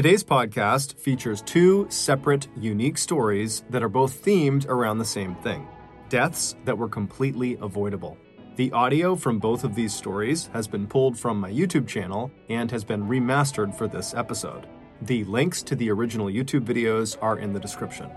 Today's 0.00 0.24
podcast 0.24 0.98
features 0.98 1.42
two 1.42 1.86
separate, 1.90 2.48
unique 2.56 2.96
stories 2.96 3.64
that 3.68 3.82
are 3.82 3.88
both 3.90 4.24
themed 4.24 4.66
around 4.66 4.96
the 4.96 5.04
same 5.04 5.34
thing 5.34 5.68
deaths 6.08 6.56
that 6.64 6.78
were 6.78 6.88
completely 6.88 7.58
avoidable. 7.60 8.16
The 8.56 8.72
audio 8.72 9.14
from 9.14 9.38
both 9.38 9.62
of 9.62 9.74
these 9.74 9.92
stories 9.92 10.46
has 10.54 10.66
been 10.66 10.86
pulled 10.86 11.18
from 11.18 11.38
my 11.38 11.50
YouTube 11.50 11.86
channel 11.86 12.30
and 12.48 12.70
has 12.70 12.82
been 12.82 13.02
remastered 13.02 13.76
for 13.76 13.86
this 13.86 14.14
episode. 14.14 14.66
The 15.02 15.22
links 15.24 15.62
to 15.64 15.76
the 15.76 15.90
original 15.90 16.28
YouTube 16.28 16.64
videos 16.64 17.18
are 17.20 17.38
in 17.38 17.52
the 17.52 17.60
description. 17.60 18.10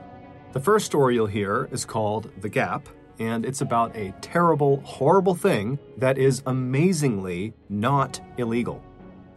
The 0.54 0.62
first 0.62 0.86
story 0.86 1.16
you'll 1.16 1.26
hear 1.26 1.68
is 1.70 1.84
called 1.84 2.32
The 2.40 2.48
Gap, 2.48 2.88
and 3.20 3.46
it's 3.46 3.60
about 3.60 3.94
a 3.94 4.16
terrible, 4.22 4.80
horrible 4.86 5.36
thing 5.36 5.78
that 5.98 6.18
is 6.18 6.44
amazingly 6.46 7.54
not 7.68 8.22
illegal. 8.38 8.82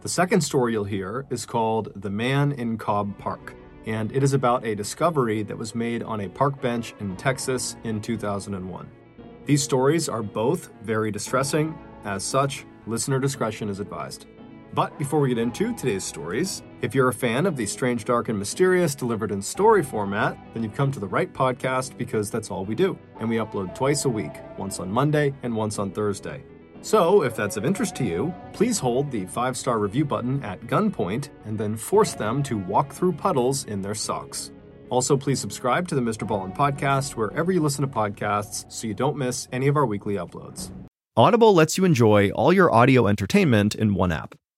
The 0.01 0.09
second 0.09 0.41
story 0.41 0.73
you'll 0.73 0.83
hear 0.83 1.25
is 1.29 1.45
called 1.45 1.91
The 1.95 2.09
Man 2.09 2.51
in 2.51 2.77
Cobb 2.77 3.17
Park 3.17 3.55
and 3.87 4.11
it 4.11 4.21
is 4.21 4.33
about 4.33 4.65
a 4.65 4.75
discovery 4.75 5.43
that 5.43 5.57
was 5.57 5.73
made 5.73 6.03
on 6.03 6.21
a 6.21 6.29
park 6.29 6.61
bench 6.61 6.93
in 6.99 7.15
Texas 7.15 7.77
in 7.85 8.01
2001. 8.01 8.91
These 9.45 9.63
stories 9.63 10.09
are 10.09 10.21
both 10.21 10.71
very 10.83 11.09
distressing. 11.09 11.73
As 12.03 12.23
such, 12.23 12.65
listener 12.85 13.17
discretion 13.17 13.69
is 13.69 13.79
advised. 13.79 14.25
But 14.73 14.97
before 14.99 15.21
we 15.21 15.29
get 15.29 15.37
into 15.37 15.73
today's 15.73 16.03
stories, 16.03 16.61
if 16.81 16.93
you're 16.93 17.07
a 17.07 17.13
fan 17.13 17.45
of 17.45 17.55
the 17.55 17.65
strange, 17.65 18.03
dark, 18.03 18.27
and 18.27 18.37
mysterious 18.37 18.93
delivered 18.93 19.31
in 19.31 19.41
story 19.41 19.81
format, 19.81 20.37
then 20.53 20.63
you've 20.63 20.75
come 20.75 20.91
to 20.91 20.99
the 20.99 21.07
right 21.07 21.33
podcast 21.33 21.97
because 21.97 22.29
that's 22.29 22.51
all 22.51 22.65
we 22.65 22.75
do. 22.75 22.99
And 23.21 23.29
we 23.29 23.37
upload 23.37 23.73
twice 23.73 24.03
a 24.03 24.09
week, 24.09 24.33
once 24.57 24.81
on 24.81 24.91
Monday 24.91 25.33
and 25.43 25.55
once 25.55 25.79
on 25.79 25.91
Thursday. 25.91 26.43
So, 26.81 27.23
if 27.23 27.35
that's 27.35 27.57
of 27.57 27.65
interest 27.65 27.95
to 27.97 28.05
you, 28.05 28.33
please 28.53 28.79
hold 28.79 29.11
the 29.11 29.25
five 29.25 29.57
star 29.57 29.79
review 29.79 30.05
button 30.05 30.43
at 30.43 30.61
gunpoint 30.67 31.29
and 31.45 31.57
then 31.57 31.75
force 31.75 32.13
them 32.13 32.41
to 32.43 32.57
walk 32.57 32.93
through 32.93 33.13
puddles 33.13 33.65
in 33.65 33.81
their 33.81 33.95
socks. 33.95 34.51
Also, 34.89 35.17
please 35.17 35.39
subscribe 35.39 35.87
to 35.89 35.95
the 35.95 36.01
Mr. 36.01 36.25
Ballen 36.25 36.55
podcast 36.55 37.15
wherever 37.15 37.51
you 37.51 37.61
listen 37.61 37.81
to 37.81 37.93
podcasts 37.93 38.71
so 38.71 38.87
you 38.87 38.93
don't 38.93 39.17
miss 39.17 39.47
any 39.51 39.67
of 39.67 39.75
our 39.75 39.85
weekly 39.85 40.15
uploads. 40.15 40.71
Audible 41.17 41.53
lets 41.53 41.77
you 41.77 41.83
enjoy 41.83 42.29
all 42.29 42.53
your 42.53 42.73
audio 42.73 43.07
entertainment 43.07 43.75
in 43.75 43.93
one 43.93 44.11
app. 44.11 44.35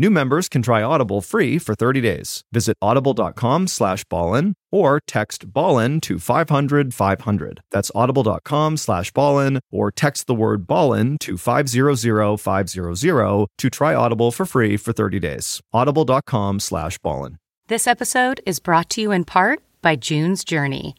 New 0.00 0.10
members 0.10 0.48
can 0.48 0.62
try 0.62 0.80
Audible 0.80 1.20
free 1.20 1.58
for 1.58 1.74
30 1.74 2.00
days. 2.00 2.42
Visit 2.52 2.76
audible.com 2.80 3.66
slash 3.66 4.04
ballen 4.04 4.54
or 4.70 5.00
text 5.06 5.52
ballen 5.52 6.00
to 6.02 6.20
500 6.20 6.94
500. 6.94 7.60
That's 7.72 7.90
audible.com 7.96 8.76
slash 8.76 9.12
ballen 9.12 9.58
or 9.72 9.90
text 9.90 10.28
the 10.28 10.34
word 10.34 10.68
ballen 10.68 11.18
to 11.20 11.36
500 11.36 12.38
500 12.40 13.46
to 13.58 13.70
try 13.70 13.94
Audible 13.94 14.30
for 14.30 14.46
free 14.46 14.76
for 14.76 14.92
30 14.92 15.18
days. 15.18 15.60
audible.com 15.72 16.60
slash 16.60 16.98
ballen. 17.00 17.34
This 17.66 17.86
episode 17.88 18.40
is 18.46 18.60
brought 18.60 18.88
to 18.90 19.00
you 19.00 19.10
in 19.10 19.24
part 19.24 19.60
by 19.82 19.96
June's 19.96 20.44
Journey. 20.44 20.94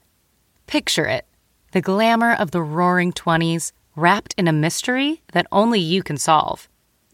Picture 0.68 1.06
it 1.06 1.26
the 1.72 1.82
glamour 1.82 2.34
of 2.34 2.52
the 2.52 2.62
roaring 2.62 3.14
20s 3.14 3.72
wrapped 3.96 4.34
in 4.38 4.48
a 4.48 4.54
mystery 4.54 5.22
that 5.34 5.46
only 5.52 5.80
you 5.80 6.04
can 6.04 6.18
solve. 6.18 6.68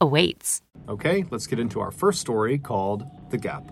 awaits. 0.00 0.62
Okay, 0.88 1.24
let's 1.30 1.46
get 1.46 1.58
into 1.58 1.80
our 1.80 1.90
first 1.90 2.20
story 2.20 2.58
called 2.58 3.04
The 3.30 3.38
Gap. 3.38 3.70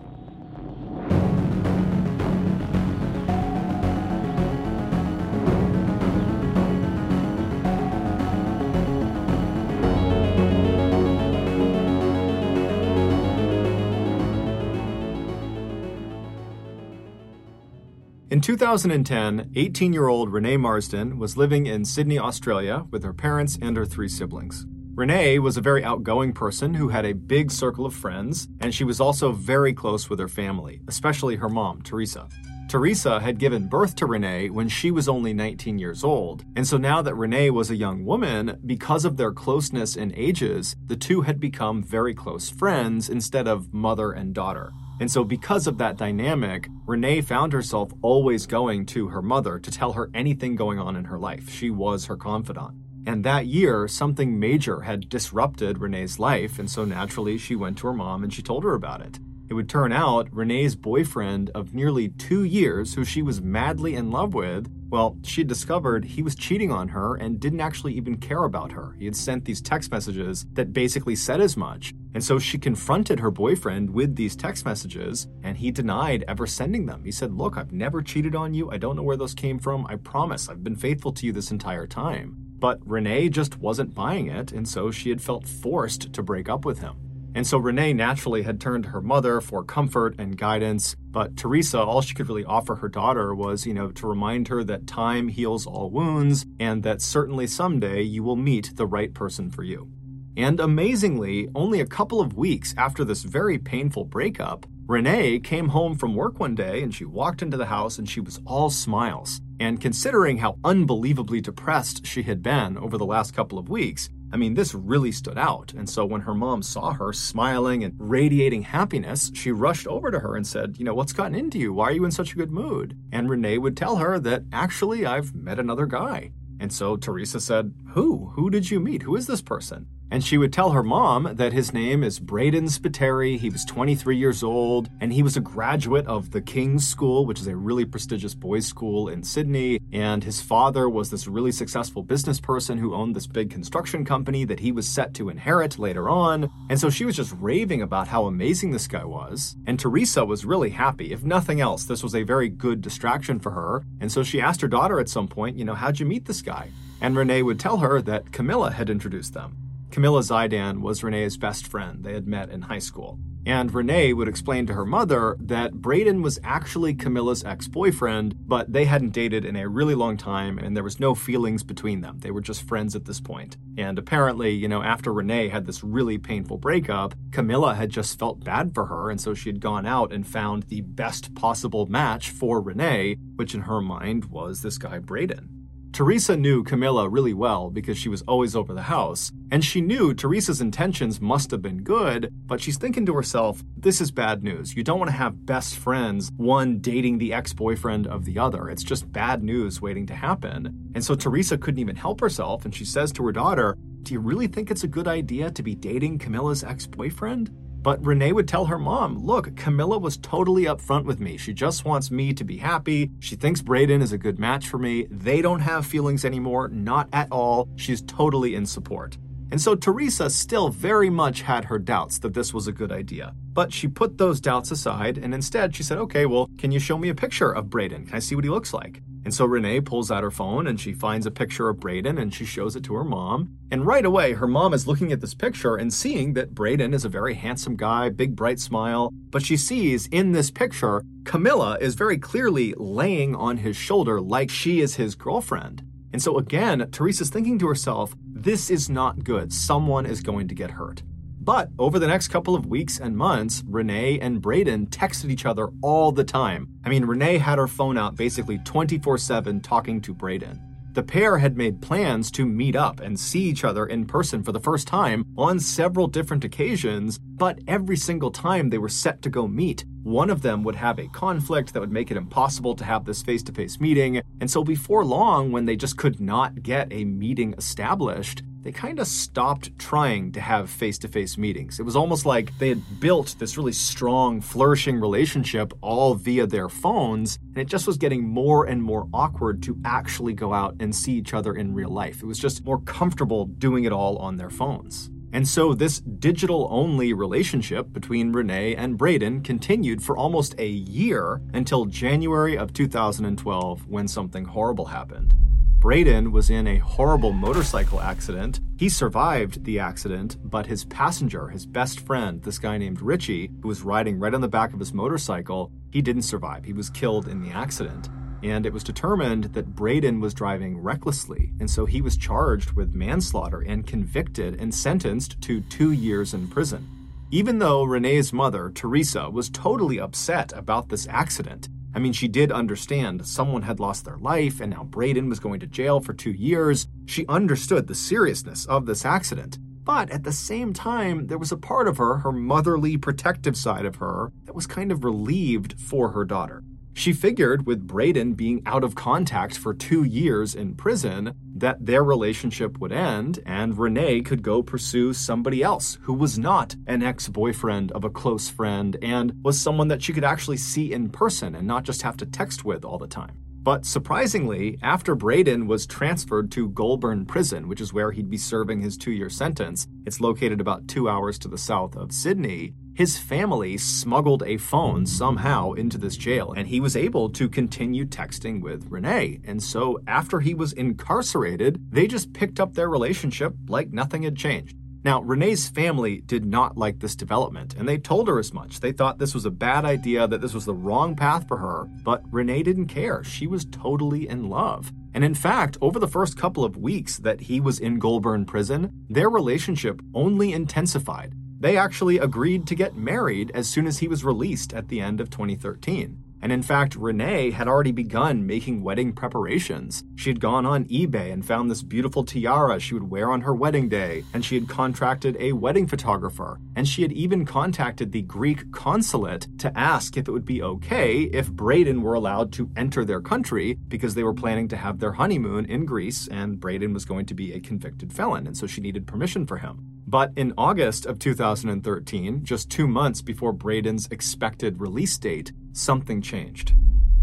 In 18.29 18.41
2010, 18.41 19.51
18 19.55 19.93
year 19.93 20.07
old 20.07 20.31
Renee 20.31 20.57
Marsden 20.57 21.17
was 21.17 21.37
living 21.37 21.65
in 21.65 21.85
Sydney, 21.85 22.19
Australia 22.19 22.85
with 22.91 23.03
her 23.03 23.13
parents 23.13 23.57
and 23.61 23.75
her 23.75 23.85
three 23.85 24.09
siblings. 24.09 24.65
Renee 24.97 25.37
was 25.37 25.57
a 25.57 25.61
very 25.61 25.83
outgoing 25.83 26.33
person 26.33 26.73
who 26.73 26.89
had 26.89 27.05
a 27.05 27.13
big 27.13 27.51
circle 27.51 27.85
of 27.85 27.93
friends, 27.93 28.47
and 28.61 28.73
she 28.73 28.83
was 28.83 28.99
also 28.99 29.31
very 29.31 29.71
close 29.71 30.09
with 30.09 30.17
her 30.17 30.27
family, 30.27 30.81
especially 30.87 31.35
her 31.35 31.49
mom, 31.49 31.83
Teresa. 31.83 32.27
Teresa 32.67 33.19
had 33.19 33.37
given 33.37 33.67
birth 33.67 33.95
to 33.97 34.07
Renee 34.07 34.49
when 34.49 34.67
she 34.67 34.89
was 34.89 35.07
only 35.07 35.33
19 35.33 35.77
years 35.77 36.03
old, 36.03 36.45
and 36.55 36.65
so 36.65 36.77
now 36.77 37.03
that 37.03 37.13
Renee 37.13 37.51
was 37.51 37.69
a 37.69 37.75
young 37.75 38.05
woman, 38.05 38.57
because 38.65 39.05
of 39.05 39.17
their 39.17 39.31
closeness 39.31 39.95
in 39.95 40.15
ages, 40.15 40.75
the 40.87 40.97
two 40.97 41.21
had 41.21 41.39
become 41.39 41.83
very 41.83 42.15
close 42.15 42.49
friends 42.49 43.07
instead 43.07 43.47
of 43.47 43.71
mother 43.71 44.13
and 44.13 44.33
daughter. 44.33 44.71
And 44.99 45.11
so, 45.11 45.23
because 45.23 45.67
of 45.67 45.77
that 45.77 45.97
dynamic, 45.97 46.69
Renee 46.87 47.21
found 47.21 47.53
herself 47.53 47.91
always 48.01 48.47
going 48.47 48.87
to 48.87 49.09
her 49.09 49.21
mother 49.21 49.59
to 49.59 49.69
tell 49.69 49.93
her 49.93 50.09
anything 50.15 50.55
going 50.55 50.79
on 50.79 50.95
in 50.95 51.05
her 51.05 51.19
life. 51.19 51.51
She 51.51 51.69
was 51.69 52.05
her 52.05 52.17
confidant. 52.17 52.73
And 53.07 53.23
that 53.23 53.45
year, 53.45 53.87
something 53.87 54.37
major 54.37 54.81
had 54.81 55.07
disrupted 55.07 55.77
Renee's 55.77 56.19
life, 56.19 56.59
and 56.59 56.69
so 56.69 56.83
naturally 56.83 57.37
she 57.37 57.55
went 57.55 57.77
to 57.77 57.87
her 57.87 57.93
mom 57.93 58.21
and 58.21 58.33
she 58.33 58.41
told 58.41 58.65
her 58.65 58.73
about 58.73 58.99
it. 58.99 59.17
It 59.49 59.53
would 59.53 59.69
turn 59.69 59.93
out 59.93 60.27
Renee's 60.33 60.75
boyfriend 60.75 61.49
of 61.55 61.73
nearly 61.73 62.09
two 62.09 62.43
years, 62.43 62.95
who 62.95 63.05
she 63.05 63.21
was 63.21 63.39
madly 63.39 63.95
in 63.95 64.11
love 64.11 64.33
with, 64.33 64.69
well, 64.89 65.17
she 65.23 65.45
discovered 65.45 66.03
he 66.03 66.21
was 66.21 66.35
cheating 66.35 66.69
on 66.69 66.89
her 66.89 67.15
and 67.15 67.39
didn't 67.39 67.61
actually 67.61 67.93
even 67.93 68.17
care 68.17 68.43
about 68.43 68.73
her. 68.73 68.93
He 68.99 69.05
had 69.05 69.15
sent 69.15 69.45
these 69.45 69.61
text 69.61 69.89
messages 69.89 70.45
that 70.51 70.73
basically 70.73 71.15
said 71.15 71.39
as 71.39 71.55
much. 71.55 71.93
And 72.13 72.21
so 72.21 72.39
she 72.39 72.57
confronted 72.57 73.21
her 73.21 73.31
boyfriend 73.31 73.89
with 73.89 74.17
these 74.17 74.35
text 74.35 74.65
messages, 74.65 75.27
and 75.43 75.55
he 75.55 75.71
denied 75.71 76.25
ever 76.27 76.45
sending 76.45 76.85
them. 76.85 77.05
He 77.05 77.11
said, 77.13 77.31
Look, 77.31 77.55
I've 77.55 77.71
never 77.71 78.01
cheated 78.01 78.35
on 78.35 78.53
you. 78.53 78.69
I 78.69 78.77
don't 78.77 78.97
know 78.97 79.03
where 79.03 79.15
those 79.15 79.33
came 79.33 79.59
from. 79.59 79.87
I 79.87 79.95
promise 79.95 80.49
I've 80.49 80.63
been 80.63 80.75
faithful 80.75 81.13
to 81.13 81.25
you 81.25 81.31
this 81.31 81.51
entire 81.51 81.87
time. 81.87 82.46
But 82.59 82.79
Renee 82.85 83.29
just 83.29 83.59
wasn't 83.59 83.93
buying 83.93 84.27
it, 84.27 84.51
and 84.51 84.67
so 84.67 84.91
she 84.91 85.09
had 85.09 85.21
felt 85.21 85.47
forced 85.47 86.11
to 86.13 86.23
break 86.23 86.49
up 86.49 86.65
with 86.65 86.79
him. 86.79 86.95
And 87.35 87.45
so 87.45 87.59
Renee 87.59 87.93
naturally 87.93 88.41
had 88.41 88.59
turned 88.59 88.85
to 88.85 88.89
her 88.89 89.01
mother 89.01 89.41
for 89.41 89.63
comfort 89.63 90.15
and 90.17 90.35
guidance. 90.35 90.95
But 90.99 91.37
Teresa, 91.37 91.79
all 91.79 92.01
she 92.01 92.15
could 92.15 92.27
really 92.27 92.43
offer 92.43 92.73
her 92.75 92.89
daughter 92.89 93.35
was, 93.35 93.65
you 93.67 93.75
know, 93.75 93.91
to 93.91 94.07
remind 94.07 94.47
her 94.47 94.63
that 94.63 94.87
time 94.87 95.27
heals 95.27 95.67
all 95.67 95.91
wounds 95.91 96.47
and 96.59 96.81
that 96.81 96.99
certainly 96.99 97.45
someday 97.45 98.01
you 98.01 98.23
will 98.23 98.35
meet 98.35 98.75
the 98.75 98.87
right 98.87 99.13
person 99.13 99.51
for 99.51 99.61
you. 99.61 99.87
And 100.35 100.59
amazingly, 100.59 101.47
only 101.53 101.79
a 101.79 101.85
couple 101.85 102.21
of 102.21 102.37
weeks 102.37 102.73
after 102.75 103.03
this 103.03 103.21
very 103.21 103.59
painful 103.59 104.05
breakup, 104.05 104.65
Renee 104.87 105.37
came 105.39 105.67
home 105.67 105.97
from 105.97 106.15
work 106.15 106.39
one 106.39 106.55
day 106.55 106.81
and 106.81 106.95
she 106.95 107.03
walked 107.03 107.41
into 107.41 107.57
the 107.57 107.65
house 107.65 107.97
and 107.97 108.09
she 108.09 108.21
was 108.21 108.39
all 108.45 108.69
smiles. 108.69 109.41
And 109.59 109.81
considering 109.81 110.37
how 110.37 110.59
unbelievably 110.63 111.41
depressed 111.41 112.05
she 112.05 112.23
had 112.23 112.41
been 112.41 112.77
over 112.77 112.97
the 112.97 113.05
last 113.05 113.33
couple 113.33 113.59
of 113.59 113.67
weeks, 113.67 114.09
I 114.31 114.37
mean, 114.37 114.53
this 114.53 114.73
really 114.73 115.11
stood 115.11 115.37
out. 115.37 115.73
And 115.73 115.89
so 115.89 116.05
when 116.05 116.21
her 116.21 116.33
mom 116.33 116.63
saw 116.63 116.93
her 116.93 117.11
smiling 117.11 117.83
and 117.83 117.95
radiating 117.97 118.61
happiness, 118.61 119.29
she 119.33 119.51
rushed 119.51 119.87
over 119.87 120.09
to 120.09 120.19
her 120.19 120.37
and 120.37 120.47
said, 120.47 120.77
You 120.77 120.85
know, 120.85 120.93
what's 120.93 121.11
gotten 121.11 121.35
into 121.35 121.59
you? 121.59 121.73
Why 121.73 121.87
are 121.87 121.93
you 121.93 122.05
in 122.05 122.11
such 122.11 122.31
a 122.31 122.37
good 122.37 122.51
mood? 122.51 122.97
And 123.11 123.29
Renee 123.29 123.57
would 123.57 123.75
tell 123.75 123.97
her 123.97 124.19
that 124.19 124.43
actually 124.53 125.05
I've 125.05 125.35
met 125.35 125.59
another 125.59 125.85
guy. 125.85 126.31
And 126.61 126.71
so 126.71 126.95
Teresa 126.95 127.41
said, 127.41 127.73
Who? 127.89 128.27
Who 128.35 128.49
did 128.49 128.71
you 128.71 128.79
meet? 128.79 129.03
Who 129.03 129.17
is 129.17 129.27
this 129.27 129.41
person? 129.41 129.87
And 130.09 130.23
she 130.23 130.37
would 130.37 130.53
tell 130.53 130.71
her 130.71 130.83
mom 130.83 131.35
that 131.35 131.53
his 131.53 131.73
name 131.73 132.03
is 132.03 132.19
Braden 132.19 132.65
Spiteri. 132.65 133.37
He 133.37 133.49
was 133.49 133.65
23 133.65 134.15
years 134.15 134.41
old, 134.41 134.89
and 135.01 135.11
he 135.11 135.21
was 135.21 135.35
a 135.35 135.41
graduate 135.41 136.07
of 136.07 136.31
the 136.31 136.41
King's 136.41 136.87
School, 136.87 137.25
which 137.25 137.41
is 137.41 137.47
a 137.47 137.55
really 137.55 137.83
prestigious 137.83 138.33
boys' 138.33 138.65
school 138.65 139.09
in 139.09 139.23
Sydney. 139.23 139.79
And 139.91 140.23
his 140.23 140.39
father 140.39 140.87
was 140.87 141.09
this 141.09 141.27
really 141.27 141.51
successful 141.51 142.03
business 142.03 142.39
person 142.39 142.77
who 142.77 142.93
owned 142.93 143.15
this 143.15 143.27
big 143.27 143.49
construction 143.49 144.05
company 144.05 144.45
that 144.45 144.61
he 144.61 144.71
was 144.71 144.87
set 144.87 145.13
to 145.15 145.29
inherit 145.29 145.77
later 145.77 146.09
on. 146.09 146.49
And 146.69 146.79
so 146.79 146.89
she 146.89 147.05
was 147.05 147.15
just 147.15 147.35
raving 147.39 147.81
about 147.81 148.07
how 148.07 148.25
amazing 148.25 148.71
this 148.71 148.87
guy 148.87 149.03
was. 149.03 149.57
And 149.65 149.77
Teresa 149.77 150.23
was 150.23 150.45
really 150.45 150.69
happy. 150.69 151.11
If 151.11 151.23
nothing 151.23 151.59
else, 151.59 151.83
this 151.83 152.03
was 152.03 152.15
a 152.15 152.23
very 152.23 152.47
good 152.47 152.81
distraction 152.81 153.39
for 153.39 153.51
her. 153.51 153.83
And 153.99 154.11
so 154.11 154.23
she 154.23 154.39
asked 154.39 154.61
her 154.61 154.67
daughter 154.67 154.99
at 154.99 155.09
some 155.09 155.27
point, 155.27 155.57
you 155.57 155.65
know, 155.65 155.75
how'd 155.75 155.99
you 155.99 156.05
meet 156.05 156.25
this 156.25 156.41
guy? 156.41 156.69
And 157.01 157.15
Renee 157.15 157.43
would 157.43 157.59
tell 157.59 157.77
her 157.77 158.01
that 158.03 158.31
Camilla 158.31 158.71
had 158.71 158.89
introduced 158.89 159.33
them. 159.33 159.66
Camilla 159.91 160.21
Zaidan 160.21 160.81
was 160.81 161.03
Renee's 161.03 161.37
best 161.37 161.67
friend. 161.67 162.03
They 162.03 162.13
had 162.13 162.27
met 162.27 162.49
in 162.49 162.63
high 162.63 162.79
school. 162.79 163.19
And 163.47 163.73
Renee 163.73 164.11
would 164.11 164.27
explain 164.27 164.67
to 164.67 164.73
her 164.73 164.85
mother 164.85 165.37
that 165.39 165.75
Braden 165.75 166.21
was 166.21 166.37
actually 166.43 166.93
Camilla's 166.93 167.45
ex 167.45 167.69
boyfriend, 167.69 168.35
but 168.45 168.73
they 168.73 168.83
hadn't 168.83 169.13
dated 169.13 169.45
in 169.45 169.55
a 169.55 169.69
really 169.69 169.95
long 169.95 170.17
time 170.17 170.59
and 170.59 170.75
there 170.75 170.83
was 170.83 170.99
no 170.99 171.15
feelings 171.15 171.63
between 171.63 172.01
them. 172.01 172.19
They 172.19 172.29
were 172.29 172.41
just 172.41 172.67
friends 172.67 172.93
at 172.93 173.05
this 173.05 173.21
point. 173.21 173.55
And 173.77 173.97
apparently, 173.97 174.51
you 174.51 174.67
know, 174.67 174.83
after 174.83 175.13
Renee 175.13 175.47
had 175.47 175.65
this 175.65 175.81
really 175.81 176.17
painful 176.17 176.57
breakup, 176.57 177.15
Camilla 177.31 177.73
had 177.73 177.89
just 177.89 178.19
felt 178.19 178.43
bad 178.43 178.73
for 178.73 178.87
her, 178.87 179.09
and 179.09 179.21
so 179.21 179.33
she 179.33 179.47
had 179.47 179.61
gone 179.61 179.85
out 179.85 180.11
and 180.11 180.27
found 180.27 180.63
the 180.63 180.81
best 180.81 181.33
possible 181.33 181.85
match 181.85 182.31
for 182.31 182.59
Renee, 182.59 183.15
which 183.37 183.55
in 183.55 183.61
her 183.61 183.79
mind 183.79 184.25
was 184.25 184.61
this 184.61 184.77
guy 184.77 184.99
Braden. 184.99 185.66
Teresa 185.91 186.37
knew 186.37 186.63
Camilla 186.63 187.09
really 187.09 187.33
well 187.33 187.69
because 187.69 187.97
she 187.97 188.09
was 188.09 188.21
always 188.23 188.55
over 188.55 188.73
the 188.73 188.83
house, 188.83 189.31
and 189.51 189.63
she 189.63 189.81
knew 189.81 190.13
Teresa's 190.13 190.61
intentions 190.61 191.19
must 191.19 191.49
have 191.51 191.61
been 191.61 191.81
good, 191.81 192.29
but 192.45 192.61
she's 192.61 192.77
thinking 192.77 193.05
to 193.05 193.13
herself, 193.13 193.63
this 193.75 193.99
is 193.99 194.11
bad 194.11 194.43
news. 194.43 194.75
You 194.75 194.83
don't 194.83 194.99
want 194.99 195.09
to 195.09 195.17
have 195.17 195.45
best 195.45 195.77
friends, 195.77 196.29
one 196.37 196.79
dating 196.79 197.17
the 197.17 197.33
ex 197.33 197.53
boyfriend 197.53 198.05
of 198.05 198.25
the 198.25 198.37
other. 198.37 198.69
It's 198.69 198.83
just 198.83 199.11
bad 199.11 199.43
news 199.43 199.81
waiting 199.81 200.05
to 200.07 200.15
happen. 200.15 200.91
And 200.93 201.03
so 201.03 201.15
Teresa 201.15 201.57
couldn't 201.57 201.79
even 201.79 201.95
help 201.95 202.19
herself, 202.19 202.65
and 202.65 202.75
she 202.75 202.85
says 202.85 203.11
to 203.13 203.25
her 203.25 203.31
daughter, 203.31 203.77
Do 204.03 204.13
you 204.13 204.19
really 204.19 204.47
think 204.47 204.69
it's 204.69 204.83
a 204.83 204.87
good 204.87 205.07
idea 205.07 205.49
to 205.49 205.63
be 205.63 205.73
dating 205.73 206.19
Camilla's 206.19 206.63
ex 206.63 206.85
boyfriend? 206.85 207.49
But 207.87 208.05
Renee 208.05 208.33
would 208.33 208.49
tell 208.49 208.65
her 208.65 208.77
mom, 208.77 209.17
look, 209.25 209.55
Camilla 209.55 209.97
was 209.97 210.17
totally 210.17 210.63
upfront 210.63 211.05
with 211.05 211.21
me. 211.21 211.37
She 211.37 211.53
just 211.53 211.85
wants 211.85 212.11
me 212.11 212.33
to 212.33 212.43
be 212.43 212.57
happy. 212.57 213.11
She 213.21 213.37
thinks 213.37 213.61
Braden 213.61 214.01
is 214.01 214.11
a 214.11 214.17
good 214.17 214.37
match 214.37 214.67
for 214.67 214.77
me. 214.77 215.07
They 215.09 215.41
don't 215.41 215.61
have 215.61 215.85
feelings 215.85 216.25
anymore, 216.25 216.67
not 216.67 217.07
at 217.13 217.31
all. 217.31 217.69
She's 217.77 218.01
totally 218.01 218.55
in 218.55 218.65
support. 218.65 219.17
And 219.51 219.61
so 219.61 219.73
Teresa 219.73 220.29
still 220.29 220.67
very 220.67 221.09
much 221.09 221.43
had 221.43 221.63
her 221.63 221.79
doubts 221.79 222.19
that 222.19 222.33
this 222.33 222.53
was 222.53 222.67
a 222.67 222.73
good 222.73 222.91
idea. 222.91 223.33
But 223.53 223.71
she 223.71 223.87
put 223.87 224.17
those 224.17 224.41
doubts 224.41 224.69
aside 224.71 225.17
and 225.17 225.33
instead 225.33 225.73
she 225.73 225.83
said, 225.83 225.97
okay, 225.97 226.25
well, 226.25 226.49
can 226.57 226.73
you 226.73 226.81
show 226.81 226.97
me 226.97 227.07
a 227.07 227.15
picture 227.15 227.53
of 227.53 227.69
Braden? 227.69 228.07
Can 228.07 228.15
I 228.17 228.19
see 228.19 228.35
what 228.35 228.43
he 228.43 228.49
looks 228.49 228.73
like? 228.73 229.01
And 229.27 229.33
so 229.33 229.43
Renee 229.43 229.81
pulls 229.81 230.09
out 230.09 230.23
her 230.23 230.31
phone 230.31 230.67
and 230.67 230.79
she 230.79 230.93
finds 230.93 231.25
a 231.25 231.31
picture 231.31 231.67
of 231.67 231.81
Braden 231.81 232.17
and 232.17 232.33
she 232.33 232.45
shows 232.45 232.77
it 232.77 232.83
to 232.85 232.93
her 232.93 233.03
mom. 233.03 233.57
And 233.71 233.85
right 233.85 234.05
away, 234.05 234.31
her 234.31 234.47
mom 234.47 234.73
is 234.73 234.87
looking 234.87 235.11
at 235.11 235.19
this 235.19 235.33
picture 235.33 235.75
and 235.75 235.93
seeing 235.93 236.31
that 236.35 236.55
Braden 236.55 236.93
is 236.93 237.03
a 237.03 237.09
very 237.09 237.33
handsome 237.33 237.75
guy, 237.75 238.07
big 238.07 238.37
bright 238.37 238.57
smile. 238.57 239.11
But 239.13 239.41
she 239.41 239.57
sees 239.57 240.07
in 240.13 240.31
this 240.31 240.49
picture, 240.49 241.03
Camilla 241.25 241.77
is 241.81 241.95
very 241.95 242.17
clearly 242.17 242.73
laying 242.77 243.35
on 243.35 243.57
his 243.57 243.75
shoulder 243.75 244.21
like 244.21 244.49
she 244.49 244.79
is 244.79 244.95
his 244.95 245.13
girlfriend. 245.13 245.83
And 246.13 246.23
so 246.23 246.37
again, 246.37 246.89
Teresa's 246.89 247.29
thinking 247.29 247.59
to 247.59 247.67
herself, 247.67 248.15
this 248.23 248.69
is 248.69 248.89
not 248.89 249.25
good. 249.25 249.51
Someone 249.51 250.05
is 250.05 250.21
going 250.21 250.47
to 250.47 250.55
get 250.55 250.71
hurt. 250.71 251.03
But 251.47 251.69
over 251.79 251.97
the 251.97 252.07
next 252.07 252.27
couple 252.27 252.55
of 252.55 252.65
weeks 252.65 252.99
and 252.99 253.15
months, 253.15 253.63
Renee 253.65 254.19
and 254.19 254.41
Braden 254.41 254.87
texted 254.87 255.29
each 255.29 255.45
other 255.45 255.69
all 255.81 256.11
the 256.11 256.25
time. 256.25 256.67
I 256.83 256.89
mean, 256.89 257.05
Renee 257.05 257.37
had 257.37 257.57
her 257.57 257.69
phone 257.69 257.97
out 257.97 258.17
basically 258.17 258.57
24 258.65 259.17
7 259.17 259.61
talking 259.61 260.01
to 260.01 260.13
Braden. 260.13 260.61
The 260.91 261.03
pair 261.03 261.37
had 261.37 261.55
made 261.55 261.81
plans 261.81 262.31
to 262.31 262.45
meet 262.45 262.75
up 262.75 262.99
and 262.99 263.17
see 263.17 263.43
each 263.43 263.63
other 263.63 263.85
in 263.85 264.05
person 264.05 264.43
for 264.43 264.51
the 264.51 264.59
first 264.59 264.89
time 264.89 265.23
on 265.37 265.57
several 265.57 266.07
different 266.07 266.43
occasions, 266.43 267.17
but 267.17 267.59
every 267.65 267.95
single 267.95 268.31
time 268.31 268.69
they 268.69 268.77
were 268.77 268.89
set 268.89 269.21
to 269.21 269.29
go 269.29 269.47
meet, 269.47 269.85
one 270.03 270.29
of 270.29 270.41
them 270.41 270.63
would 270.63 270.75
have 270.75 270.99
a 270.99 271.07
conflict 271.09 271.71
that 271.71 271.79
would 271.79 271.93
make 271.93 272.11
it 272.11 272.17
impossible 272.17 272.75
to 272.75 272.83
have 272.83 273.05
this 273.05 273.21
face 273.21 273.43
to 273.43 273.53
face 273.53 273.79
meeting. 273.79 274.21
And 274.41 274.51
so, 274.51 274.65
before 274.65 275.05
long, 275.05 275.53
when 275.53 275.63
they 275.63 275.77
just 275.77 275.97
could 275.97 276.19
not 276.19 276.61
get 276.61 276.91
a 276.91 277.05
meeting 277.05 277.53
established, 277.57 278.41
they 278.63 278.71
kind 278.71 278.99
of 278.99 279.07
stopped 279.07 279.77
trying 279.79 280.31
to 280.33 280.41
have 280.41 280.69
face 280.69 280.97
to 280.99 281.07
face 281.07 281.37
meetings. 281.37 281.79
It 281.79 281.83
was 281.83 281.95
almost 281.95 282.25
like 282.25 282.57
they 282.57 282.69
had 282.69 282.99
built 282.99 283.35
this 283.39 283.57
really 283.57 283.71
strong, 283.71 284.41
flourishing 284.41 284.99
relationship 284.99 285.73
all 285.81 286.15
via 286.15 286.45
their 286.45 286.69
phones, 286.69 287.39
and 287.49 287.57
it 287.57 287.67
just 287.67 287.87
was 287.87 287.97
getting 287.97 288.27
more 288.27 288.65
and 288.65 288.83
more 288.83 289.07
awkward 289.13 289.63
to 289.63 289.77
actually 289.85 290.33
go 290.33 290.53
out 290.53 290.75
and 290.79 290.95
see 290.95 291.13
each 291.13 291.33
other 291.33 291.53
in 291.53 291.73
real 291.73 291.89
life. 291.89 292.21
It 292.21 292.25
was 292.25 292.39
just 292.39 292.65
more 292.65 292.81
comfortable 292.81 293.45
doing 293.45 293.85
it 293.85 293.91
all 293.91 294.17
on 294.17 294.37
their 294.37 294.49
phones. 294.49 295.09
And 295.33 295.47
so 295.47 295.73
this 295.73 295.99
digital 295.99 296.67
only 296.71 297.13
relationship 297.13 297.91
between 297.91 298.31
Renee 298.31 298.75
and 298.75 298.97
Braden 298.97 299.43
continued 299.43 300.01
for 300.01 300.17
almost 300.17 300.55
a 300.57 300.67
year 300.67 301.41
until 301.53 301.85
January 301.85 302.57
of 302.57 302.73
2012 302.73 303.87
when 303.87 304.07
something 304.07 304.45
horrible 304.45 304.85
happened. 304.85 305.35
Braden 305.79 306.31
was 306.31 306.49
in 306.49 306.65
a 306.65 306.79
horrible 306.79 307.31
motorcycle 307.31 308.01
accident. 308.01 308.61
He 308.79 308.89
survived 308.89 309.63
the 309.63 309.77
accident, 309.77 310.37
but 310.43 310.65
his 310.65 310.85
passenger, 310.85 311.49
his 311.49 311.67
best 311.67 311.99
friend, 311.99 312.41
this 312.41 312.57
guy 312.57 312.79
named 312.79 312.99
Richie, 312.99 313.51
who 313.61 313.67
was 313.67 313.83
riding 313.83 314.17
right 314.17 314.33
on 314.33 314.41
the 314.41 314.47
back 314.47 314.73
of 314.73 314.79
his 314.79 314.91
motorcycle, 314.91 315.71
he 315.91 316.01
didn't 316.01 316.23
survive. 316.23 316.65
He 316.65 316.73
was 316.73 316.89
killed 316.89 317.27
in 317.27 317.43
the 317.43 317.51
accident. 317.51 318.09
And 318.41 318.65
it 318.65 318.73
was 318.73 318.83
determined 318.83 319.45
that 319.53 319.75
Braden 319.75 320.19
was 320.19 320.33
driving 320.33 320.79
recklessly, 320.79 321.53
and 321.59 321.69
so 321.69 321.85
he 321.85 322.01
was 322.01 322.17
charged 322.17 322.71
with 322.71 322.95
manslaughter 322.95 323.61
and 323.61 323.85
convicted 323.85 324.59
and 324.59 324.73
sentenced 324.73 325.39
to 325.41 325.61
two 325.61 325.91
years 325.91 326.33
in 326.33 326.47
prison. 326.47 326.87
Even 327.29 327.59
though 327.59 327.83
Renee's 327.83 328.33
mother, 328.33 328.71
Teresa, 328.73 329.29
was 329.29 329.51
totally 329.51 329.99
upset 329.99 330.53
about 330.53 330.89
this 330.89 331.07
accident, 331.07 331.69
I 331.97 331.99
mean, 331.99 332.13
she 332.13 332.27
did 332.27 332.51
understand 332.51 333.25
someone 333.25 333.63
had 333.63 333.79
lost 333.79 334.05
their 334.05 334.19
life 334.19 334.59
and 334.59 334.69
now 334.69 334.83
Braden 334.83 335.29
was 335.29 335.39
going 335.39 335.59
to 335.61 335.65
jail 335.65 335.99
for 335.99 336.13
two 336.13 336.29
years. 336.29 336.87
She 337.07 337.25
understood 337.25 337.87
the 337.87 337.95
seriousness 337.95 338.67
of 338.67 338.85
this 338.85 339.03
accident. 339.03 339.57
But 339.83 340.11
at 340.11 340.23
the 340.23 340.31
same 340.31 340.73
time, 340.73 341.25
there 341.25 341.39
was 341.39 341.51
a 341.51 341.57
part 341.57 341.87
of 341.87 341.97
her, 341.97 342.17
her 342.17 342.31
motherly, 342.31 342.97
protective 342.97 343.57
side 343.57 343.83
of 343.83 343.95
her, 343.95 344.31
that 344.45 344.53
was 344.53 344.67
kind 344.67 344.91
of 344.91 345.03
relieved 345.03 345.81
for 345.81 346.09
her 346.09 346.23
daughter. 346.23 346.63
She 346.97 347.13
figured 347.13 347.67
with 347.67 347.85
Braden 347.85 348.33
being 348.33 348.63
out 348.65 348.83
of 348.83 348.95
contact 348.95 349.55
for 349.55 349.75
two 349.75 350.03
years 350.03 350.55
in 350.55 350.73
prison, 350.73 351.35
that 351.53 351.85
their 351.85 352.03
relationship 352.03 352.79
would 352.79 352.91
end 352.91 353.37
and 353.45 353.77
Renee 353.77 354.21
could 354.21 354.41
go 354.41 354.63
pursue 354.63 355.13
somebody 355.13 355.61
else 355.61 355.99
who 356.01 356.13
was 356.13 356.39
not 356.39 356.75
an 356.87 357.03
ex 357.03 357.29
boyfriend 357.29 357.91
of 357.91 358.03
a 358.03 358.09
close 358.09 358.49
friend 358.49 358.97
and 359.03 359.31
was 359.43 359.59
someone 359.59 359.89
that 359.89 360.01
she 360.01 360.11
could 360.11 360.23
actually 360.23 360.57
see 360.57 360.91
in 360.91 361.09
person 361.09 361.53
and 361.53 361.67
not 361.67 361.83
just 361.83 362.01
have 362.01 362.17
to 362.17 362.25
text 362.25 362.65
with 362.65 362.83
all 362.83 362.97
the 362.97 363.05
time. 363.05 363.37
But 363.61 363.85
surprisingly, 363.85 364.79
after 364.81 365.13
Braden 365.13 365.67
was 365.67 365.85
transferred 365.85 366.51
to 366.53 366.69
Goulburn 366.69 367.27
Prison, 367.27 367.67
which 367.67 367.81
is 367.81 367.93
where 367.93 368.09
he'd 368.09 368.29
be 368.29 368.37
serving 368.37 368.81
his 368.81 368.97
two 368.97 369.11
year 369.11 369.29
sentence, 369.29 369.85
it's 370.07 370.19
located 370.19 370.59
about 370.59 370.87
two 370.87 371.07
hours 371.07 371.37
to 371.39 371.47
the 371.47 371.59
south 371.59 371.95
of 371.95 372.11
Sydney, 372.11 372.73
his 372.97 373.15
family 373.15 373.77
smuggled 373.77 374.41
a 374.41 374.57
phone 374.57 375.05
somehow 375.05 375.73
into 375.73 375.99
this 375.99 376.17
jail, 376.17 376.55
and 376.57 376.67
he 376.67 376.79
was 376.79 376.95
able 376.95 377.29
to 377.29 377.47
continue 377.47 378.03
texting 378.05 378.59
with 378.59 378.87
Renee. 378.89 379.39
And 379.45 379.61
so, 379.61 379.99
after 380.07 380.39
he 380.39 380.55
was 380.55 380.73
incarcerated, 380.73 381.79
they 381.91 382.07
just 382.07 382.33
picked 382.33 382.59
up 382.59 382.73
their 382.73 382.89
relationship 382.89 383.53
like 383.67 383.91
nothing 383.91 384.23
had 384.23 384.35
changed. 384.35 384.75
Now, 385.03 385.21
Renee's 385.21 385.69
family 385.69 386.21
did 386.21 386.43
not 386.43 386.75
like 386.75 386.97
this 386.97 387.15
development, 387.15 387.75
and 387.75 387.87
they 387.87 387.99
told 387.99 388.27
her 388.27 388.39
as 388.39 388.51
much. 388.51 388.79
They 388.79 388.93
thought 388.93 389.19
this 389.19 389.35
was 389.35 389.45
a 389.45 389.51
bad 389.51 389.85
idea, 389.85 390.27
that 390.27 390.41
this 390.41 390.55
was 390.55 390.65
the 390.65 390.73
wrong 390.73 391.15
path 391.15 391.47
for 391.47 391.57
her, 391.57 391.87
but 392.01 392.23
Renee 392.31 392.63
didn't 392.63 392.87
care. 392.87 393.23
She 393.23 393.45
was 393.45 393.65
totally 393.65 394.27
in 394.27 394.49
love. 394.49 394.91
And 395.13 395.23
in 395.23 395.35
fact, 395.35 395.77
over 395.81 395.99
the 395.99 396.07
first 396.07 396.35
couple 396.35 396.65
of 396.65 396.77
weeks 396.77 397.17
that 397.19 397.41
he 397.41 397.59
was 397.59 397.77
in 397.77 397.99
Goulburn 397.99 398.45
prison, 398.45 398.91
their 399.07 399.29
relationship 399.29 400.01
only 400.15 400.51
intensified. 400.51 401.35
They 401.59 401.75
actually 401.75 402.19
agreed 402.19 402.67
to 402.67 402.75
get 402.75 402.95
married 402.95 403.51
as 403.53 403.67
soon 403.67 403.87
as 403.87 403.99
he 403.99 404.07
was 404.07 404.23
released 404.23 404.73
at 404.73 404.89
the 404.89 405.01
end 405.01 405.19
of 405.19 405.29
2013. 405.29 406.23
And 406.47 406.53
in 406.53 406.63
fact, 406.63 406.95
Renee 406.95 407.51
had 407.51 407.67
already 407.67 407.91
begun 407.91 408.47
making 408.47 408.81
wedding 408.81 409.11
preparations. 409.11 410.05
She 410.15 410.29
had 410.29 410.39
gone 410.39 410.65
on 410.65 410.85
eBay 410.85 411.33
and 411.33 411.45
found 411.45 411.69
this 411.69 411.83
beautiful 411.83 412.23
tiara 412.23 412.79
she 412.79 412.93
would 412.93 413.09
wear 413.09 413.31
on 413.31 413.41
her 413.41 413.53
wedding 413.53 413.89
day, 413.89 414.23
and 414.33 414.45
she 414.45 414.55
had 414.55 414.69
contracted 414.69 415.35
a 415.41 415.51
wedding 415.51 415.87
photographer. 415.87 416.57
And 416.77 416.87
she 416.87 417.01
had 417.01 417.11
even 417.11 417.43
contacted 417.45 418.13
the 418.13 418.21
Greek 418.21 418.71
consulate 418.71 419.45
to 419.57 419.77
ask 419.77 420.15
if 420.15 420.29
it 420.29 420.31
would 420.31 420.45
be 420.45 420.63
okay 420.63 421.23
if 421.23 421.51
Braden 421.51 422.01
were 422.01 422.13
allowed 422.13 422.53
to 422.53 422.71
enter 422.77 423.03
their 423.03 423.19
country 423.19 423.77
because 423.89 424.15
they 424.15 424.23
were 424.23 424.33
planning 424.33 424.69
to 424.69 424.77
have 424.77 424.99
their 424.99 425.11
honeymoon 425.11 425.65
in 425.65 425.83
Greece, 425.83 426.29
and 426.29 426.61
Braden 426.61 426.93
was 426.93 427.03
going 427.03 427.25
to 427.25 427.33
be 427.33 427.51
a 427.51 427.59
convicted 427.59 428.13
felon, 428.13 428.47
and 428.47 428.55
so 428.55 428.67
she 428.67 428.79
needed 428.79 429.05
permission 429.05 429.45
for 429.45 429.57
him. 429.57 429.97
But 430.09 430.31
in 430.37 430.53
August 430.57 431.05
of 431.05 431.19
2013, 431.19 432.45
just 432.45 432.69
two 432.69 432.87
months 432.87 433.21
before 433.21 433.51
Braden's 433.51 434.07
expected 434.09 434.79
release 434.79 435.17
date, 435.17 435.51
something 435.77 436.21
changed. 436.21 436.73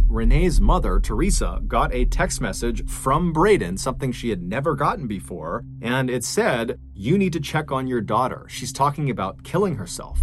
Renee's 0.08 0.60
mother, 0.60 1.00
Teresa, 1.00 1.60
got 1.66 1.92
a 1.92 2.04
text 2.04 2.40
message 2.40 2.86
from 2.88 3.32
Braden, 3.32 3.78
something 3.78 4.12
she 4.12 4.30
had 4.30 4.42
never 4.42 4.74
gotten 4.74 5.06
before, 5.06 5.64
and 5.80 6.08
it 6.08 6.24
said, 6.24 6.78
You 6.92 7.18
need 7.18 7.32
to 7.32 7.40
check 7.40 7.72
on 7.72 7.86
your 7.86 8.00
daughter. 8.00 8.46
She's 8.48 8.72
talking 8.72 9.10
about 9.10 9.42
killing 9.42 9.76
herself. 9.76 10.20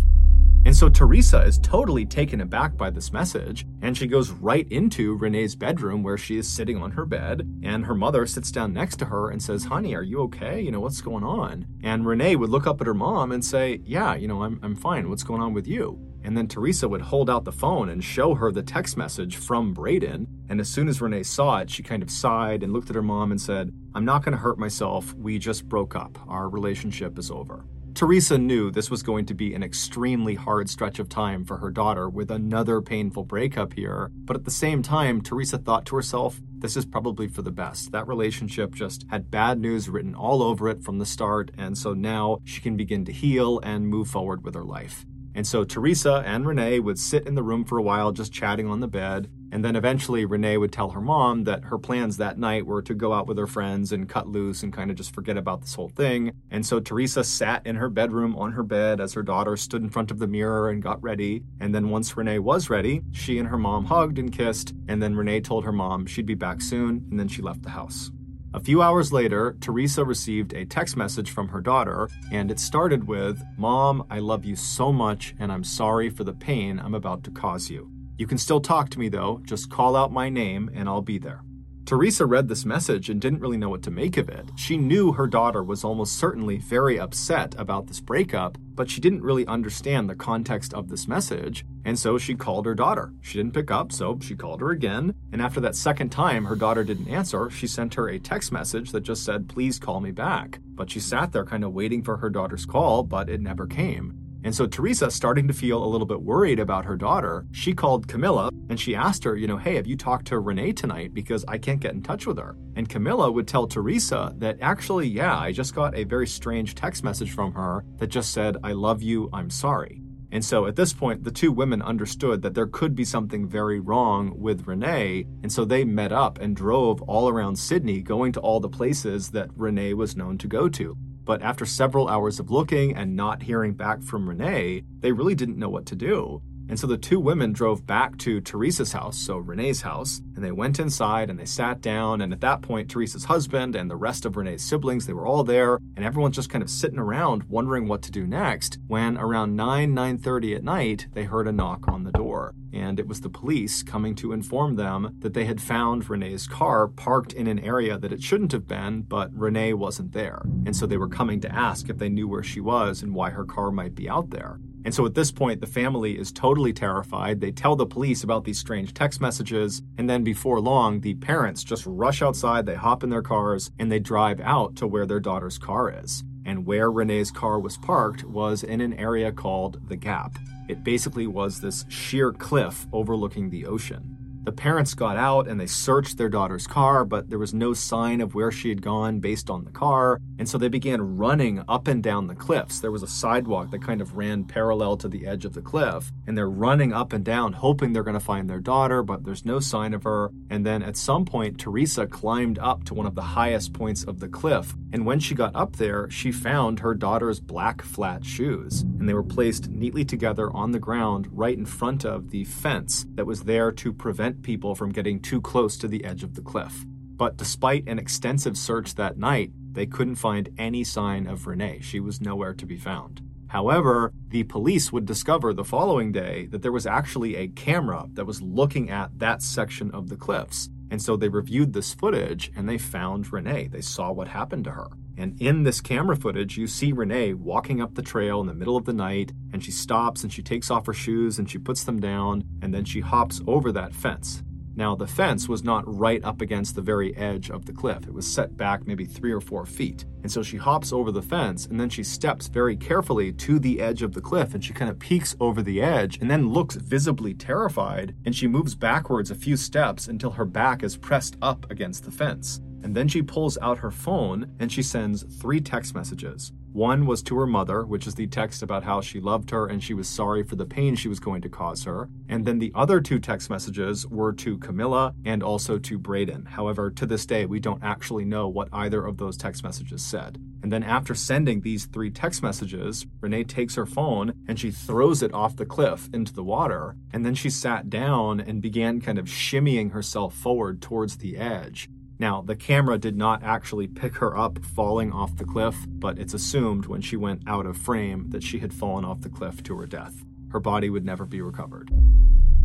And 0.64 0.78
so 0.78 0.90
Teresa 0.90 1.42
is 1.42 1.58
totally 1.58 2.06
taken 2.06 2.42
aback 2.42 2.78
by 2.78 2.92
this 2.92 3.12
message, 3.12 3.66
and 3.82 3.98
she 3.98 4.06
goes 4.06 4.30
right 4.30 4.68
into 4.72 5.18
Renee's 5.18 5.56
bedroom 5.56 6.04
where 6.04 6.20
she 6.20 6.38
is 6.38 6.48
sitting 6.48 6.78
on 6.78 6.92
her 6.92 7.06
bed, 7.06 7.48
and 7.64 7.86
her 7.86 7.96
mother 7.96 8.28
sits 8.28 8.52
down 8.52 8.72
next 8.72 8.98
to 8.98 9.06
her 9.06 9.32
and 9.32 9.42
says, 9.42 9.66
Honey, 9.66 9.96
are 9.96 10.04
you 10.04 10.22
okay? 10.22 10.62
You 10.62 10.72
know, 10.72 10.80
what's 10.80 11.02
going 11.02 11.24
on? 11.24 11.66
And 11.82 12.06
Renee 12.06 12.36
would 12.36 12.52
look 12.52 12.68
up 12.68 12.80
at 12.80 12.88
her 12.88 12.94
mom 12.94 13.32
and 13.32 13.44
say, 13.44 13.82
Yeah, 13.84 14.14
you 14.14 14.28
know, 14.28 14.44
I'm, 14.44 14.60
I'm 14.62 14.76
fine. 14.76 15.10
What's 15.10 15.24
going 15.24 15.42
on 15.42 15.54
with 15.54 15.68
you? 15.68 16.00
And 16.24 16.38
then 16.38 16.48
Teresa 16.48 16.88
would 16.88 17.02
hold 17.02 17.30
out 17.30 17.46
the 17.46 17.52
phone 17.52 17.90
and 17.90 18.04
show 18.04 18.36
her 18.36 18.52
the 18.52 18.62
text 18.62 18.96
message 18.96 19.38
from 19.38 19.74
Braden. 19.74 20.28
And 20.50 20.60
as 20.60 20.70
soon 20.70 20.88
as 20.88 21.02
Renee 21.02 21.24
saw 21.24 21.58
it, 21.58 21.72
she 21.72 21.82
kind 21.82 22.04
of 22.04 22.12
sighed 22.12 22.62
and 22.62 22.72
looked 22.72 22.90
at 22.90 22.96
her 22.96 23.02
mom 23.02 23.32
and 23.32 23.42
said, 23.42 23.74
I'm 23.96 24.06
not 24.06 24.24
going 24.24 24.34
to 24.34 24.38
hurt 24.38 24.60
myself. 24.60 25.14
We 25.16 25.40
just 25.40 25.68
broke 25.68 25.96
up. 25.96 26.20
Our 26.28 26.48
relationship 26.48 27.18
is 27.18 27.32
over. 27.32 27.66
Teresa 27.94 28.38
knew 28.38 28.72
this 28.72 28.90
was 28.90 29.04
going 29.04 29.26
to 29.26 29.34
be 29.34 29.54
an 29.54 29.64
extremely 29.64 30.36
hard 30.36 30.70
stretch 30.70 30.98
of 30.98 31.10
time 31.10 31.44
for 31.44 31.58
her 31.58 31.70
daughter 31.70 32.10
with 32.10 32.32
another 32.32 32.82
painful 32.82 33.24
breakup 33.24 33.74
here, 33.74 34.10
but 34.14 34.36
at 34.36 34.46
the 34.46 34.52
same 34.52 34.82
time, 34.82 35.22
Teresa 35.22 35.58
thought 35.58 35.86
to 35.88 35.96
herself, 35.96 36.40
this 36.58 36.78
is 36.78 36.86
probably 36.86 37.28
for 37.28 37.42
the 37.42 37.52
best. 37.52 37.92
That 37.92 38.08
relationship 38.08 38.74
just 38.74 39.06
had 39.10 39.30
bad 39.30 39.60
news 39.60 39.90
written 39.90 40.16
all 40.16 40.42
over 40.42 40.70
it 40.70 40.84
from 40.84 41.00
the 41.00 41.06
start, 41.06 41.52
and 41.58 41.78
so 41.78 41.94
now 41.94 42.40
she 42.46 42.62
can 42.62 42.78
begin 42.78 43.04
to 43.06 43.12
heal 43.12 43.60
and 43.60 43.88
move 43.88 44.08
forward 44.08 44.44
with 44.44 44.56
her 44.56 44.64
life. 44.64 45.06
And 45.36 45.46
so 45.46 45.64
Teresa 45.64 46.24
and 46.26 46.46
Renee 46.46 46.80
would 46.80 47.00
sit 47.00 47.28
in 47.28 47.36
the 47.36 47.44
room 47.44 47.66
for 47.66 47.78
a 47.78 47.84
while 47.84 48.12
just 48.12 48.34
chatting 48.34 48.68
on 48.68 48.80
the 48.80 48.88
bed. 48.88 49.30
And 49.52 49.66
then 49.66 49.76
eventually 49.76 50.26
Renee 50.26 50.58
would 50.58 50.72
tell 50.72 50.92
her 50.92 51.02
mom 51.02 51.44
that 51.44 51.66
her 51.66 51.78
plans 51.78 52.18
that 52.18 52.38
night 52.38 52.66
were 52.66 52.82
to 52.84 52.94
go 52.94 53.14
out 53.14 53.28
with 53.28 53.38
her 53.38 53.48
friends 53.48 53.92
and 53.92 54.08
cut 54.08 54.28
loose 54.28 54.64
and 54.64 54.72
kind 54.72 54.90
of 54.90 54.98
just 54.98 55.14
forget 55.14 55.38
about 55.38 55.62
this 55.62 55.76
whole 55.76 55.90
thing. 55.90 56.32
And 56.50 56.66
so 56.66 56.80
Teresa 56.80 57.24
sat 57.24 57.66
in 57.66 57.76
her 57.76 57.90
bedroom 57.90 58.36
on 58.36 58.54
her 58.54 58.64
bed 58.64 59.02
as 59.02 59.14
her 59.14 59.24
daughter 59.24 59.58
stood 59.58 59.82
in 59.82 59.90
front 59.90 60.12
of 60.12 60.20
the 60.20 60.28
mirror 60.28 60.70
and 60.70 60.82
got 60.82 61.04
ready. 61.04 61.44
And 61.60 61.76
then 61.76 61.90
once 61.90 62.16
Renee 62.16 62.40
was 62.40 62.70
ready, 62.70 63.02
she 63.12 63.40
and 63.40 63.50
her 63.50 63.58
mom 63.58 63.86
hugged 63.86 64.18
and 64.18 64.32
kissed. 64.32 64.74
And 64.88 65.04
then 65.04 65.16
Renee 65.16 65.42
told 65.42 65.66
her 65.66 65.72
mom 65.72 66.06
she'd 66.06 66.26
be 66.26 66.36
back 66.36 66.62
soon. 66.62 67.06
And 67.12 67.20
then 67.20 67.28
she 67.28 67.42
left 67.42 67.64
the 67.64 67.72
house. 67.72 68.12
A 68.54 68.60
few 68.60 68.82
hours 68.82 69.14
later, 69.14 69.56
Teresa 69.62 70.04
received 70.04 70.54
a 70.54 70.66
text 70.66 70.98
message 70.98 71.32
from 71.32 71.48
her 71.48 71.62
daughter, 71.62 72.10
and 72.34 72.52
it 72.52 72.60
started 72.60 73.08
with 73.08 73.42
Mom, 73.58 74.06
I 74.10 74.20
love 74.20 74.44
you 74.44 74.58
so 74.58 74.92
much, 74.92 75.34
and 75.40 75.54
I'm 75.54 75.64
sorry 75.64 76.10
for 76.10 76.26
the 76.26 76.34
pain 76.34 76.78
I'm 76.78 76.94
about 76.94 77.24
to 77.24 77.32
cause 77.32 77.70
you. 77.70 77.90
You 78.22 78.28
can 78.28 78.38
still 78.38 78.62
talk 78.62 78.92
to 78.92 79.00
me 79.00 79.10
though, 79.10 79.42
just 79.46 79.72
call 79.72 79.96
out 79.96 80.12
my 80.14 80.30
name 80.30 80.70
and 80.76 80.88
I'll 80.88 81.02
be 81.02 81.18
there. 81.18 81.42
Teresa 81.86 82.24
read 82.28 82.48
this 82.48 82.66
message 82.66 83.10
and 83.10 83.20
didn't 83.20 83.40
really 83.40 83.58
know 83.58 83.70
what 83.70 83.82
to 83.82 83.90
make 83.90 84.16
of 84.16 84.30
it. 84.30 84.48
She 84.56 84.78
knew 84.78 85.14
her 85.14 85.26
daughter 85.26 85.64
was 85.64 85.84
almost 85.84 86.20
certainly 86.20 86.58
very 86.58 87.00
upset 87.00 87.56
about 87.58 87.88
this 87.88 88.00
breakup, 88.00 88.60
but 88.76 88.92
she 88.92 89.02
didn't 89.02 89.24
really 89.24 89.48
understand 89.48 90.08
the 90.08 90.16
context 90.16 90.72
of 90.72 90.88
this 90.88 91.08
message, 91.08 91.66
and 91.84 91.98
so 91.98 92.20
she 92.20 92.36
called 92.36 92.68
her 92.68 92.76
daughter. 92.76 93.12
She 93.22 93.40
didn't 93.40 93.56
pick 93.56 93.72
up, 93.72 93.92
so 93.92 94.20
she 94.22 94.36
called 94.36 94.62
her 94.62 94.70
again, 94.70 95.16
and 95.32 95.42
after 95.42 95.60
that 95.60 95.76
second 95.76 96.12
time 96.12 96.46
her 96.46 96.56
daughter 96.56 96.84
didn't 96.84 97.08
answer, 97.08 97.50
she 97.50 97.66
sent 97.66 97.96
her 97.96 98.08
a 98.08 98.20
text 98.20 98.52
message 98.52 98.92
that 98.92 99.02
just 99.02 99.26
said, 99.26 99.50
Please 99.50 99.80
call 99.80 100.00
me 100.00 100.12
back. 100.12 100.60
But 100.76 100.92
she 100.92 101.00
sat 101.00 101.32
there 101.32 101.44
kind 101.44 101.64
of 101.64 101.74
waiting 101.74 102.04
for 102.04 102.18
her 102.18 102.30
daughter's 102.30 102.68
call, 102.68 103.02
but 103.02 103.30
it 103.30 103.42
never 103.42 103.66
came. 103.66 104.21
And 104.44 104.56
so 104.56 104.66
Teresa, 104.66 105.12
starting 105.12 105.48
to 105.48 105.54
feel 105.54 105.84
a 105.84 105.86
little 105.86 106.08
bit 106.08 106.22
worried 106.22 106.60
about 106.60 106.86
her 106.86 106.98
daughter, 106.98 107.46
she 107.52 107.74
called 107.74 108.08
Camilla 108.08 108.50
and 108.70 108.80
she 108.80 108.96
asked 108.96 109.24
her, 109.24 109.36
you 109.36 109.48
know, 109.48 109.58
hey, 109.58 109.76
have 109.76 109.88
you 109.88 109.96
talked 109.96 110.28
to 110.28 110.40
Renee 110.40 110.72
tonight? 110.72 111.14
Because 111.14 111.46
I 111.48 111.58
can't 111.58 111.80
get 111.80 111.94
in 111.94 112.02
touch 112.02 112.26
with 112.26 112.38
her. 112.38 112.56
And 112.76 112.90
Camilla 112.90 113.32
would 113.32 113.48
tell 113.48 113.68
Teresa 113.68 114.34
that 114.38 114.58
actually, 114.62 115.08
yeah, 115.08 115.38
I 115.38 115.52
just 115.52 115.76
got 115.76 115.96
a 115.96 116.06
very 116.06 116.28
strange 116.28 116.74
text 116.74 117.04
message 117.04 117.32
from 117.32 117.54
her 117.54 117.86
that 117.98 118.08
just 118.08 118.34
said, 118.34 118.58
I 118.64 118.72
love 118.72 119.04
you, 119.04 119.30
I'm 119.34 119.50
sorry. 119.50 120.02
And 120.32 120.44
so 120.44 120.66
at 120.66 120.78
this 120.78 120.94
point, 120.94 121.24
the 121.24 121.32
two 121.32 121.52
women 121.52 121.82
understood 121.82 122.42
that 122.42 122.54
there 122.54 122.68
could 122.68 122.96
be 122.96 123.04
something 123.04 123.48
very 123.48 123.82
wrong 123.82 124.34
with 124.40 124.66
Renee. 124.66 125.26
And 125.44 125.52
so 125.52 125.66
they 125.66 125.84
met 125.84 126.14
up 126.14 126.40
and 126.40 126.56
drove 126.56 127.02
all 127.02 127.28
around 127.28 127.58
Sydney, 127.58 128.02
going 128.02 128.32
to 128.34 128.40
all 128.40 128.62
the 128.62 128.70
places 128.70 129.32
that 129.32 129.50
Renee 129.56 129.94
was 129.94 130.16
known 130.16 130.38
to 130.38 130.48
go 130.48 130.70
to. 130.70 130.96
But 131.24 131.42
after 131.42 131.66
several 131.66 132.08
hours 132.08 132.40
of 132.40 132.50
looking 132.50 132.96
and 132.96 133.16
not 133.16 133.44
hearing 133.44 133.74
back 133.74 134.02
from 134.02 134.28
Renee, 134.28 134.84
they 135.00 135.12
really 135.12 135.36
didn't 135.36 135.60
know 135.60 135.70
what 135.70 135.86
to 135.88 135.96
do. 135.96 136.42
And 136.72 136.80
so 136.80 136.88
the 136.88 136.98
two 136.98 137.20
women 137.20 137.52
drove 137.52 137.86
back 137.86 138.18
to 138.20 138.40
Teresa's 138.40 138.94
house, 138.94 139.18
so 139.18 139.36
Renee's 139.36 139.82
house, 139.82 140.22
and 140.38 140.44
they 140.44 140.54
went 140.54 140.80
inside 140.80 141.30
and 141.30 141.38
they 141.38 141.44
sat 141.44 141.82
down. 141.82 142.22
And 142.22 142.32
at 142.32 142.40
that 142.40 142.62
point, 142.62 142.90
Teresa's 142.90 143.26
husband 143.26 143.76
and 143.76 143.92
the 143.92 143.98
rest 143.98 144.26
of 144.26 144.38
Renee's 144.38 144.64
siblings, 144.64 145.06
they 145.06 145.12
were 145.12 145.28
all 145.28 145.44
there, 145.44 145.80
and 145.98 146.06
everyone's 146.06 146.38
just 146.38 146.50
kind 146.50 146.64
of 146.64 146.70
sitting 146.70 146.98
around 146.98 147.44
wondering 147.50 147.90
what 147.90 148.02
to 148.04 148.12
do 148.12 148.26
next. 148.26 148.80
When 148.88 149.18
around 149.18 149.58
9, 149.58 149.94
9:30 149.94 150.56
at 150.56 150.64
night, 150.64 151.08
they 151.12 151.26
heard 151.26 151.46
a 151.46 151.52
knock 151.52 151.90
on 151.90 152.06
the 152.06 152.12
door. 152.14 152.56
And 152.72 153.02
it 153.02 153.08
was 153.10 153.20
the 153.20 153.30
police 153.30 153.84
coming 153.84 154.16
to 154.16 154.32
inform 154.32 154.78
them 154.78 155.18
that 155.20 155.34
they 155.34 155.44
had 155.44 155.60
found 155.60 156.10
Renee's 156.10 156.48
car 156.48 156.88
parked 156.88 157.34
in 157.34 157.48
an 157.48 157.60
area 157.60 157.98
that 157.98 158.14
it 158.14 158.24
shouldn't 158.24 158.54
have 158.54 158.66
been, 158.66 159.02
but 159.02 159.30
Renee 159.34 159.74
wasn't 159.74 160.14
there. 160.14 160.42
And 160.66 160.74
so 160.74 160.86
they 160.86 160.96
were 160.96 161.10
coming 161.10 161.42
to 161.42 161.54
ask 161.54 161.90
if 161.90 161.98
they 161.98 162.08
knew 162.08 162.30
where 162.30 162.44
she 162.44 162.62
was 162.62 163.04
and 163.04 163.14
why 163.14 163.32
her 163.32 163.44
car 163.44 163.72
might 163.72 163.94
be 163.94 164.08
out 164.08 164.30
there. 164.30 164.58
And 164.84 164.94
so 164.94 165.06
at 165.06 165.14
this 165.14 165.32
point, 165.32 165.62
the 165.62 165.68
family 165.68 166.18
is 166.18 166.32
totally 166.32 166.74
terrified. 166.74 167.40
They 167.40 167.52
tell 167.52 167.76
the 167.76 167.86
police 167.86 168.24
about 168.24 168.44
these 168.44 168.60
strange 168.60 168.94
text 168.94 169.22
messages. 169.22 169.82
And 169.98 170.10
then 170.10 170.24
before 170.24 170.60
long, 170.60 171.02
the 171.02 171.14
parents 171.16 171.64
just 171.64 171.86
rush 171.86 172.22
outside, 172.22 172.66
they 172.66 172.76
hop 172.76 173.04
in 173.04 173.10
their 173.10 173.22
cars, 173.22 173.72
and 173.80 173.92
they 173.92 174.00
drive 174.00 174.40
out 174.42 174.76
to 174.78 174.88
where 174.88 175.06
their 175.06 175.20
daughter's 175.20 175.58
car 175.58 175.94
is. 176.04 176.24
And 176.46 176.66
where 176.66 176.92
Renee's 176.92 177.30
car 177.30 177.60
was 177.60 177.78
parked 177.78 178.24
was 178.24 178.64
in 178.64 178.82
an 178.82 178.94
area 178.94 179.32
called 179.32 179.88
The 179.88 179.96
Gap. 179.96 180.38
It 180.68 180.84
basically 180.84 181.28
was 181.28 181.62
this 181.62 181.86
sheer 181.90 182.32
cliff 182.32 182.88
overlooking 182.92 183.50
the 183.50 183.68
ocean. 183.68 184.21
The 184.44 184.52
parents 184.52 184.96
got 184.96 185.18
out 185.18 185.48
and 185.48 185.60
they 185.60 185.68
searched 185.68 186.18
their 186.18 186.28
daughter's 186.30 186.66
car, 186.66 187.06
but 187.06 187.30
there 187.30 187.38
was 187.38 187.54
no 187.54 187.74
sign 187.74 188.22
of 188.22 188.34
where 188.34 188.52
she 188.52 188.70
had 188.70 188.82
gone 188.82 189.20
based 189.20 189.52
on 189.52 189.66
the 189.66 189.72
car. 189.72 190.20
And 190.40 190.50
so 190.50 190.58
they 190.58 190.68
began 190.68 191.18
running 191.18 191.64
up 191.68 191.88
and 191.88 192.02
down 192.02 192.26
the 192.26 192.34
cliffs. 192.34 192.80
There 192.80 192.90
was 192.90 193.04
a 193.04 193.08
sidewalk 193.08 193.70
that 193.70 193.84
kind 193.84 194.02
of 194.02 194.18
ran 194.18 194.44
parallel 194.46 194.98
to 194.98 195.08
the 195.08 195.28
edge 195.28 195.46
of 195.46 195.54
the 195.54 195.62
cliff. 195.62 196.12
And 196.26 196.36
they're 196.36 196.50
running 196.50 196.92
up 196.92 197.14
and 197.14 197.24
down, 197.24 197.54
hoping 197.54 197.94
they're 197.94 198.02
going 198.02 198.16
to 198.16 198.20
find 198.20 198.50
their 198.50 198.60
daughter, 198.60 199.04
but 199.04 199.24
there's 199.24 199.46
no 199.46 199.60
sign 199.60 199.94
of 199.94 200.04
her. 200.04 200.32
And 200.50 200.66
then 200.66 200.82
at 200.82 200.98
some 200.98 201.24
point, 201.24 201.60
Teresa 201.60 202.08
climbed 202.08 202.58
up 202.58 202.84
to 202.86 202.96
one 202.96 203.06
of 203.06 203.14
the 203.14 203.22
highest 203.22 203.74
points 203.74 204.04
of 204.04 204.20
the 204.20 204.28
cliff. 204.28 204.74
And 204.92 205.06
when 205.06 205.20
she 205.20 205.36
got 205.36 205.56
up 205.56 205.76
there, 205.76 206.10
she 206.10 206.32
found 206.32 206.80
her 206.80 206.96
daughter's 206.96 207.40
black 207.40 207.84
flat 207.84 208.26
shoes. 208.26 208.82
And 208.82 209.08
they 209.08 209.14
were 209.14 209.24
placed 209.24 209.70
neatly 209.70 210.04
together 210.04 210.50
on 210.52 210.72
the 210.72 210.80
ground 210.80 211.28
right 211.32 211.58
in 211.58 211.66
front 211.66 212.04
of 212.06 212.32
the 212.32 212.44
fence 212.46 213.06
that 213.14 213.28
was 213.28 213.44
there 213.44 213.72
to 213.72 213.94
prevent 213.94 214.31
prevent 214.32 214.44
people 214.44 214.76
from 214.76 214.92
getting 214.92 215.20
too 215.20 215.42
close 215.42 215.78
to 215.78 215.88
the 215.88 216.06
edge 216.06 216.24
of 216.24 216.36
the 216.36 216.42
cliff. 216.42 216.86
But 217.18 217.38
despite 217.38 217.88
an 217.88 218.00
extensive 218.00 218.58
search 218.58 218.96
that 218.96 219.18
night, 219.18 219.52
they 219.74 219.86
couldn't 219.86 220.16
find 220.16 220.50
any 220.58 220.84
sign 220.84 221.28
of 221.28 221.48
Renee. 221.48 221.82
She 221.82 222.00
was 222.00 222.22
nowhere 222.22 222.54
to 222.54 222.66
be 222.66 222.78
found. 222.78 223.22
However, 223.48 224.14
the 224.30 224.44
police 224.44 224.92
would 224.94 225.06
discover 225.06 225.54
the 225.54 225.66
following 225.66 226.14
day 226.14 226.48
that 226.52 226.62
there 226.62 226.72
was 226.72 226.88
actually 226.88 227.36
a 227.36 227.50
camera 227.50 228.06
that 228.14 228.26
was 228.26 228.42
looking 228.42 228.90
at 228.90 229.20
that 229.20 229.42
section 229.42 229.92
of 229.92 230.08
the 230.08 230.16
cliffs. 230.16 230.70
And 230.90 231.02
so 231.02 231.18
they 231.18 231.30
reviewed 231.30 231.74
this 231.74 231.94
footage 231.94 232.52
and 232.56 232.68
they 232.68 232.78
found 232.78 233.34
Renee. 233.34 233.68
They 233.68 233.82
saw 233.82 234.12
what 234.14 234.30
happened 234.30 234.64
to 234.66 234.72
her. 234.72 234.88
And 235.18 235.40
in 235.42 235.64
this 235.64 235.82
camera 235.82 236.16
footage, 236.16 236.58
you 236.58 236.68
see 236.68 236.92
Renee 236.92 237.34
walking 237.34 237.82
up 237.82 237.96
the 237.96 238.02
trail 238.02 238.42
in 238.42 238.48
the 238.48 238.54
middle 238.54 238.78
of 238.78 238.86
the 238.86 238.94
night, 238.94 239.32
and 239.54 239.64
she 239.64 239.72
stops 239.72 240.24
and 240.24 240.32
she 240.32 240.42
takes 240.42 240.72
off 240.72 240.86
her 240.86 240.94
shoes 240.94 241.38
and 241.38 241.50
she 241.50 241.58
puts 241.58 241.84
them 241.84 242.00
down, 242.00 242.44
and 242.62 242.74
then 242.74 242.86
she 242.86 243.02
hops 243.02 243.42
over 243.48 243.72
that 243.72 243.94
fence. 243.94 244.44
Now, 244.76 244.96
the 244.96 245.08
fence 245.08 245.50
was 245.50 245.64
not 245.64 245.84
right 245.86 246.24
up 246.24 246.42
against 246.42 246.76
the 246.76 246.82
very 246.82 247.16
edge 247.18 247.50
of 247.50 247.66
the 247.66 247.74
cliff. 247.74 248.08
It 248.08 248.14
was 248.14 248.26
set 248.26 248.56
back 248.56 248.88
maybe 248.88 249.06
three 249.06 249.32
or 249.32 249.42
four 249.42 249.66
feet. 249.66 250.06
And 250.24 250.32
so 250.32 250.42
she 250.42 250.58
hops 250.58 250.94
over 250.94 251.12
the 251.12 251.22
fence 251.22 251.66
and 251.66 251.80
then 251.80 251.90
she 251.90 252.04
steps 252.04 252.48
very 252.48 252.78
carefully 252.78 253.34
to 253.34 253.60
the 253.60 253.82
edge 253.82 254.02
of 254.02 254.14
the 254.14 254.22
cliff 254.22 254.54
and 254.54 254.64
she 254.64 254.74
kind 254.74 254.90
of 254.90 254.98
peeks 255.00 255.36
over 255.40 255.62
the 255.62 255.82
edge 255.82 256.18
and 256.22 256.32
then 256.32 256.50
looks 256.54 256.76
visibly 256.76 257.34
terrified 257.34 258.16
and 258.26 258.36
she 258.36 258.48
moves 258.48 258.76
backwards 258.76 259.30
a 259.30 259.36
few 259.36 259.58
steps 259.58 260.08
until 260.08 260.32
her 260.32 260.46
back 260.46 260.84
is 260.84 260.96
pressed 260.96 261.36
up 261.42 261.70
against 261.70 262.06
the 262.06 262.12
fence. 262.12 262.62
And 262.84 262.96
then 262.96 263.08
she 263.08 263.22
pulls 263.22 263.58
out 263.60 263.80
her 263.80 263.92
phone 263.92 264.56
and 264.60 264.72
she 264.72 264.82
sends 264.82 265.24
three 265.24 265.62
text 265.62 265.94
messages. 265.96 266.52
One 266.74 267.06
was 267.06 267.22
to 267.24 267.36
her 267.36 267.48
mother, 267.48 267.84
which 267.84 268.08
is 268.08 268.16
the 268.16 268.28
text 268.28 268.64
about 268.64 268.84
how 268.84 269.02
she 269.02 269.20
loved 269.20 269.50
her 269.50 269.68
and 269.68 269.84
she 269.84 269.94
was 269.94 270.08
sorry 270.08 270.42
for 270.42 270.56
the 270.56 270.66
pain 270.66 270.96
she 270.96 271.10
was 271.10 271.20
going 271.20 271.42
to 271.42 271.50
cause 271.50 271.84
her. 271.84 272.08
And 272.30 272.46
then 272.46 272.60
the 272.60 272.72
other 272.74 273.02
two 273.02 273.20
text 273.20 273.50
messages 273.50 274.08
were 274.08 274.32
to 274.34 274.58
Camilla 274.58 275.14
and 275.26 275.44
also 275.44 275.78
to 275.80 276.00
Braden. 276.00 276.46
However, 276.46 276.90
to 276.92 277.06
this 277.06 277.26
day, 277.26 277.46
we 277.46 277.60
don't 277.60 277.84
actually 277.84 278.24
know 278.24 278.48
what 278.48 278.70
either 278.72 279.06
of 279.06 279.18
those 279.18 279.36
text 279.36 279.66
messages 279.66 280.02
said. 280.02 280.38
And 280.64 280.72
then 280.72 280.84
after 280.84 281.14
sending 281.14 281.60
these 281.60 281.88
three 281.88 282.10
text 282.10 282.42
messages, 282.42 283.06
Renee 283.20 283.44
takes 283.44 283.76
her 283.76 283.86
phone 283.86 284.34
and 284.48 284.58
she 284.58 284.72
throws 284.72 285.22
it 285.22 285.34
off 285.34 285.58
the 285.58 285.66
cliff 285.66 286.10
into 286.14 286.32
the 286.34 286.44
water. 286.44 286.96
And 287.12 287.26
then 287.26 287.36
she 287.36 287.50
sat 287.50 287.90
down 287.90 288.40
and 288.40 288.62
began 288.62 289.02
kind 289.02 289.20
of 289.20 289.26
shimmying 289.26 289.92
herself 289.92 290.34
forward 290.34 290.82
towards 290.82 291.18
the 291.18 291.36
edge. 291.36 291.90
Now, 292.22 292.44
the 292.44 292.56
camera 292.56 293.00
did 293.00 293.18
not 293.18 293.42
actually 293.42 293.88
pick 293.88 294.18
her 294.18 294.38
up 294.38 294.64
falling 294.64 295.12
off 295.12 295.38
the 295.38 295.44
cliff, 295.44 295.76
but 295.88 296.20
it's 296.20 296.36
assumed 296.36 296.86
when 296.86 297.02
she 297.02 297.18
went 297.18 297.42
out 297.48 297.66
of 297.66 297.76
frame 297.76 298.30
that 298.30 298.44
she 298.44 298.60
had 298.60 298.76
fallen 298.76 299.04
off 299.04 299.22
the 299.22 299.30
cliff 299.30 299.64
to 299.64 299.76
her 299.80 299.88
death. 299.88 300.24
Her 300.52 300.60
body 300.60 300.92
would 300.92 301.04
never 301.04 301.26
be 301.26 301.42
recovered. 301.42 301.90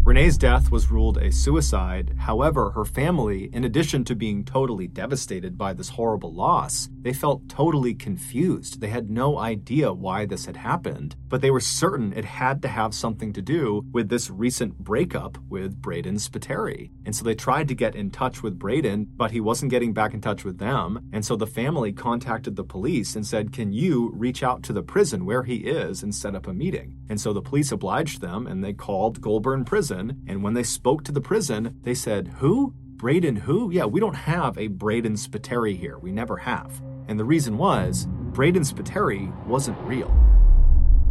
Renee's 0.07 0.39
death 0.39 0.71
was 0.71 0.89
ruled 0.89 1.19
a 1.19 1.33
suicide. 1.33 2.15
However, 2.17 2.71
her 2.71 2.85
family, 2.85 3.51
in 3.53 3.65
addition 3.65 4.05
to 4.05 4.15
being 4.15 4.45
totally 4.45 4.87
devastated 4.87 5.59
by 5.59 5.73
this 5.73 5.89
horrible 5.89 6.33
loss, 6.33 6.89
they 7.03 7.13
felt 7.13 7.49
totally 7.49 7.93
confused. 7.93 8.81
They 8.81 8.87
had 8.87 9.11
no 9.11 9.37
idea 9.37 9.93
why 9.93 10.25
this 10.25 10.47
had 10.47 10.59
happened, 10.59 11.17
but 11.27 11.41
they 11.41 11.51
were 11.51 11.59
certain 11.59 12.13
it 12.13 12.25
had 12.25 12.63
to 12.63 12.69
have 12.69 12.95
something 12.95 13.33
to 13.33 13.43
do 13.43 13.85
with 13.91 14.09
this 14.09 14.31
recent 14.31 14.79
breakup 14.79 15.39
with 15.49 15.83
Braden 15.83 16.19
Spiteri. 16.19 16.93
And 17.05 17.15
so 17.15 17.25
they 17.25 17.35
tried 17.35 17.67
to 17.67 17.75
get 17.75 17.97
in 17.97 18.13
touch 18.13 18.45
with 18.45 18.61
Braden, 18.61 19.09
but 19.17 19.33
he 19.33 19.41
wasn't 19.41 19.73
getting 19.73 19.93
back 19.93 20.15
in 20.15 20.21
touch 20.21 20.45
with 20.45 20.59
them. 20.59 21.11
And 21.13 21.25
so 21.25 21.35
the 21.35 21.49
family 21.49 21.93
contacted 21.93 22.55
the 22.55 22.63
police 22.63 23.17
and 23.17 23.27
said, 23.27 23.53
Can 23.53 23.73
you 23.73 24.13
reach 24.15 24.45
out 24.45 24.63
to 24.65 24.73
the 24.73 24.85
prison 24.85 25.27
where 25.27 25.43
he 25.43 25.57
is 25.57 26.05
and 26.05 26.15
set 26.15 26.37
up 26.37 26.47
a 26.47 26.53
meeting? 26.53 26.97
And 27.09 27.21
so 27.21 27.33
the 27.33 27.43
police 27.43 27.73
obliged 27.73 28.21
them 28.21 28.47
and 28.47 28.63
they 28.63 28.73
called 28.73 29.21
Goulburn 29.21 29.65
Prison 29.65 29.96
prison. 29.97 30.23
And 30.27 30.43
when 30.43 30.55
they 30.55 30.63
spoke 30.63 31.05
to 31.05 31.13
the 31.13 31.21
prison, 31.21 31.79
they 31.83 31.95
said, 31.95 32.29
Who? 32.39 32.75
Braden 32.97 33.37
who? 33.37 33.71
Yeah, 33.71 33.85
we 33.85 34.01
don't 34.01 34.15
have 34.15 34.57
a 34.57 34.69
Braden 34.69 35.15
Spiteri 35.15 35.77
here. 35.77 35.99
We 35.99 36.13
never 36.13 36.39
have. 36.39 36.81
And 37.09 37.21
the 37.21 37.25
reason 37.25 37.59
was, 37.59 38.07
Braden 38.09 38.63
Spiteri 38.63 39.31
wasn't 39.47 39.79
real. 39.83 40.11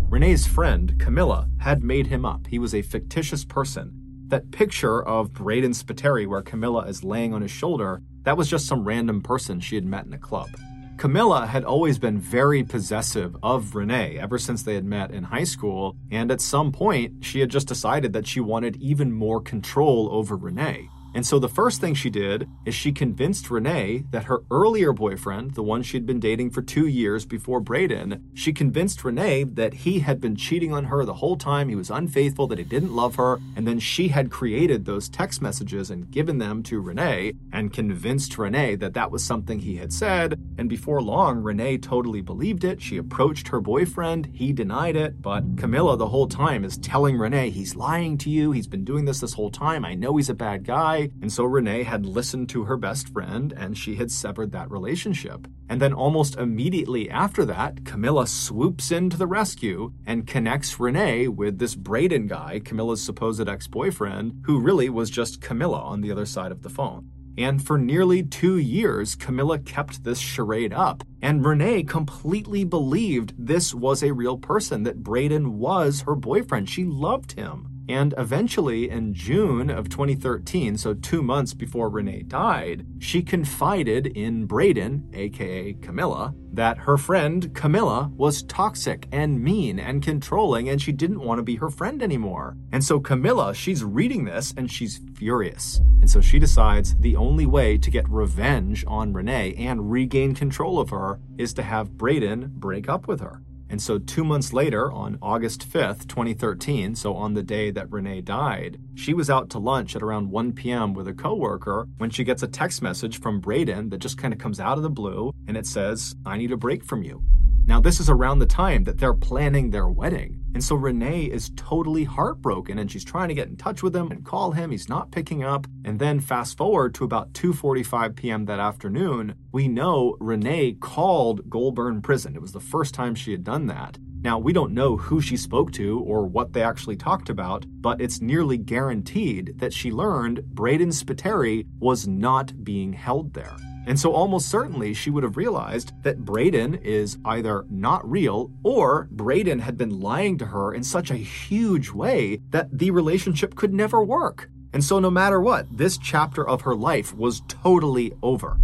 Renee's 0.09 0.47
friend, 0.47 0.99
Camilla, 0.99 1.47
had 1.59 1.83
made 1.83 2.07
him 2.07 2.25
up. 2.25 2.47
He 2.47 2.59
was 2.59 2.73
a 2.73 2.81
fictitious 2.81 3.45
person. 3.45 3.91
That 4.27 4.51
picture 4.51 5.03
of 5.03 5.33
Braden 5.33 5.73
Spiteri 5.73 6.27
where 6.27 6.41
Camilla 6.41 6.85
is 6.87 7.03
laying 7.03 7.33
on 7.33 7.41
his 7.41 7.51
shoulder, 7.51 8.01
that 8.23 8.37
was 8.37 8.49
just 8.49 8.65
some 8.65 8.83
random 8.83 9.21
person 9.21 9.59
she 9.59 9.75
had 9.75 9.85
met 9.85 10.05
in 10.05 10.13
a 10.13 10.17
club. 10.17 10.49
Camilla 10.97 11.45
had 11.45 11.65
always 11.65 11.99
been 11.99 12.17
very 12.17 12.63
possessive 12.63 13.35
of 13.43 13.75
Renee 13.75 14.17
ever 14.17 14.37
since 14.37 14.63
they 14.63 14.75
had 14.75 14.85
met 14.85 15.11
in 15.11 15.23
high 15.23 15.43
school, 15.43 15.97
and 16.09 16.31
at 16.31 16.39
some 16.39 16.71
point, 16.71 17.25
she 17.25 17.41
had 17.41 17.49
just 17.49 17.67
decided 17.67 18.13
that 18.13 18.25
she 18.25 18.39
wanted 18.39 18.77
even 18.77 19.11
more 19.11 19.41
control 19.41 20.07
over 20.11 20.37
Renee. 20.37 20.89
And 21.15 21.25
so 21.25 21.39
the 21.39 21.47
first 21.47 21.79
thing 21.79 21.93
she 21.93 22.09
did 22.09 22.45
is 22.65 22.75
she 22.75 22.91
convinced 22.91 23.49
Renee 23.49 24.03
that 24.11 24.25
her 24.25 24.43
earlier 24.51 24.91
boyfriend, 24.91 25.55
the 25.55 25.63
one 25.63 25.81
she'd 25.81 26.05
been 26.05 26.19
dating 26.19 26.49
for 26.49 26.61
two 26.61 26.87
years 26.87 27.25
before 27.25 27.61
Braden, 27.61 28.21
she 28.33 28.51
convinced 28.51 29.01
Renee 29.01 29.45
that 29.45 29.73
he 29.73 29.99
had 29.99 30.19
been 30.19 30.35
cheating 30.35 30.73
on 30.73 30.83
her 30.83 31.05
the 31.05 31.13
whole 31.13 31.37
time, 31.37 31.69
he 31.69 31.75
was 31.75 31.89
unfaithful, 31.89 32.47
that 32.47 32.57
he 32.57 32.65
didn't 32.65 32.93
love 32.93 33.15
her, 33.15 33.39
and 33.55 33.65
then 33.65 33.79
she 33.79 34.09
had 34.09 34.29
created 34.29 34.83
those 34.83 35.07
text 35.07 35.41
messages 35.41 35.89
and 35.89 36.11
given 36.11 36.37
them 36.37 36.61
to 36.63 36.81
Renee 36.81 37.31
and 37.53 37.71
convinced 37.71 38.37
Renee 38.37 38.75
that 38.75 38.93
that 38.95 39.09
was 39.09 39.23
something 39.23 39.59
he 39.59 39.77
had 39.77 39.93
said. 39.93 40.37
And 40.57 40.67
before 40.67 41.01
long, 41.01 41.41
Renee 41.41 41.77
totally 41.77 42.21
believed 42.21 42.65
it. 42.65 42.81
She 42.81 42.97
approached 42.97 43.47
her 43.47 43.61
boyfriend, 43.61 44.31
he 44.33 44.51
denied 44.51 44.97
it, 44.97 45.21
but 45.21 45.45
Camilla 45.55 45.95
the 45.95 46.09
whole 46.09 46.27
time 46.27 46.65
is 46.65 46.77
telling 46.77 47.17
Renee, 47.17 47.51
he's 47.51 47.77
lying 47.77 48.17
to 48.17 48.29
you, 48.29 48.51
he's 48.51 48.67
been 48.67 48.83
doing 48.83 49.05
this 49.05 49.21
this 49.21 49.33
whole 49.33 49.49
time, 49.49 49.85
I 49.85 49.95
know 49.95 50.17
he's 50.17 50.29
a 50.29 50.33
bad 50.33 50.65
guy. 50.65 51.04
And 51.21 51.31
so 51.31 51.43
Renee 51.43 51.83
had 51.83 52.05
listened 52.05 52.49
to 52.49 52.63
her 52.63 52.77
best 52.77 53.09
friend 53.09 53.53
and 53.57 53.77
she 53.77 53.95
had 53.95 54.11
severed 54.11 54.51
that 54.51 54.71
relationship. 54.71 55.47
And 55.69 55.81
then 55.81 55.93
almost 55.93 56.35
immediately 56.35 57.09
after 57.09 57.45
that, 57.45 57.85
Camilla 57.85 58.27
swoops 58.27 58.91
in 58.91 59.09
to 59.09 59.17
the 59.17 59.27
rescue 59.27 59.93
and 60.05 60.27
connects 60.27 60.79
Renee 60.79 61.27
with 61.27 61.59
this 61.59 61.75
Braden 61.75 62.27
guy, 62.27 62.59
Camilla's 62.63 63.03
supposed 63.03 63.47
ex 63.47 63.67
boyfriend, 63.67 64.43
who 64.45 64.59
really 64.59 64.89
was 64.89 65.09
just 65.09 65.41
Camilla 65.41 65.79
on 65.79 66.01
the 66.01 66.11
other 66.11 66.25
side 66.25 66.51
of 66.51 66.61
the 66.61 66.69
phone. 66.69 67.09
And 67.37 67.61
for 67.61 67.77
nearly 67.77 68.23
two 68.23 68.57
years, 68.57 69.15
Camilla 69.15 69.59
kept 69.59 70.03
this 70.03 70.19
charade 70.19 70.73
up. 70.73 71.03
And 71.21 71.45
Renee 71.45 71.83
completely 71.83 72.63
believed 72.63 73.33
this 73.37 73.73
was 73.73 74.03
a 74.03 74.13
real 74.13 74.37
person, 74.37 74.83
that 74.83 75.03
Braden 75.03 75.59
was 75.59 76.01
her 76.01 76.15
boyfriend. 76.15 76.69
She 76.69 76.85
loved 76.85 77.33
him. 77.33 77.74
And 77.87 78.13
eventually, 78.17 78.89
in 78.89 79.13
June 79.13 79.69
of 79.69 79.89
2013, 79.89 80.77
so 80.77 80.93
two 80.93 81.21
months 81.21 81.53
before 81.53 81.89
Renee 81.89 82.23
died, 82.23 82.85
she 82.99 83.21
confided 83.21 84.07
in 84.07 84.45
Braden, 84.45 85.11
aka 85.13 85.73
Camilla, 85.73 86.33
that 86.53 86.79
her 86.79 86.97
friend 86.97 87.53
Camilla 87.53 88.11
was 88.15 88.43
toxic 88.43 89.07
and 89.11 89.43
mean 89.43 89.77
and 89.77 90.01
controlling 90.01 90.69
and 90.69 90.81
she 90.81 90.91
didn't 90.91 91.19
want 91.19 91.37
to 91.37 91.43
be 91.43 91.55
her 91.57 91.69
friend 91.69 92.01
anymore. 92.01 92.57
And 92.71 92.83
so 92.83 92.99
Camilla, 92.99 93.53
she's 93.53 93.83
reading 93.83 94.25
this 94.25 94.53
and 94.55 94.71
she's 94.71 95.01
furious. 95.15 95.81
And 95.99 96.09
so 96.09 96.21
she 96.21 96.39
decides 96.39 96.95
the 96.95 97.15
only 97.15 97.45
way 97.45 97.77
to 97.77 97.91
get 97.91 98.09
revenge 98.09 98.85
on 98.87 99.13
Renee 99.13 99.53
and 99.55 99.91
regain 99.91 100.33
control 100.33 100.79
of 100.79 100.89
her 100.89 101.19
is 101.37 101.53
to 101.55 101.63
have 101.63 101.97
Braden 101.97 102.53
break 102.55 102.87
up 102.87 103.07
with 103.07 103.19
her. 103.19 103.41
And 103.69 103.81
so, 103.81 103.97
two 103.97 104.23
months 104.23 104.53
later, 104.53 104.91
on 104.91 105.17
August 105.21 105.69
5th, 105.69 106.07
2013, 106.07 106.95
so 106.95 107.15
on 107.15 107.33
the 107.33 107.43
day 107.43 107.71
that 107.71 107.91
Renee 107.91 108.21
died, 108.21 108.77
she 108.93 109.13
was 109.13 109.29
out 109.29 109.49
to 109.51 109.59
lunch 109.59 109.95
at 109.95 110.03
around 110.03 110.29
1 110.29 110.53
p.m. 110.53 110.93
with 110.93 111.07
a 111.07 111.13
coworker 111.13 111.87
when 111.97 112.09
she 112.09 112.23
gets 112.23 112.43
a 112.43 112.47
text 112.47 112.81
message 112.81 113.19
from 113.19 113.39
Braden 113.39 113.89
that 113.89 113.97
just 113.99 114.17
kind 114.17 114.33
of 114.33 114.39
comes 114.39 114.59
out 114.59 114.77
of 114.77 114.83
the 114.83 114.89
blue 114.89 115.33
and 115.47 115.57
it 115.57 115.65
says, 115.65 116.15
I 116.25 116.37
need 116.37 116.51
a 116.51 116.57
break 116.57 116.83
from 116.83 117.03
you. 117.03 117.23
Now, 117.65 117.81
this 117.81 117.99
is 117.99 118.09
around 118.09 118.39
the 118.39 118.45
time 118.45 118.83
that 118.83 118.99
they're 118.99 119.15
planning 119.15 119.71
their 119.71 119.87
wedding. 119.87 120.44
And 120.55 120.63
so 120.63 120.75
Renee 120.75 121.25
is 121.25 121.51
totally 121.57 122.05
heartbroken 122.05 122.79
and 122.79 122.89
she's 122.89 123.03
trying 123.03 123.27
to 123.27 123.33
get 123.33 123.49
in 123.49 123.57
touch 123.57 123.83
with 123.83 123.93
him 123.93 124.09
and 124.09 124.23
call 124.23 124.51
him. 124.51 124.71
He's 124.71 124.87
not 124.87 125.11
picking 125.11 125.43
up. 125.43 125.67
And 125.83 125.99
then 125.99 126.21
fast 126.21 126.57
forward 126.57 126.95
to 126.95 127.03
about 127.03 127.33
2:45 127.33 128.15
p.m. 128.15 128.45
that 128.45 128.61
afternoon, 128.61 129.35
we 129.51 129.67
know 129.67 130.15
Renee 130.21 130.77
called 130.79 131.49
Goulburn 131.49 132.01
Prison. 132.01 132.37
It 132.37 132.41
was 132.41 132.53
the 132.53 132.61
first 132.61 132.93
time 132.93 133.15
she 133.15 133.31
had 133.31 133.43
done 133.43 133.67
that. 133.67 133.97
Now, 134.21 134.39
we 134.39 134.53
don't 134.53 134.73
know 134.73 134.95
who 134.95 135.19
she 135.19 135.35
spoke 135.35 135.73
to 135.73 135.99
or 135.99 136.25
what 136.25 136.53
they 136.53 136.63
actually 136.63 136.95
talked 136.95 137.29
about, 137.29 137.65
but 137.67 137.99
it's 137.99 138.21
nearly 138.21 138.57
guaranteed 138.57 139.59
that 139.59 139.73
she 139.73 139.91
learned 139.91 140.45
Braden 140.45 140.91
Spiteri 140.91 141.65
was 141.79 142.07
not 142.07 142.63
being 142.63 142.93
held 142.93 143.33
there. 143.33 143.57
And 143.87 143.99
so, 143.99 144.13
almost 144.13 144.49
certainly, 144.49 144.93
she 144.93 145.09
would 145.09 145.23
have 145.23 145.37
realized 145.37 145.93
that 146.03 146.25
Braden 146.25 146.75
is 146.75 147.17
either 147.23 147.65
not 147.69 148.09
real 148.09 148.51
or 148.63 149.07
Braden 149.11 149.59
had 149.59 149.77
been 149.77 150.01
lying 150.01 150.37
to 150.39 150.45
her 150.47 150.73
in 150.73 150.83
such 150.83 151.11
a 151.11 151.15
huge 151.15 151.91
way 151.91 152.41
that 152.49 152.77
the 152.77 152.91
relationship 152.91 153.55
could 153.55 153.73
never 153.73 154.03
work. 154.03 154.49
And 154.73 154.83
so, 154.83 154.99
no 154.99 155.11
matter 155.11 155.39
what, 155.39 155.65
this 155.75 155.97
chapter 155.97 156.47
of 156.47 156.61
her 156.61 156.75
life 156.75 157.13
was 157.15 157.41
totally 157.47 158.13
over. 158.21 158.57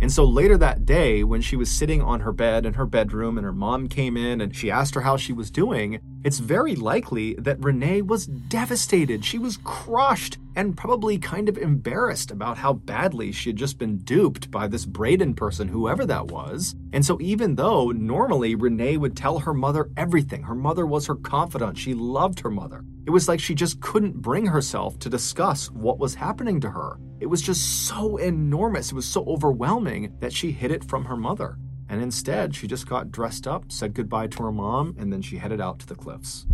And 0.00 0.12
so 0.12 0.24
later 0.24 0.56
that 0.58 0.86
day, 0.86 1.24
when 1.24 1.40
she 1.40 1.56
was 1.56 1.70
sitting 1.70 2.00
on 2.00 2.20
her 2.20 2.32
bed 2.32 2.64
in 2.64 2.74
her 2.74 2.86
bedroom 2.86 3.36
and 3.36 3.44
her 3.44 3.52
mom 3.52 3.88
came 3.88 4.16
in 4.16 4.40
and 4.40 4.54
she 4.54 4.70
asked 4.70 4.94
her 4.94 5.00
how 5.00 5.16
she 5.16 5.32
was 5.32 5.50
doing, 5.50 5.98
it's 6.24 6.38
very 6.38 6.76
likely 6.76 7.34
that 7.34 7.62
Renee 7.62 8.02
was 8.02 8.26
devastated. 8.26 9.24
She 9.24 9.38
was 9.38 9.58
crushed 9.64 10.38
and 10.54 10.76
probably 10.76 11.18
kind 11.18 11.48
of 11.48 11.58
embarrassed 11.58 12.30
about 12.30 12.58
how 12.58 12.74
badly 12.74 13.32
she 13.32 13.50
had 13.50 13.56
just 13.56 13.78
been 13.78 13.98
duped 13.98 14.50
by 14.50 14.66
this 14.66 14.84
Braden 14.84 15.34
person, 15.34 15.68
whoever 15.68 16.06
that 16.06 16.26
was. 16.26 16.74
And 16.92 17.04
so, 17.04 17.18
even 17.20 17.54
though 17.54 17.90
normally 17.90 18.54
Renee 18.54 18.96
would 18.96 19.16
tell 19.16 19.38
her 19.40 19.54
mother 19.54 19.90
everything, 19.96 20.42
her 20.44 20.54
mother 20.54 20.86
was 20.86 21.06
her 21.06 21.14
confidant, 21.14 21.78
she 21.78 21.94
loved 21.94 22.40
her 22.40 22.50
mother. 22.50 22.84
It 23.08 23.10
was 23.10 23.26
like 23.26 23.40
she 23.40 23.54
just 23.54 23.80
couldn't 23.80 24.20
bring 24.20 24.44
herself 24.44 24.98
to 24.98 25.08
discuss 25.08 25.70
what 25.70 25.98
was 25.98 26.14
happening 26.14 26.60
to 26.60 26.68
her. 26.68 26.98
It 27.20 27.24
was 27.24 27.40
just 27.40 27.86
so 27.86 28.18
enormous, 28.18 28.92
it 28.92 28.94
was 28.94 29.06
so 29.06 29.24
overwhelming 29.24 30.12
that 30.20 30.30
she 30.30 30.52
hid 30.52 30.70
it 30.70 30.84
from 30.84 31.06
her 31.06 31.16
mother. 31.16 31.56
And 31.88 32.02
instead, 32.02 32.54
she 32.54 32.66
just 32.66 32.86
got 32.86 33.10
dressed 33.10 33.46
up, 33.46 33.72
said 33.72 33.94
goodbye 33.94 34.26
to 34.26 34.42
her 34.42 34.52
mom, 34.52 34.94
and 34.98 35.10
then 35.10 35.22
she 35.22 35.38
headed 35.38 35.58
out 35.58 35.78
to 35.78 35.86
the 35.86 35.94
cliffs. 35.94 36.46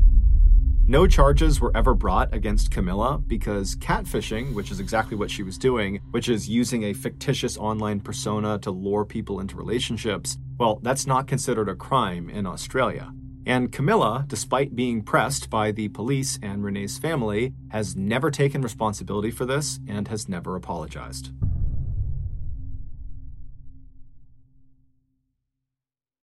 No 0.86 1.08
charges 1.08 1.60
were 1.60 1.76
ever 1.76 1.92
brought 1.92 2.32
against 2.32 2.70
Camilla 2.70 3.18
because 3.18 3.74
catfishing, 3.74 4.54
which 4.54 4.70
is 4.70 4.78
exactly 4.78 5.16
what 5.16 5.32
she 5.32 5.42
was 5.42 5.58
doing, 5.58 6.00
which 6.12 6.28
is 6.28 6.48
using 6.48 6.84
a 6.84 6.92
fictitious 6.92 7.58
online 7.58 7.98
persona 7.98 8.60
to 8.60 8.70
lure 8.70 9.04
people 9.04 9.40
into 9.40 9.56
relationships, 9.56 10.38
well, 10.56 10.78
that's 10.84 11.04
not 11.04 11.26
considered 11.26 11.68
a 11.68 11.74
crime 11.74 12.30
in 12.30 12.46
Australia. 12.46 13.12
And 13.46 13.70
Camilla, 13.70 14.24
despite 14.26 14.74
being 14.74 15.02
pressed 15.02 15.50
by 15.50 15.70
the 15.70 15.88
police 15.88 16.38
and 16.42 16.64
Renee's 16.64 16.98
family, 16.98 17.52
has 17.68 17.94
never 17.94 18.30
taken 18.30 18.62
responsibility 18.62 19.30
for 19.30 19.44
this 19.44 19.80
and 19.86 20.08
has 20.08 20.28
never 20.28 20.56
apologized. 20.56 21.30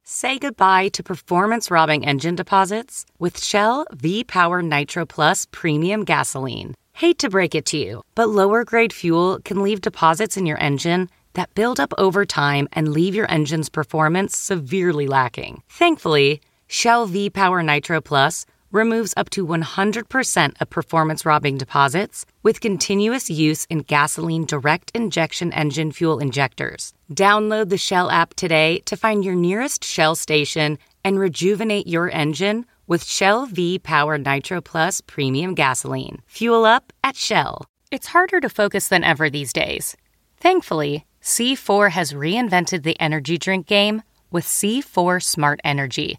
Say 0.04 0.38
goodbye 0.38 0.88
to 0.88 1.02
performance 1.02 1.70
robbing 1.70 2.04
engine 2.04 2.34
deposits 2.34 3.06
with 3.18 3.42
Shell 3.42 3.86
V 3.92 4.24
Power 4.24 4.62
Nitro 4.62 5.06
Plus 5.06 5.46
Premium 5.52 6.04
Gasoline. 6.04 6.74
Hate 6.92 7.18
to 7.20 7.30
break 7.30 7.54
it 7.54 7.66
to 7.66 7.76
you, 7.76 8.02
but 8.14 8.28
lower 8.28 8.64
grade 8.64 8.92
fuel 8.92 9.38
can 9.44 9.62
leave 9.62 9.80
deposits 9.80 10.36
in 10.36 10.46
your 10.46 10.58
engine 10.60 11.08
that 11.34 11.54
build 11.54 11.78
up 11.78 11.92
over 11.98 12.24
time 12.24 12.68
and 12.72 12.88
leave 12.88 13.14
your 13.14 13.30
engine's 13.30 13.68
performance 13.68 14.36
severely 14.36 15.06
lacking. 15.06 15.62
Thankfully, 15.68 16.40
Shell 16.70 17.06
V 17.06 17.30
Power 17.30 17.62
Nitro 17.62 18.02
Plus 18.02 18.44
removes 18.70 19.14
up 19.16 19.30
to 19.30 19.46
100% 19.46 20.60
of 20.60 20.70
performance 20.70 21.24
robbing 21.24 21.56
deposits 21.56 22.26
with 22.42 22.60
continuous 22.60 23.30
use 23.30 23.64
in 23.70 23.78
gasoline 23.78 24.44
direct 24.44 24.92
injection 24.94 25.50
engine 25.54 25.92
fuel 25.92 26.18
injectors. 26.18 26.92
Download 27.10 27.70
the 27.70 27.78
Shell 27.78 28.10
app 28.10 28.34
today 28.34 28.80
to 28.84 28.98
find 28.98 29.24
your 29.24 29.34
nearest 29.34 29.82
Shell 29.82 30.16
station 30.16 30.76
and 31.02 31.18
rejuvenate 31.18 31.86
your 31.86 32.10
engine 32.10 32.66
with 32.86 33.02
Shell 33.02 33.46
V 33.46 33.78
Power 33.78 34.18
Nitro 34.18 34.60
Plus 34.60 35.00
Premium 35.00 35.54
Gasoline. 35.54 36.20
Fuel 36.26 36.66
up 36.66 36.92
at 37.02 37.16
Shell. 37.16 37.64
It's 37.90 38.08
harder 38.08 38.40
to 38.40 38.50
focus 38.50 38.88
than 38.88 39.04
ever 39.04 39.30
these 39.30 39.54
days. 39.54 39.96
Thankfully, 40.36 41.06
C4 41.22 41.92
has 41.92 42.12
reinvented 42.12 42.82
the 42.82 43.00
energy 43.00 43.38
drink 43.38 43.66
game 43.66 44.02
with 44.30 44.44
C4 44.44 45.22
Smart 45.22 45.60
Energy 45.64 46.18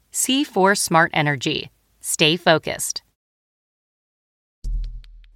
C4 0.13 0.77
Smart 0.77 1.09
Energy. 1.13 1.69
Stay 2.01 2.35
focused. 2.35 3.01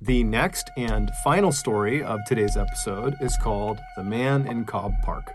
The 0.01 0.23
next 0.23 0.69
and 0.77 1.09
final 1.23 1.53
story 1.53 2.03
of 2.03 2.19
today's 2.27 2.57
episode 2.57 3.15
is 3.21 3.35
called 3.41 3.79
The 3.95 4.03
Man 4.03 4.45
in 4.47 4.65
Cobb 4.65 4.91
Park. 5.03 5.33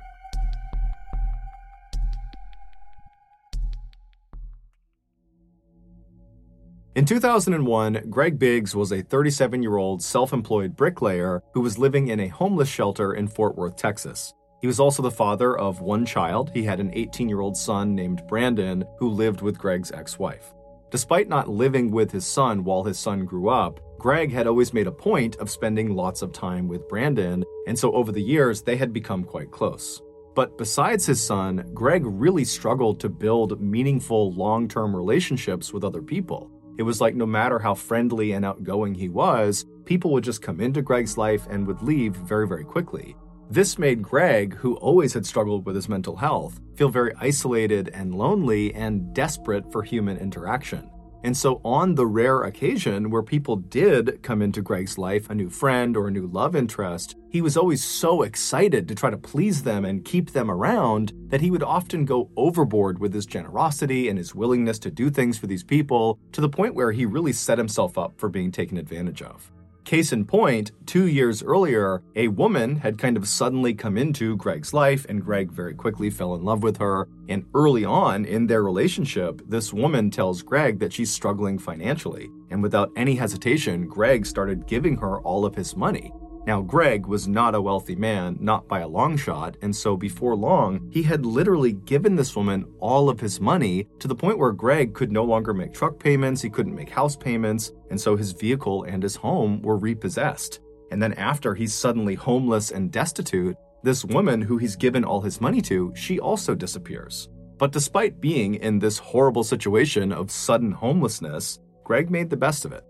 In 6.94 7.06
2001, 7.06 8.10
Greg 8.10 8.38
Biggs 8.38 8.76
was 8.76 8.92
a 8.92 9.00
37 9.00 9.62
year 9.62 9.78
old 9.78 10.02
self 10.02 10.34
employed 10.34 10.76
bricklayer 10.76 11.42
who 11.54 11.62
was 11.62 11.78
living 11.78 12.08
in 12.08 12.20
a 12.20 12.28
homeless 12.28 12.68
shelter 12.68 13.14
in 13.14 13.26
Fort 13.26 13.56
Worth, 13.56 13.76
Texas. 13.76 14.34
He 14.60 14.66
was 14.66 14.78
also 14.78 15.02
the 15.02 15.10
father 15.10 15.56
of 15.56 15.80
one 15.80 16.04
child. 16.04 16.50
He 16.52 16.62
had 16.64 16.80
an 16.80 16.90
18 16.92 17.28
year 17.28 17.40
old 17.40 17.56
son 17.56 17.94
named 17.94 18.26
Brandon 18.28 18.84
who 18.98 19.08
lived 19.08 19.40
with 19.40 19.58
Greg's 19.58 19.92
ex 19.92 20.18
wife. 20.18 20.54
Despite 20.90 21.28
not 21.28 21.48
living 21.48 21.90
with 21.90 22.10
his 22.10 22.26
son 22.26 22.64
while 22.64 22.82
his 22.82 22.98
son 22.98 23.24
grew 23.24 23.48
up, 23.48 23.80
Greg 23.98 24.32
had 24.32 24.46
always 24.46 24.72
made 24.72 24.86
a 24.86 24.92
point 24.92 25.36
of 25.36 25.50
spending 25.50 25.94
lots 25.94 26.20
of 26.20 26.32
time 26.32 26.66
with 26.66 26.88
Brandon, 26.88 27.44
and 27.66 27.78
so 27.78 27.92
over 27.92 28.10
the 28.12 28.22
years 28.22 28.62
they 28.62 28.76
had 28.76 28.92
become 28.92 29.22
quite 29.22 29.50
close. 29.50 30.02
But 30.34 30.58
besides 30.58 31.06
his 31.06 31.22
son, 31.22 31.70
Greg 31.74 32.02
really 32.04 32.44
struggled 32.44 32.98
to 33.00 33.08
build 33.08 33.60
meaningful 33.60 34.32
long 34.32 34.68
term 34.68 34.94
relationships 34.94 35.72
with 35.72 35.84
other 35.84 36.02
people. 36.02 36.50
It 36.78 36.82
was 36.82 37.00
like 37.00 37.14
no 37.14 37.26
matter 37.26 37.58
how 37.58 37.74
friendly 37.74 38.32
and 38.32 38.44
outgoing 38.44 38.94
he 38.94 39.08
was, 39.08 39.66
people 39.84 40.12
would 40.12 40.24
just 40.24 40.42
come 40.42 40.60
into 40.60 40.82
Greg's 40.82 41.18
life 41.18 41.46
and 41.50 41.66
would 41.66 41.82
leave 41.82 42.16
very, 42.16 42.48
very 42.48 42.64
quickly. 42.64 43.16
This 43.50 43.80
made 43.80 44.00
Greg, 44.00 44.54
who 44.54 44.76
always 44.76 45.12
had 45.12 45.26
struggled 45.26 45.66
with 45.66 45.74
his 45.74 45.88
mental 45.88 46.14
health, 46.14 46.60
feel 46.76 46.88
very 46.88 47.12
isolated 47.18 47.88
and 47.92 48.14
lonely 48.14 48.72
and 48.74 49.12
desperate 49.12 49.72
for 49.72 49.82
human 49.82 50.16
interaction. 50.18 50.88
And 51.24 51.36
so, 51.36 51.60
on 51.64 51.96
the 51.96 52.06
rare 52.06 52.42
occasion 52.44 53.10
where 53.10 53.24
people 53.24 53.56
did 53.56 54.22
come 54.22 54.40
into 54.40 54.62
Greg's 54.62 54.98
life, 54.98 55.28
a 55.28 55.34
new 55.34 55.50
friend 55.50 55.96
or 55.96 56.06
a 56.06 56.12
new 56.12 56.28
love 56.28 56.54
interest, 56.54 57.16
he 57.28 57.42
was 57.42 57.56
always 57.56 57.82
so 57.82 58.22
excited 58.22 58.86
to 58.86 58.94
try 58.94 59.10
to 59.10 59.18
please 59.18 59.64
them 59.64 59.84
and 59.84 60.04
keep 60.04 60.30
them 60.30 60.48
around 60.48 61.12
that 61.26 61.40
he 61.40 61.50
would 61.50 61.64
often 61.64 62.04
go 62.04 62.30
overboard 62.36 63.00
with 63.00 63.12
his 63.12 63.26
generosity 63.26 64.08
and 64.08 64.16
his 64.16 64.32
willingness 64.32 64.78
to 64.78 64.92
do 64.92 65.10
things 65.10 65.36
for 65.36 65.48
these 65.48 65.64
people 65.64 66.20
to 66.30 66.40
the 66.40 66.48
point 66.48 66.76
where 66.76 66.92
he 66.92 67.04
really 67.04 67.32
set 67.32 67.58
himself 67.58 67.98
up 67.98 68.16
for 68.16 68.28
being 68.28 68.52
taken 68.52 68.78
advantage 68.78 69.22
of. 69.22 69.50
Case 69.84 70.12
in 70.12 70.24
point, 70.24 70.72
two 70.86 71.06
years 71.06 71.42
earlier, 71.42 72.02
a 72.14 72.28
woman 72.28 72.76
had 72.76 72.98
kind 72.98 73.16
of 73.16 73.26
suddenly 73.26 73.74
come 73.74 73.96
into 73.96 74.36
Greg's 74.36 74.74
life, 74.74 75.06
and 75.08 75.24
Greg 75.24 75.50
very 75.50 75.74
quickly 75.74 76.10
fell 76.10 76.34
in 76.34 76.44
love 76.44 76.62
with 76.62 76.76
her. 76.76 77.08
And 77.28 77.46
early 77.54 77.84
on 77.84 78.24
in 78.24 78.46
their 78.46 78.62
relationship, 78.62 79.40
this 79.48 79.72
woman 79.72 80.10
tells 80.10 80.42
Greg 80.42 80.78
that 80.80 80.92
she's 80.92 81.10
struggling 81.10 81.58
financially. 81.58 82.28
And 82.50 82.62
without 82.62 82.92
any 82.94 83.14
hesitation, 83.14 83.88
Greg 83.88 84.26
started 84.26 84.66
giving 84.66 84.96
her 84.98 85.20
all 85.22 85.44
of 85.44 85.54
his 85.54 85.74
money. 85.74 86.12
Now, 86.50 86.62
Greg 86.62 87.06
was 87.06 87.28
not 87.28 87.54
a 87.54 87.62
wealthy 87.62 87.94
man, 87.94 88.36
not 88.40 88.66
by 88.66 88.80
a 88.80 88.88
long 88.88 89.16
shot, 89.16 89.56
and 89.62 89.74
so 89.74 89.96
before 89.96 90.34
long, 90.34 90.90
he 90.90 91.00
had 91.00 91.24
literally 91.24 91.74
given 91.74 92.16
this 92.16 92.34
woman 92.34 92.64
all 92.80 93.08
of 93.08 93.20
his 93.20 93.40
money 93.40 93.86
to 94.00 94.08
the 94.08 94.16
point 94.16 94.36
where 94.36 94.50
Greg 94.50 94.92
could 94.92 95.12
no 95.12 95.22
longer 95.22 95.54
make 95.54 95.72
truck 95.72 96.00
payments, 96.00 96.42
he 96.42 96.50
couldn't 96.50 96.74
make 96.74 96.90
house 96.90 97.14
payments, 97.14 97.70
and 97.90 98.00
so 98.00 98.16
his 98.16 98.32
vehicle 98.32 98.82
and 98.82 99.00
his 99.00 99.14
home 99.14 99.62
were 99.62 99.76
repossessed. 99.76 100.58
And 100.90 101.00
then, 101.00 101.12
after 101.12 101.54
he's 101.54 101.72
suddenly 101.72 102.16
homeless 102.16 102.72
and 102.72 102.90
destitute, 102.90 103.56
this 103.84 104.04
woman 104.04 104.42
who 104.42 104.58
he's 104.58 104.74
given 104.74 105.04
all 105.04 105.20
his 105.20 105.40
money 105.40 105.60
to, 105.60 105.92
she 105.94 106.18
also 106.18 106.56
disappears. 106.56 107.28
But 107.58 107.70
despite 107.70 108.20
being 108.20 108.56
in 108.56 108.80
this 108.80 108.98
horrible 108.98 109.44
situation 109.44 110.10
of 110.10 110.32
sudden 110.32 110.72
homelessness, 110.72 111.60
Greg 111.84 112.10
made 112.10 112.28
the 112.28 112.36
best 112.36 112.64
of 112.64 112.72
it. 112.72 112.82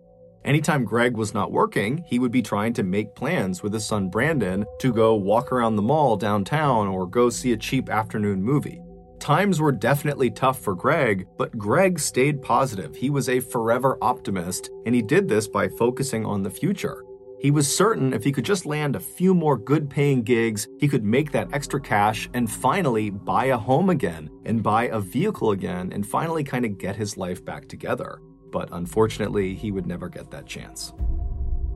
Anytime 0.44 0.85
Greg 0.85 1.16
was 1.16 1.35
not 1.35 1.53
working, 1.53 2.03
he 2.07 2.18
would 2.18 2.33
be 2.33 2.40
trying 2.40 2.72
to 2.74 2.83
make 2.83 3.14
plans 3.14 3.62
with 3.62 3.74
his 3.74 3.85
son 3.85 4.09
Brandon 4.09 4.64
to 4.79 4.92
go 4.92 5.14
walk 5.14 5.53
around 5.53 5.76
the 5.76 5.83
mall 5.83 6.16
downtown 6.16 6.88
or 6.88 7.07
go 7.07 7.29
see 7.29 7.53
a 7.53 7.59
cheap 7.59 7.90
afternoon 7.90 8.42
movie. 8.42 8.81
Times 9.18 9.61
were 9.61 9.70
definitely 9.70 10.31
tough 10.31 10.59
for 10.59 10.74
Greg, 10.74 11.26
but 11.37 11.57
Greg 11.59 12.00
stayed 12.00 12.40
positive. 12.40 12.96
He 12.96 13.11
was 13.11 13.29
a 13.29 13.40
forever 13.40 13.98
optimist, 14.00 14.70
and 14.87 14.94
he 14.94 15.03
did 15.03 15.29
this 15.29 15.46
by 15.46 15.68
focusing 15.68 16.24
on 16.24 16.42
the 16.42 16.48
future. 16.48 17.05
He 17.38 17.50
was 17.50 17.74
certain 17.74 18.14
if 18.14 18.24
he 18.24 18.33
could 18.33 18.44
just 18.44 18.64
land 18.64 18.96
a 18.96 19.00
few 19.00 19.35
more 19.35 19.59
good 19.59 19.90
paying 19.90 20.22
gigs, 20.22 20.68
he 20.79 20.88
could 20.88 21.05
make 21.05 21.33
that 21.33 21.53
extra 21.53 21.81
cash 21.81 22.31
and 22.33 22.50
finally 22.50 23.11
buy 23.11 23.46
a 23.46 23.59
home 23.59 23.90
again 23.90 24.31
and 24.46 24.62
buy 24.62 24.85
a 24.85 25.00
vehicle 25.00 25.50
again 25.50 25.92
and 25.92 26.07
finally 26.07 26.44
kind 26.44 26.64
of 26.64 26.79
get 26.79 26.96
his 26.96 27.18
life 27.18 27.44
back 27.44 27.68
together 27.68 28.20
but 28.51 28.69
unfortunately, 28.73 29.55
he 29.55 29.71
would 29.71 29.87
never 29.87 30.09
get 30.09 30.31
that 30.31 30.47
chance. 30.47 30.93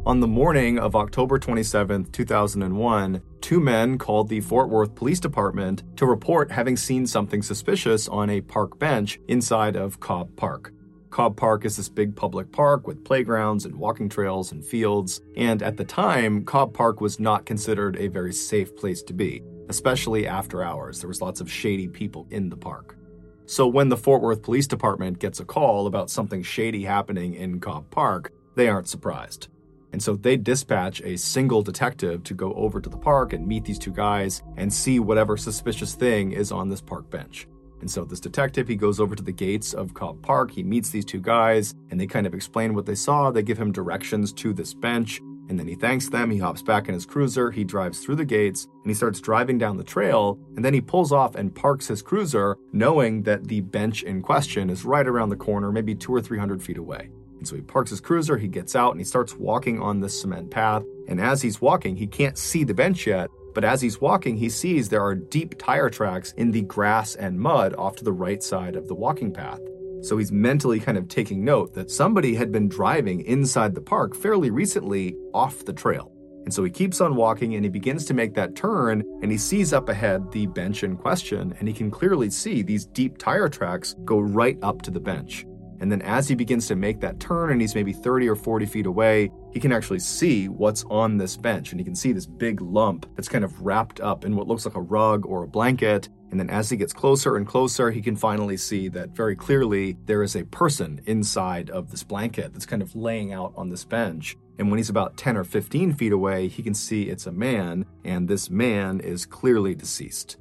On 0.07 0.21
the 0.21 0.27
morning 0.27 0.79
of 0.79 0.95
October 0.95 1.39
27, 1.39 2.05
2001, 2.13 3.23
two 3.41 3.59
men 3.59 3.97
called 3.97 4.29
the 4.29 4.43
Fort 4.43 4.69
Worth 4.69 4.95
Police 4.95 5.19
Department 5.19 5.83
to 5.97 6.05
report 6.05 6.51
having 6.51 6.77
seen 6.77 7.07
something 7.07 7.41
suspicious 7.41 8.07
on 8.07 8.29
a 8.29 8.43
park 8.43 8.79
bench 8.79 9.19
inside 9.29 9.77
of 9.77 10.01
Cobb 10.01 10.37
Park. 10.37 10.75
Cobb 11.09 11.37
Park 11.37 11.65
is 11.65 11.79
this 11.79 11.89
big 11.89 12.15
public 12.15 12.53
park 12.53 12.87
with 12.87 13.05
playgrounds 13.05 13.65
and 13.65 13.77
walking 13.77 14.11
trails 14.11 14.53
and 14.53 14.63
fields, 14.63 15.23
and 15.37 15.63
at 15.63 15.79
the 15.79 15.85
time, 15.85 16.45
Cobb 16.45 16.75
Park 16.75 17.01
was 17.01 17.19
not 17.19 17.47
considered 17.47 17.97
a 17.97 18.09
very 18.09 18.33
safe 18.33 18.77
place 18.77 19.03
to 19.05 19.15
be, 19.15 19.41
especially 19.71 20.27
after 20.27 20.63
hours. 20.63 21.01
There 21.01 21.09
was 21.09 21.23
lots 21.23 21.41
of 21.41 21.51
shady 21.51 21.89
people 21.89 22.27
in 22.31 22.51
the 22.51 22.57
park. 22.59 22.99
So 23.46 23.66
when 23.66 23.90
the 23.90 23.96
Fort 23.96 24.22
Worth 24.22 24.42
Police 24.42 24.66
Department 24.66 25.18
gets 25.18 25.38
a 25.38 25.44
call 25.44 25.87
about 25.87 26.11
something 26.11 26.42
shady 26.42 26.85
happening 26.85 27.35
in 27.35 27.61
Cobb 27.61 27.90
Park, 27.90 28.33
they 28.57 28.68
aren't 28.68 28.88
surprised. 28.88 29.48
And 29.92 30.02
so 30.02 30.16
they 30.16 30.37
dispatch 30.37 31.00
a 31.02 31.16
single 31.16 31.62
detective 31.62 32.24
to 32.24 32.35
go 32.35 32.52
over 32.54 32.80
to 32.80 32.88
the 32.90 32.96
park 32.96 33.33
and 33.33 33.46
meet 33.46 33.64
these 33.64 33.78
two 33.78 33.92
guys 33.92 34.42
and 34.57 34.72
see 34.72 34.98
whatever 34.98 35.37
suspicious 35.37 35.94
thing 35.94 36.33
is 36.33 36.50
on 36.50 36.68
this 36.68 36.80
park 36.80 37.09
bench. 37.11 37.46
And 37.80 37.90
so 37.90 38.04
this 38.04 38.18
detective, 38.18 38.66
he 38.66 38.76
goes 38.76 38.98
over 38.98 39.14
to 39.14 39.22
the 39.22 39.30
gates 39.30 39.74
of 39.74 39.94
Cobb 39.94 40.22
Park. 40.22 40.50
He 40.50 40.62
meets 40.62 40.90
these 40.90 41.04
two 41.04 41.20
guys 41.20 41.74
and 41.90 42.00
they 42.00 42.07
kind 42.07 42.26
of 42.26 42.35
explain 42.35 42.74
what 42.74 42.87
they 42.87 42.94
saw. 42.94 43.30
They 43.30 43.42
give 43.42 43.59
him 43.59 43.72
directions 43.72 44.33
to 44.33 44.52
this 44.52 44.72
bench. 44.72 45.20
And 45.48 45.59
then 45.59 45.68
he 45.68 45.74
thanks 45.74 46.09
them. 46.09 46.30
He 46.30 46.38
hops 46.38 46.62
back 46.62 46.88
in 46.88 46.94
his 46.94 47.04
cruiser. 47.04 47.50
He 47.50 47.64
drives 47.64 48.00
through 48.00 48.16
the 48.16 48.24
gates 48.24 48.64
and 48.64 48.90
he 48.90 48.94
starts 48.94 49.20
driving 49.20 49.59
down 49.59 49.76
the 49.76 49.85
trail. 49.85 50.38
And 50.57 50.64
then 50.64 50.74
he 50.74 50.80
pulls 50.80 51.12
off 51.12 51.35
and 51.35 51.54
parks 51.54 51.88
his 51.88 52.02
cruiser, 52.02 52.57
knowing 52.72 53.22
that 53.24 53.48
the 53.48 53.61
bench 53.61 54.02
in 54.02 54.22
question 54.22 54.70
is 54.70 54.85
right 54.85 55.07
around 55.07 55.28
the 55.28 55.37
corner, 55.37 55.70
maybe 55.70 55.94
two 55.94 56.14
or 56.14 56.22
three 56.22 56.38
hundred 56.38 56.62
feet 56.62 56.78
away. 56.78 57.11
And 57.38 57.46
so 57.46 57.57
he 57.57 57.62
parks 57.62 57.90
his 57.90 58.00
cruiser, 58.00 58.38
he 58.38 58.48
gets 58.48 58.74
out, 58.74 58.92
and 58.92 59.00
he 59.00 59.04
starts 59.04 59.35
walking 59.35 59.83
on 59.83 60.00
this 60.00 60.18
cement 60.18 60.50
path. 60.50 60.83
And 61.09 61.20
as 61.20 61.42
he's 61.42 61.61
walking, 61.61 61.94
he 61.94 62.07
can't 62.07 62.38
see 62.38 62.64
the 62.64 62.72
bench 62.72 63.07
yet, 63.07 63.28
but 63.54 63.64
as 63.64 63.83
he's 63.83 64.00
walking, 64.00 64.37
he 64.38 64.48
sees 64.48 64.88
there 64.88 65.04
are 65.04 65.14
deep 65.14 65.59
tire 65.59 65.90
tracks 65.90 66.33
in 66.38 66.50
the 66.52 66.62
grass 66.62 67.14
and 67.16 67.38
mud 67.38 67.74
off 67.74 67.96
to 67.96 68.04
the 68.04 68.12
right 68.12 68.42
side 68.42 68.76
of 68.76 68.88
the 68.88 68.94
walking 68.94 69.30
path. 69.33 69.61
So 70.05 70.19
he's 70.19 70.31
mentally 70.31 70.79
kind 70.79 70.99
of 70.99 71.09
taking 71.09 71.43
note 71.43 71.73
that 71.75 71.90
somebody 71.90 72.35
had 72.35 72.53
been 72.53 72.69
driving 72.69 73.23
inside 73.23 73.75
the 73.75 73.81
park 73.81 74.14
fairly 74.14 74.51
recently 74.51 75.17
off 75.33 75.64
the 75.64 75.73
trail. 75.73 76.12
And 76.45 76.53
so 76.53 76.62
he 76.62 76.71
keeps 76.71 77.01
on 77.01 77.17
walking 77.17 77.55
and 77.55 77.64
he 77.64 77.71
begins 77.71 78.05
to 78.05 78.14
make 78.14 78.35
that 78.35 78.55
turn 78.55 79.03
and 79.23 79.33
he 79.33 79.38
sees 79.38 79.73
up 79.73 79.88
ahead 79.88 80.31
the 80.31 80.45
bench 80.45 80.85
in 80.85 80.95
question 80.95 81.55
and 81.59 81.67
he 81.67 81.73
can 81.73 81.90
clearly 81.90 82.29
see 82.29 82.62
these 82.62 82.85
deep 82.85 83.17
tire 83.17 83.49
tracks 83.49 83.95
go 84.05 84.19
right 84.19 84.59
up 84.62 84.83
to 84.83 84.90
the 84.90 85.01
bench. 85.01 85.47
And 85.81 85.90
then 85.90 86.03
as 86.03 86.29
he 86.29 86.35
begins 86.35 86.67
to 86.67 86.77
make 86.77 87.01
that 87.01 87.19
turn 87.19 87.51
and 87.51 87.61
he's 87.61 87.75
maybe 87.75 87.95
30 87.95 88.29
or 88.29 88.37
40 88.37 88.67
feet 88.67 88.87
away, 88.87 89.31
he 89.55 89.61
can 89.61 89.73
actually 89.73 90.01
see 90.01 90.49
what's 90.49 90.85
on 90.90 91.17
this 91.17 91.37
bench. 91.37 91.71
And 91.71 91.81
he 91.81 91.85
can 91.85 91.95
see 91.95 92.12
this 92.12 92.27
big 92.27 92.61
lump 92.61 93.07
that's 93.14 93.29
kind 93.29 93.45
of 93.45 93.62
wrapped 93.62 94.01
up 94.01 94.25
in 94.25 94.35
what 94.35 94.49
looks 94.49 94.67
like 94.67 94.75
a 94.75 94.81
rug 94.81 95.25
or 95.25 95.45
a 95.45 95.49
blanket. 95.49 96.09
And 96.33 96.40
then 96.40 96.51
as 96.51 96.69
he 96.69 96.77
gets 96.77 96.93
closer 96.93 97.37
and 97.37 97.47
closer, 97.47 97.93
he 97.93 98.03
can 98.03 98.17
finally 98.17 98.57
see 98.57 98.88
that 98.88 99.11
very 99.11 99.37
clearly 99.37 99.97
there 100.07 100.25
is 100.25 100.35
a 100.35 100.45
person 100.47 101.01
inside 101.07 101.71
of 101.71 101.93
this 101.93 102.03
blanket 102.03 102.53
that's 102.53 102.67
kind 102.67 102.83
of 102.83 102.97
laying 102.97 103.33
out 103.33 103.53
on 103.57 103.69
this 103.71 103.85
bench. 103.85 104.37
And 104.59 104.71
when 104.71 104.79
he's 104.79 104.90
about 104.90 105.17
10 105.17 105.37
or 105.37 105.45
15 105.45 105.95
feet 105.95 106.12
away, 106.12 106.49
he 106.49 106.62
can 106.62 106.75
see 106.75 107.05
it's 107.05 107.27
a 107.27 107.33
man, 107.33 107.87
and 108.05 108.27
this 108.27 108.51
man 108.51 109.01
is 109.01 109.25
clearly 109.25 109.77
deceased. 109.77 110.37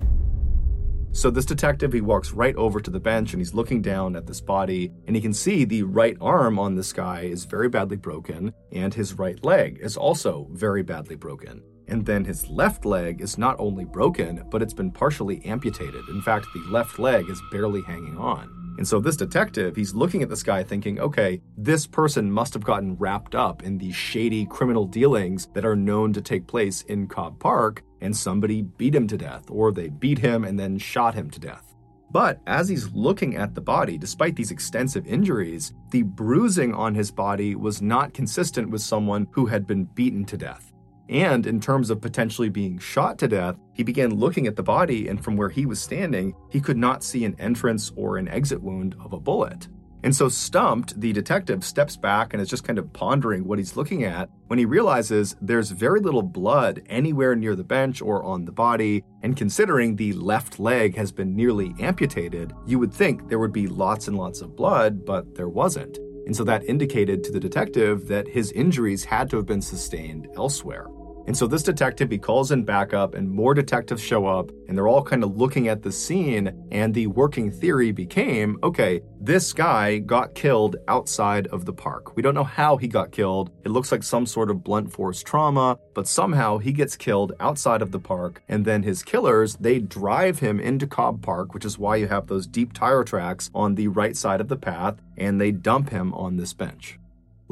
So 1.16 1.30
this 1.30 1.46
detective, 1.46 1.94
he 1.94 2.02
walks 2.02 2.32
right 2.32 2.56
over 2.56 2.80
to 2.80 2.90
the 2.90 3.00
bench 3.00 3.34
and 3.34 3.40
he's 3.40 3.54
looking 3.54 3.84
down 3.84 4.16
at 4.16 4.26
this 4.26 4.42
body 4.42 4.92
and 5.06 5.16
he 5.16 5.22
can 5.22 5.34
see 5.34 5.64
the 5.64 5.84
right 5.84 6.18
arm 6.20 6.58
on 6.58 6.74
this 6.74 6.92
guy 6.92 7.22
is 7.22 7.46
very 7.46 7.70
badly 7.70 7.98
broken 7.98 8.52
and 8.72 8.92
his 8.92 9.14
right 9.14 9.42
leg 9.46 9.78
is 9.80 9.96
also 9.96 10.48
very 10.52 10.82
badly 10.82 11.16
broken. 11.16 11.62
And 11.88 12.04
then 12.04 12.26
his 12.26 12.48
left 12.48 12.84
leg 12.84 13.22
is 13.22 13.38
not 13.38 13.60
only 13.60 13.86
broken, 13.86 14.44
but 14.50 14.64
it's 14.64 14.74
been 14.74 14.92
partially 14.92 15.46
amputated. 15.46 16.10
In 16.10 16.22
fact, 16.22 16.48
the 16.52 16.64
left 16.72 16.98
leg 16.98 17.30
is 17.30 17.42
barely 17.52 17.84
hanging 17.84 18.18
on. 18.18 18.63
And 18.78 18.88
so 18.88 19.00
this 19.00 19.18
detective, 19.18 19.76
he's 19.76 19.94
looking 19.94 20.24
at 20.24 20.30
this 20.30 20.44
guy 20.44 20.64
thinking, 20.64 21.00
okay, 21.00 21.42
this 21.58 21.86
person 21.86 22.32
must 22.32 22.54
have 22.54 22.64
gotten 22.64 22.96
wrapped 22.96 23.36
up 23.36 23.64
in 23.64 23.78
these 23.78 23.96
shady 23.96 24.46
criminal 24.46 24.86
dealings 24.86 25.48
that 25.54 25.66
are 25.66 25.76
known 25.76 26.12
to 26.14 26.22
take 26.22 26.48
place 26.48 26.82
in 26.84 27.08
Cobb 27.08 27.40
Park, 27.40 27.84
and 28.02 28.16
somebody 28.16 28.64
beat 28.64 28.96
him 28.96 29.08
to 29.08 29.18
death, 29.18 29.46
or 29.50 29.72
they 29.72 29.90
beat 29.90 30.18
him 30.18 30.44
and 30.44 30.60
then 30.60 30.78
shot 30.78 31.14
him 31.14 31.30
to 31.30 31.40
death. 31.40 31.74
But 32.12 32.40
as 32.46 32.70
he's 32.70 32.92
looking 32.92 33.38
at 33.38 33.56
the 33.56 33.62
body, 33.62 33.98
despite 33.98 34.36
these 34.36 34.52
extensive 34.52 35.08
injuries, 35.08 35.74
the 35.90 36.04
bruising 36.04 36.74
on 36.74 36.94
his 36.94 37.10
body 37.10 37.56
was 37.56 37.82
not 37.82 38.14
consistent 38.14 38.70
with 38.70 38.82
someone 38.82 39.28
who 39.32 39.48
had 39.48 39.66
been 39.66 39.86
beaten 39.86 40.24
to 40.26 40.38
death. 40.38 40.72
And 41.10 41.48
in 41.48 41.60
terms 41.60 41.90
of 41.90 42.02
potentially 42.02 42.50
being 42.50 42.78
shot 42.78 43.18
to 43.20 43.28
death, 43.28 43.56
he 43.74 43.84
began 43.84 44.16
looking 44.16 44.48
at 44.48 44.56
the 44.56 44.64
body, 44.64 45.08
and 45.08 45.24
from 45.24 45.36
where 45.36 45.50
he 45.50 45.66
was 45.66 45.82
standing, 45.82 46.36
he 46.50 46.62
could 46.62 46.78
not 46.78 47.04
see 47.04 47.26
an 47.26 47.36
entrance 47.40 47.92
or 47.96 48.18
an 48.18 48.28
exit 48.28 48.62
wound 48.62 48.96
of 49.04 49.14
a 49.14 49.20
bullet. 49.20 49.68
And 50.04 50.14
so, 50.14 50.28
stumped, 50.28 51.00
the 51.00 51.14
detective 51.14 51.64
steps 51.64 51.96
back 51.96 52.34
and 52.34 52.42
is 52.42 52.50
just 52.50 52.66
kind 52.66 52.78
of 52.78 52.92
pondering 52.92 53.46
what 53.46 53.58
he's 53.58 53.78
looking 53.78 54.04
at 54.04 54.30
when 54.48 54.60
he 54.60 54.66
realizes 54.66 55.38
there's 55.42 55.72
very 55.72 56.02
little 56.02 56.22
blood 56.22 56.82
anywhere 56.88 57.36
near 57.36 57.56
the 57.56 57.64
bench 57.64 58.02
or 58.02 58.22
on 58.22 58.44
the 58.44 58.52
body. 58.52 59.04
And 59.24 59.38
considering 59.38 59.96
the 59.96 60.12
left 60.14 60.60
leg 60.60 60.98
has 60.98 61.14
been 61.14 61.36
nearly 61.36 61.74
amputated, 61.80 62.52
you 62.66 62.80
would 62.80 62.94
think 62.94 63.30
there 63.30 63.40
would 63.40 63.54
be 63.54 63.68
lots 63.68 64.10
and 64.10 64.18
lots 64.18 64.42
of 64.42 64.58
blood, 64.58 65.06
but 65.06 65.36
there 65.36 65.50
wasn't. 65.50 65.98
And 66.26 66.36
so 66.36 66.44
that 66.44 66.66
indicated 66.66 67.24
to 67.24 67.32
the 67.32 67.40
detective 67.40 68.08
that 68.08 68.28
his 68.28 68.52
injuries 68.52 69.06
had 69.06 69.30
to 69.30 69.38
have 69.38 69.46
been 69.46 69.62
sustained 69.62 70.28
elsewhere. 70.36 70.88
And 71.26 71.38
so 71.38 71.48
this 71.48 71.64
detective, 71.64 72.12
he 72.12 72.18
calls 72.18 72.52
in 72.52 72.66
backup, 72.66 73.16
and 73.16 73.30
more 73.30 73.54
detectives 73.54 74.02
show 74.02 74.26
up, 74.26 74.52
and 74.68 74.78
they're 74.78 74.88
all 74.88 75.04
kind 75.04 75.24
of 75.24 75.38
looking 75.38 75.68
at 75.70 75.82
the 75.82 75.92
scene. 75.92 76.68
And 76.72 76.94
the 76.94 77.08
working 77.08 77.50
theory 77.50 77.92
became 77.92 78.58
okay, 78.64 79.02
this 79.22 79.54
guy 79.54 80.00
got 80.00 80.36
killed 80.36 80.76
outside 80.88 81.48
of 81.48 81.66
the 81.66 81.74
park. 81.74 82.16
We 82.16 82.22
don't 82.22 82.36
know 82.36 82.44
how 82.44 82.78
he 82.78 82.88
got 82.88 83.12
killed. 83.12 83.52
It 83.64 83.70
looks 83.70 83.92
like 83.92 84.04
some 84.04 84.26
sort 84.26 84.50
of 84.50 84.64
blunt 84.64 84.92
force 84.92 85.24
trauma, 85.24 85.78
but 85.94 86.08
somehow 86.08 86.58
he 86.58 86.74
gets 86.74 86.98
killed 86.98 87.34
outside 87.40 87.82
of 87.82 87.92
the 87.92 88.00
park. 88.00 88.42
And 88.50 88.66
then 88.66 88.84
his 88.84 89.04
killers, 89.04 89.56
they 89.56 89.80
drive 89.80 90.40
him 90.40 90.60
into 90.60 90.88
Cobb 90.88 91.22
Park, 91.22 91.54
which 91.54 91.66
is 91.66 91.80
why 91.80 91.96
you 91.96 92.08
have 92.08 92.28
those 92.28 92.48
deep 92.48 92.74
tire 92.74 93.04
tracks 93.04 93.50
on 93.56 93.76
the 93.76 93.88
right 93.88 94.18
side 94.18 94.42
of 94.42 94.50
the 94.50 94.58
path, 94.58 95.02
and 95.18 95.40
they 95.40 95.52
dump 95.52 95.90
him 95.90 96.14
on 96.14 96.36
this 96.36 96.54
bench. 96.54 97.00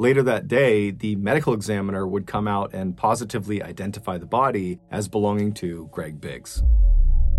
Later 0.02 0.24
that 0.24 0.48
day, 0.48 0.90
the 0.90 1.14
medical 1.14 1.54
examiner 1.54 2.08
would 2.08 2.26
come 2.26 2.48
out 2.48 2.74
and 2.74 2.96
positively 2.96 3.62
identify 3.62 4.18
the 4.18 4.26
body 4.26 4.80
as 4.90 5.06
belonging 5.06 5.54
to 5.54 5.88
Greg 5.92 6.20
Biggs. 6.20 6.60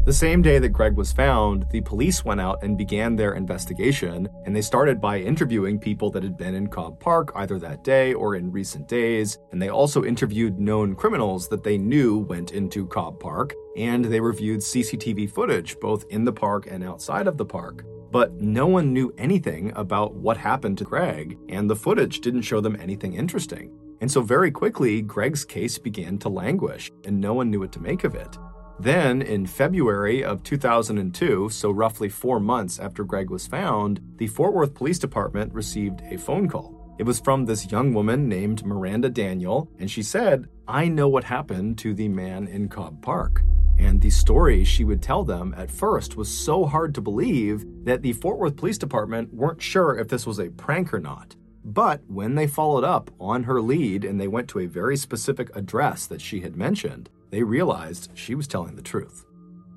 The 0.06 0.12
same 0.12 0.42
day 0.42 0.60
that 0.60 0.70
Greg 0.70 0.98
was 0.98 1.14
found, 1.14 1.66
the 1.70 1.80
police 1.80 2.26
went 2.26 2.42
out 2.42 2.62
and 2.62 2.78
began 2.78 3.16
their 3.16 3.36
investigation, 3.36 4.28
and 4.46 4.54
they 4.54 4.62
started 4.62 5.00
by 5.00 5.20
interviewing 5.20 5.80
people 5.80 6.12
that 6.12 6.24
had 6.24 6.36
been 6.36 6.56
in 6.56 6.68
Cobb 6.68 7.00
Park 7.00 7.32
either 7.36 7.58
that 7.60 7.86
day 7.86 8.14
or 8.14 8.36
in 8.36 8.52
recent 8.52 8.90
days, 8.90 9.38
and 9.54 9.62
they 9.62 9.70
also 9.70 10.04
interviewed 10.04 10.60
known 10.60 10.94
criminals 10.94 11.48
that 11.48 11.64
they 11.64 11.78
knew 11.78 12.18
went 12.18 12.52
into 12.52 12.86
Cobb 12.86 13.18
Park, 13.22 13.54
and 13.78 14.04
they 14.04 14.20
reviewed 14.20 14.60
CCTV 14.60 15.32
footage 15.32 15.80
both 15.80 16.04
in 16.10 16.26
the 16.26 16.34
park 16.34 16.68
and 16.70 16.84
outside 16.84 17.26
of 17.26 17.38
the 17.38 17.46
park 17.46 17.86
but 18.12 18.32
no 18.40 18.68
one 18.68 18.94
knew 18.94 19.12
anything 19.18 19.74
about 19.76 20.14
what 20.14 20.38
happened 20.38 20.78
to 20.78 20.84
Greg, 20.84 21.36
and 21.50 21.68
the 21.68 21.76
footage 21.76 22.22
didn't 22.22 22.44
show 22.44 22.62
them 22.62 22.78
anything 22.80 23.16
interesting. 23.16 23.72
And 24.02 24.12
so, 24.12 24.22
very 24.22 24.52
quickly, 24.52 25.02
Greg's 25.02 25.44
case 25.44 25.80
began 25.80 26.20
to 26.20 26.30
languish, 26.30 26.92
and 27.06 27.20
no 27.20 27.34
one 27.34 27.50
knew 27.50 27.62
what 27.62 27.72
to 27.72 27.80
make 27.80 28.04
of 28.04 28.14
it. 28.14 28.38
Then, 28.84 29.22
in 29.22 29.46
February 29.46 30.26
of 30.26 30.44
2002, 30.44 31.48
so 31.48 31.72
roughly 31.72 32.10
four 32.10 32.42
months 32.42 32.80
after 32.80 33.06
Greg 33.06 33.30
was 33.30 33.48
found, 33.48 34.02
the 34.18 34.28
Fort 34.28 34.54
Worth 34.54 34.74
Police 34.74 35.00
Department 35.00 35.54
received 35.54 36.02
a 36.02 36.18
phone 36.18 36.50
call. 36.50 36.94
It 37.00 37.04
was 37.04 37.22
from 37.22 37.46
this 37.46 37.72
young 37.72 37.94
woman 37.94 38.28
named 38.28 38.66
Miranda 38.66 39.10
Daniel, 39.10 39.70
and 39.80 39.90
she 39.90 40.04
said, 40.04 40.50
I 40.68 40.90
know 40.90 41.08
what 41.08 41.24
happened 41.24 41.78
to 41.78 41.94
the 41.94 42.10
man 42.10 42.50
in 42.50 42.68
Cobb 42.68 43.02
Park. 43.02 43.42
And 43.80 44.02
the 44.02 44.10
story 44.10 44.66
she 44.66 44.84
would 44.84 45.02
tell 45.02 45.24
them 45.24 45.56
at 45.58 45.72
first 45.72 46.18
was 46.18 46.28
so 46.28 46.66
hard 46.66 46.94
to 46.96 47.02
believe 47.02 47.64
that 47.86 48.02
the 48.02 48.12
Fort 48.12 48.38
Worth 48.38 48.58
Police 48.58 48.78
Department 48.78 49.34
weren't 49.34 49.62
sure 49.62 49.98
if 49.98 50.10
this 50.10 50.28
was 50.28 50.40
a 50.42 50.50
prank 50.50 50.94
or 50.94 51.00
not. 51.00 51.38
But 51.64 52.02
when 52.08 52.36
they 52.36 52.48
followed 52.48 52.84
up 52.84 53.12
on 53.18 53.44
her 53.44 53.62
lead 53.62 54.04
and 54.04 54.20
they 54.20 54.28
went 54.28 54.50
to 54.50 54.60
a 54.60 54.66
very 54.66 54.98
specific 54.98 55.56
address 55.56 56.06
that 56.08 56.20
she 56.20 56.42
had 56.42 56.58
mentioned, 56.58 57.10
they 57.34 57.44
realized 57.44 58.12
she 58.14 58.36
was 58.36 58.48
telling 58.48 58.76
the 58.76 58.82
truth. 58.82 59.26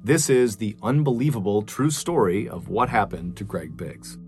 This 0.05 0.29
is 0.29 0.57
the 0.57 0.77
unbelievable 0.83 1.62
true 1.62 1.90
story 1.90 2.49
of 2.49 2.69
what 2.69 2.88
happened 2.88 3.37
to 3.37 3.45
Greg 3.45 3.77
Biggs. 3.77 4.19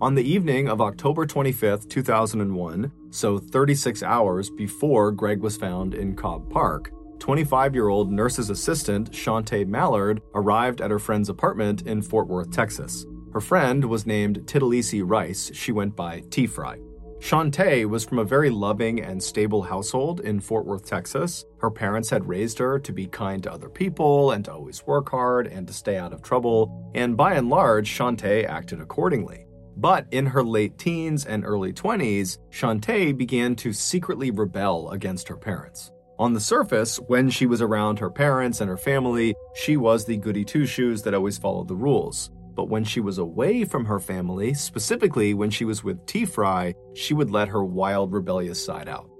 On 0.00 0.14
the 0.14 0.24
evening 0.24 0.66
of 0.66 0.80
October 0.80 1.26
25, 1.26 1.86
2001, 1.88 2.90
so 3.10 3.38
36 3.38 4.02
hours 4.02 4.48
before 4.48 5.12
Greg 5.12 5.40
was 5.40 5.58
found 5.58 5.94
in 5.94 6.16
Cobb 6.16 6.50
Park, 6.50 6.90
25 7.18 7.74
year 7.74 7.88
old 7.88 8.10
nurse's 8.10 8.48
assistant, 8.48 9.12
Chante 9.12 9.66
Mallard, 9.66 10.22
arrived 10.34 10.80
at 10.80 10.90
her 10.90 10.98
friend's 10.98 11.28
apartment 11.28 11.82
in 11.82 12.00
Fort 12.00 12.26
Worth, 12.26 12.50
Texas. 12.50 13.04
Her 13.34 13.40
friend 13.40 13.84
was 13.84 14.06
named 14.06 14.40
Titalisi 14.46 15.02
Rice. 15.04 15.50
She 15.54 15.70
went 15.70 15.94
by 15.94 16.24
T 16.30 16.46
Fry. 16.46 16.78
Chante 17.20 17.84
was 17.84 18.04
from 18.04 18.18
a 18.18 18.24
very 18.24 18.48
loving 18.48 19.02
and 19.02 19.22
stable 19.22 19.62
household 19.62 20.20
in 20.20 20.40
Fort 20.40 20.64
Worth, 20.64 20.86
Texas. 20.86 21.44
Her 21.58 21.70
parents 21.70 22.08
had 22.08 22.26
raised 22.26 22.58
her 22.58 22.78
to 22.78 22.92
be 22.92 23.06
kind 23.06 23.42
to 23.42 23.52
other 23.52 23.68
people 23.68 24.32
and 24.32 24.44
to 24.46 24.52
always 24.54 24.86
work 24.86 25.10
hard 25.10 25.46
and 25.46 25.66
to 25.66 25.72
stay 25.72 25.98
out 25.98 26.14
of 26.14 26.22
trouble, 26.22 26.90
and 26.94 27.18
by 27.18 27.34
and 27.34 27.50
large, 27.50 27.94
Chante 27.94 28.46
acted 28.46 28.80
accordingly. 28.80 29.46
But 29.76 30.06
in 30.10 30.26
her 30.26 30.42
late 30.42 30.78
teens 30.78 31.26
and 31.26 31.44
early 31.44 31.74
20s, 31.74 32.38
Chante 32.50 33.12
began 33.12 33.54
to 33.56 33.74
secretly 33.74 34.30
rebel 34.30 34.90
against 34.90 35.28
her 35.28 35.36
parents. 35.36 35.92
On 36.18 36.32
the 36.32 36.40
surface, 36.40 36.96
when 37.06 37.30
she 37.30 37.46
was 37.46 37.62
around 37.62 37.98
her 37.98 38.10
parents 38.10 38.60
and 38.60 38.68
her 38.68 38.76
family, 38.76 39.34
she 39.54 39.76
was 39.76 40.04
the 40.04 40.16
goody 40.16 40.44
two 40.44 40.66
shoes 40.66 41.02
that 41.02 41.14
always 41.14 41.38
followed 41.38 41.68
the 41.68 41.76
rules. 41.76 42.30
But 42.54 42.68
when 42.68 42.84
she 42.84 43.00
was 43.00 43.18
away 43.18 43.64
from 43.64 43.84
her 43.84 44.00
family, 44.00 44.54
specifically 44.54 45.34
when 45.34 45.50
she 45.50 45.64
was 45.64 45.84
with 45.84 46.04
T 46.06 46.24
Fry, 46.24 46.74
she 46.94 47.14
would 47.14 47.30
let 47.30 47.48
her 47.48 47.64
wild, 47.64 48.12
rebellious 48.12 48.62
side 48.62 48.88
out. 48.88 49.10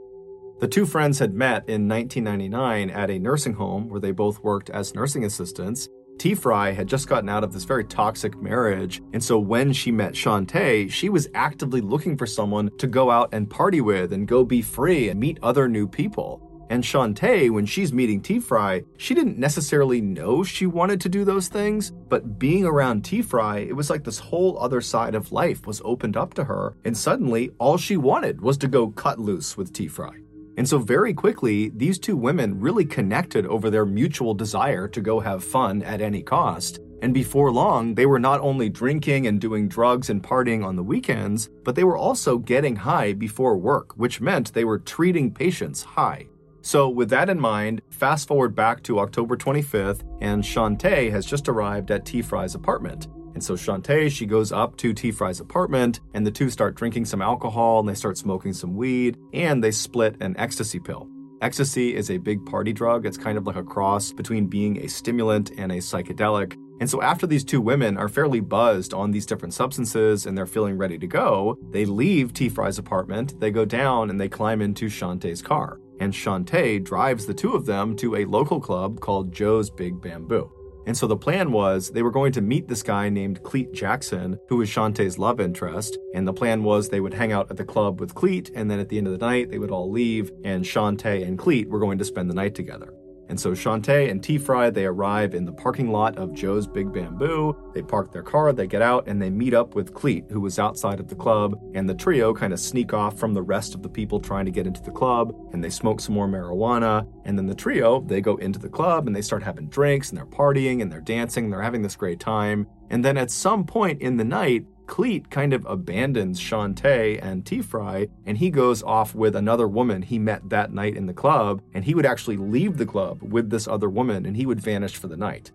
The 0.60 0.68
two 0.68 0.84
friends 0.84 1.18
had 1.18 1.32
met 1.32 1.68
in 1.68 1.88
1999 1.88 2.90
at 2.90 3.10
a 3.10 3.18
nursing 3.18 3.54
home 3.54 3.88
where 3.88 3.98
they 4.00 4.10
both 4.10 4.42
worked 4.42 4.68
as 4.68 4.94
nursing 4.94 5.24
assistants. 5.24 5.88
T. 6.18 6.34
Fry 6.34 6.72
had 6.72 6.86
just 6.86 7.08
gotten 7.08 7.30
out 7.30 7.42
of 7.42 7.54
this 7.54 7.64
very 7.64 7.82
toxic 7.82 8.36
marriage, 8.42 9.00
and 9.14 9.24
so 9.24 9.38
when 9.38 9.72
she 9.72 9.90
met 9.90 10.12
Chante, 10.12 10.86
she 10.88 11.08
was 11.08 11.28
actively 11.32 11.80
looking 11.80 12.14
for 12.14 12.26
someone 12.26 12.68
to 12.76 12.86
go 12.86 13.10
out 13.10 13.30
and 13.32 13.48
party 13.48 13.80
with 13.80 14.12
and 14.12 14.28
go 14.28 14.44
be 14.44 14.60
free 14.60 15.08
and 15.08 15.18
meet 15.18 15.38
other 15.42 15.66
new 15.66 15.88
people. 15.88 16.49
And 16.70 16.84
Chante, 16.84 17.50
when 17.50 17.66
she's 17.66 17.92
meeting 17.92 18.22
T 18.22 18.38
Fry, 18.38 18.84
she 18.96 19.12
didn't 19.12 19.38
necessarily 19.38 20.00
know 20.00 20.44
she 20.44 20.66
wanted 20.66 21.00
to 21.00 21.08
do 21.08 21.24
those 21.24 21.48
things, 21.48 21.90
but 21.90 22.38
being 22.38 22.64
around 22.64 23.04
T 23.04 23.22
Fry, 23.22 23.58
it 23.58 23.74
was 23.74 23.90
like 23.90 24.04
this 24.04 24.20
whole 24.20 24.56
other 24.56 24.80
side 24.80 25.16
of 25.16 25.32
life 25.32 25.66
was 25.66 25.82
opened 25.84 26.16
up 26.16 26.32
to 26.34 26.44
her, 26.44 26.76
and 26.84 26.96
suddenly 26.96 27.50
all 27.58 27.76
she 27.76 27.96
wanted 27.96 28.40
was 28.40 28.56
to 28.58 28.68
go 28.68 28.92
cut 28.92 29.18
loose 29.18 29.56
with 29.56 29.72
T 29.72 29.88
Fry. 29.88 30.12
And 30.56 30.68
so, 30.68 30.78
very 30.78 31.12
quickly, 31.12 31.70
these 31.70 31.98
two 31.98 32.16
women 32.16 32.60
really 32.60 32.84
connected 32.84 33.46
over 33.46 33.68
their 33.68 33.84
mutual 33.86 34.32
desire 34.32 34.86
to 34.88 35.00
go 35.00 35.18
have 35.18 35.42
fun 35.42 35.82
at 35.82 36.00
any 36.00 36.22
cost. 36.22 36.78
And 37.02 37.12
before 37.12 37.50
long, 37.50 37.96
they 37.96 38.06
were 38.06 38.20
not 38.20 38.40
only 38.42 38.68
drinking 38.68 39.26
and 39.26 39.40
doing 39.40 39.66
drugs 39.66 40.08
and 40.08 40.22
partying 40.22 40.64
on 40.64 40.76
the 40.76 40.84
weekends, 40.84 41.48
but 41.64 41.74
they 41.74 41.84
were 41.84 41.96
also 41.96 42.38
getting 42.38 42.76
high 42.76 43.12
before 43.12 43.56
work, 43.56 43.96
which 43.96 44.20
meant 44.20 44.52
they 44.52 44.64
were 44.64 44.78
treating 44.78 45.32
patients 45.34 45.82
high. 45.82 46.28
So, 46.62 46.88
with 46.88 47.08
that 47.10 47.30
in 47.30 47.40
mind, 47.40 47.80
fast 47.88 48.28
forward 48.28 48.54
back 48.54 48.82
to 48.82 49.00
October 49.00 49.36
25th, 49.36 50.02
and 50.20 50.44
Chante 50.44 51.10
has 51.10 51.24
just 51.24 51.48
arrived 51.48 51.90
at 51.90 52.04
T 52.04 52.20
Fry's 52.20 52.54
apartment. 52.54 53.08
And 53.34 53.42
so 53.42 53.56
Chante, 53.56 54.10
she 54.10 54.26
goes 54.26 54.52
up 54.52 54.76
to 54.78 54.92
T 54.92 55.10
Fry's 55.10 55.40
apartment, 55.40 56.00
and 56.12 56.26
the 56.26 56.30
two 56.30 56.50
start 56.50 56.74
drinking 56.74 57.06
some 57.06 57.22
alcohol, 57.22 57.80
and 57.80 57.88
they 57.88 57.94
start 57.94 58.18
smoking 58.18 58.52
some 58.52 58.74
weed, 58.74 59.16
and 59.32 59.64
they 59.64 59.70
split 59.70 60.20
an 60.20 60.36
ecstasy 60.38 60.78
pill. 60.78 61.08
Ecstasy 61.40 61.94
is 61.94 62.10
a 62.10 62.18
big 62.18 62.44
party 62.44 62.74
drug. 62.74 63.06
It's 63.06 63.16
kind 63.16 63.38
of 63.38 63.46
like 63.46 63.56
a 63.56 63.64
cross 63.64 64.12
between 64.12 64.46
being 64.46 64.76
a 64.78 64.88
stimulant 64.88 65.52
and 65.56 65.72
a 65.72 65.76
psychedelic. 65.76 66.52
And 66.80 66.90
so, 66.90 67.00
after 67.00 67.26
these 67.26 67.44
two 67.44 67.62
women 67.62 67.96
are 67.96 68.08
fairly 68.08 68.40
buzzed 68.40 68.92
on 68.92 69.10
these 69.10 69.24
different 69.24 69.54
substances 69.54 70.26
and 70.26 70.36
they're 70.36 70.44
feeling 70.44 70.76
ready 70.76 70.98
to 70.98 71.06
go, 71.06 71.56
they 71.70 71.86
leave 71.86 72.34
T 72.34 72.50
Fry's 72.50 72.78
apartment, 72.78 73.40
they 73.40 73.50
go 73.50 73.64
down, 73.64 74.10
and 74.10 74.20
they 74.20 74.28
climb 74.28 74.60
into 74.60 74.90
Chante's 74.90 75.40
car 75.40 75.78
and 76.00 76.12
Chante 76.12 76.80
drives 76.80 77.26
the 77.26 77.34
two 77.34 77.52
of 77.52 77.66
them 77.66 77.94
to 77.96 78.16
a 78.16 78.24
local 78.24 78.60
club 78.60 79.00
called 79.00 79.32
Joe's 79.32 79.70
Big 79.70 80.00
Bamboo. 80.00 80.50
And 80.86 80.96
so 80.96 81.06
the 81.06 81.16
plan 81.16 81.52
was 81.52 81.90
they 81.90 82.02
were 82.02 82.10
going 82.10 82.32
to 82.32 82.40
meet 82.40 82.66
this 82.66 82.82
guy 82.82 83.08
named 83.10 83.42
Clete 83.42 83.72
Jackson, 83.72 84.38
who 84.48 84.56
was 84.56 84.68
Chante's 84.68 85.18
love 85.18 85.38
interest. 85.38 85.98
And 86.14 86.26
the 86.26 86.32
plan 86.32 86.64
was 86.64 86.88
they 86.88 87.00
would 87.00 87.14
hang 87.14 87.32
out 87.32 87.50
at 87.50 87.56
the 87.58 87.64
club 87.64 88.00
with 88.00 88.14
Clete, 88.14 88.50
and 88.54 88.70
then 88.70 88.80
at 88.80 88.88
the 88.88 88.98
end 88.98 89.06
of 89.06 89.12
the 89.12 89.24
night, 89.24 89.50
they 89.50 89.58
would 89.58 89.70
all 89.70 89.90
leave, 89.90 90.32
and 90.42 90.64
Chante 90.64 91.22
and 91.22 91.38
Clete 91.38 91.68
were 91.68 91.78
going 91.78 91.98
to 91.98 92.04
spend 92.04 92.30
the 92.30 92.34
night 92.34 92.54
together. 92.54 92.92
And 93.30 93.40
so 93.40 93.54
Chante 93.54 94.10
and 94.10 94.22
T 94.22 94.38
Fry, 94.38 94.70
they 94.70 94.84
arrive 94.84 95.34
in 95.34 95.44
the 95.44 95.52
parking 95.52 95.92
lot 95.92 96.18
of 96.18 96.34
Joe's 96.34 96.66
Big 96.66 96.92
Bamboo. 96.92 97.56
They 97.72 97.80
park 97.80 98.12
their 98.12 98.24
car, 98.24 98.52
they 98.52 98.66
get 98.66 98.82
out, 98.82 99.06
and 99.06 99.22
they 99.22 99.30
meet 99.30 99.54
up 99.54 99.76
with 99.76 99.94
Clete, 99.94 100.24
who 100.30 100.40
was 100.40 100.58
outside 100.58 100.98
of 100.98 101.06
the 101.06 101.14
club. 101.14 101.58
And 101.74 101.88
the 101.88 101.94
trio 101.94 102.34
kind 102.34 102.52
of 102.52 102.58
sneak 102.58 102.92
off 102.92 103.18
from 103.18 103.32
the 103.32 103.42
rest 103.42 103.76
of 103.76 103.82
the 103.82 103.88
people 103.88 104.18
trying 104.18 104.46
to 104.46 104.50
get 104.50 104.66
into 104.66 104.82
the 104.82 104.90
club, 104.90 105.32
and 105.52 105.62
they 105.62 105.70
smoke 105.70 106.00
some 106.00 106.16
more 106.16 106.26
marijuana. 106.26 107.06
And 107.24 107.38
then 107.38 107.46
the 107.46 107.54
trio, 107.54 108.00
they 108.00 108.20
go 108.20 108.36
into 108.36 108.58
the 108.58 108.68
club 108.68 109.06
and 109.06 109.14
they 109.14 109.22
start 109.22 109.44
having 109.44 109.68
drinks, 109.68 110.08
and 110.08 110.18
they're 110.18 110.26
partying, 110.26 110.82
and 110.82 110.90
they're 110.90 111.00
dancing, 111.00 111.44
and 111.44 111.52
they're 111.52 111.62
having 111.62 111.82
this 111.82 111.94
great 111.94 112.18
time. 112.18 112.66
And 112.90 113.04
then 113.04 113.16
at 113.16 113.30
some 113.30 113.64
point 113.64 114.02
in 114.02 114.16
the 114.16 114.24
night, 114.24 114.64
Clete 114.90 115.30
kind 115.30 115.52
of 115.52 115.64
abandons 115.66 116.40
Chante 116.40 117.16
and 117.22 117.46
T 117.46 117.62
Fry, 117.62 118.08
and 118.26 118.36
he 118.36 118.50
goes 118.50 118.82
off 118.82 119.14
with 119.14 119.36
another 119.36 119.68
woman 119.68 120.02
he 120.02 120.18
met 120.18 120.50
that 120.50 120.72
night 120.72 120.96
in 120.96 121.06
the 121.06 121.14
club, 121.14 121.62
and 121.72 121.84
he 121.84 121.94
would 121.94 122.04
actually 122.04 122.36
leave 122.36 122.76
the 122.76 122.84
club 122.84 123.22
with 123.22 123.50
this 123.50 123.68
other 123.68 123.88
woman, 123.88 124.26
and 124.26 124.36
he 124.36 124.46
would 124.46 124.58
vanish 124.58 124.96
for 124.96 125.06
the 125.06 125.16
night. 125.16 125.52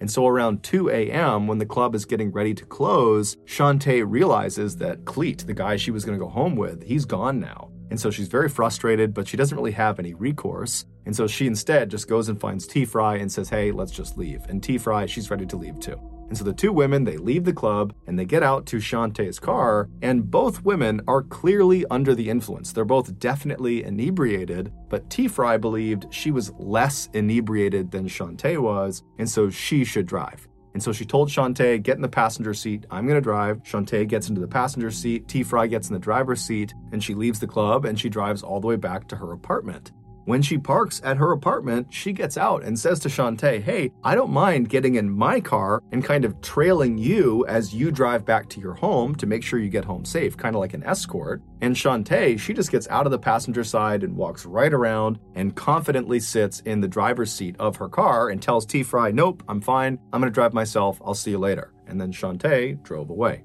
And 0.00 0.10
so 0.10 0.26
around 0.26 0.62
2 0.62 0.88
a.m., 0.88 1.46
when 1.46 1.58
the 1.58 1.66
club 1.66 1.94
is 1.94 2.06
getting 2.06 2.32
ready 2.32 2.54
to 2.54 2.64
close, 2.64 3.36
Chante 3.44 4.02
realizes 4.02 4.76
that 4.76 5.04
Clete, 5.04 5.46
the 5.46 5.52
guy 5.52 5.76
she 5.76 5.90
was 5.90 6.06
going 6.06 6.18
to 6.18 6.24
go 6.24 6.30
home 6.30 6.56
with, 6.56 6.82
he's 6.82 7.04
gone 7.04 7.38
now. 7.38 7.70
And 7.90 8.00
so 8.00 8.10
she's 8.10 8.28
very 8.28 8.48
frustrated, 8.48 9.12
but 9.12 9.28
she 9.28 9.36
doesn't 9.36 9.56
really 9.56 9.72
have 9.72 9.98
any 9.98 10.14
recourse. 10.14 10.86
And 11.04 11.14
so 11.14 11.26
she 11.26 11.46
instead 11.46 11.90
just 11.90 12.08
goes 12.08 12.30
and 12.30 12.40
finds 12.40 12.66
T 12.66 12.86
Fry 12.86 13.16
and 13.16 13.30
says, 13.30 13.50
Hey, 13.50 13.70
let's 13.70 13.92
just 13.92 14.16
leave. 14.16 14.46
And 14.48 14.62
T 14.62 14.78
Fry, 14.78 15.04
she's 15.04 15.30
ready 15.30 15.44
to 15.44 15.56
leave 15.58 15.78
too. 15.78 16.00
And 16.28 16.36
so 16.36 16.44
the 16.44 16.52
two 16.52 16.72
women, 16.72 17.04
they 17.04 17.16
leave 17.16 17.44
the 17.44 17.52
club 17.52 17.94
and 18.06 18.18
they 18.18 18.24
get 18.24 18.42
out 18.42 18.66
to 18.66 18.80
Chante's 18.80 19.38
car, 19.38 19.88
and 20.02 20.30
both 20.30 20.64
women 20.64 21.00
are 21.08 21.22
clearly 21.22 21.86
under 21.90 22.14
the 22.14 22.28
influence. 22.28 22.72
They're 22.72 22.84
both 22.84 23.18
definitely 23.18 23.84
inebriated, 23.84 24.72
but 24.88 25.08
T 25.08 25.26
Fry 25.26 25.56
believed 25.56 26.06
she 26.10 26.30
was 26.30 26.52
less 26.58 27.08
inebriated 27.14 27.90
than 27.90 28.08
Chante 28.08 28.58
was, 28.58 29.02
and 29.18 29.28
so 29.28 29.48
she 29.48 29.84
should 29.84 30.06
drive. 30.06 30.46
And 30.74 30.82
so 30.82 30.92
she 30.92 31.06
told 31.06 31.30
Chante, 31.30 31.78
get 31.78 31.96
in 31.96 32.02
the 32.02 32.08
passenger 32.08 32.52
seat, 32.52 32.84
I'm 32.90 33.06
gonna 33.06 33.20
drive. 33.20 33.62
Chante 33.64 34.04
gets 34.06 34.28
into 34.28 34.40
the 34.40 34.46
passenger 34.46 34.90
seat, 34.90 35.26
T 35.28 35.42
Fry 35.42 35.66
gets 35.66 35.88
in 35.88 35.94
the 35.94 35.98
driver's 35.98 36.42
seat, 36.42 36.74
and 36.92 37.02
she 37.02 37.14
leaves 37.14 37.40
the 37.40 37.46
club 37.46 37.84
and 37.84 37.98
she 37.98 38.08
drives 38.08 38.42
all 38.42 38.60
the 38.60 38.66
way 38.66 38.76
back 38.76 39.08
to 39.08 39.16
her 39.16 39.32
apartment. 39.32 39.92
When 40.28 40.42
she 40.42 40.58
parks 40.58 41.00
at 41.04 41.16
her 41.16 41.32
apartment, 41.32 41.86
she 41.88 42.12
gets 42.12 42.36
out 42.36 42.62
and 42.62 42.78
says 42.78 43.00
to 43.00 43.08
Chante, 43.08 43.62
Hey, 43.62 43.92
I 44.04 44.14
don't 44.14 44.30
mind 44.30 44.68
getting 44.68 44.96
in 44.96 45.08
my 45.08 45.40
car 45.40 45.82
and 45.90 46.04
kind 46.04 46.26
of 46.26 46.38
trailing 46.42 46.98
you 46.98 47.46
as 47.46 47.72
you 47.72 47.90
drive 47.90 48.26
back 48.26 48.50
to 48.50 48.60
your 48.60 48.74
home 48.74 49.14
to 49.14 49.26
make 49.26 49.42
sure 49.42 49.58
you 49.58 49.70
get 49.70 49.86
home 49.86 50.04
safe, 50.04 50.36
kind 50.36 50.54
of 50.54 50.60
like 50.60 50.74
an 50.74 50.84
escort. 50.84 51.40
And 51.62 51.74
Chante, 51.74 52.36
she 52.36 52.52
just 52.52 52.70
gets 52.70 52.86
out 52.88 53.06
of 53.06 53.10
the 53.10 53.18
passenger 53.18 53.64
side 53.64 54.02
and 54.02 54.14
walks 54.14 54.44
right 54.44 54.74
around 54.74 55.18
and 55.34 55.56
confidently 55.56 56.20
sits 56.20 56.60
in 56.60 56.82
the 56.82 56.88
driver's 56.88 57.32
seat 57.32 57.56
of 57.58 57.76
her 57.76 57.88
car 57.88 58.28
and 58.28 58.42
tells 58.42 58.66
T 58.66 58.82
Fry, 58.82 59.10
Nope, 59.10 59.42
I'm 59.48 59.62
fine. 59.62 59.98
I'm 60.12 60.20
going 60.20 60.30
to 60.30 60.34
drive 60.34 60.52
myself. 60.52 61.00
I'll 61.02 61.14
see 61.14 61.30
you 61.30 61.38
later. 61.38 61.72
And 61.86 61.98
then 61.98 62.12
Chante 62.12 62.74
drove 62.82 63.08
away. 63.08 63.44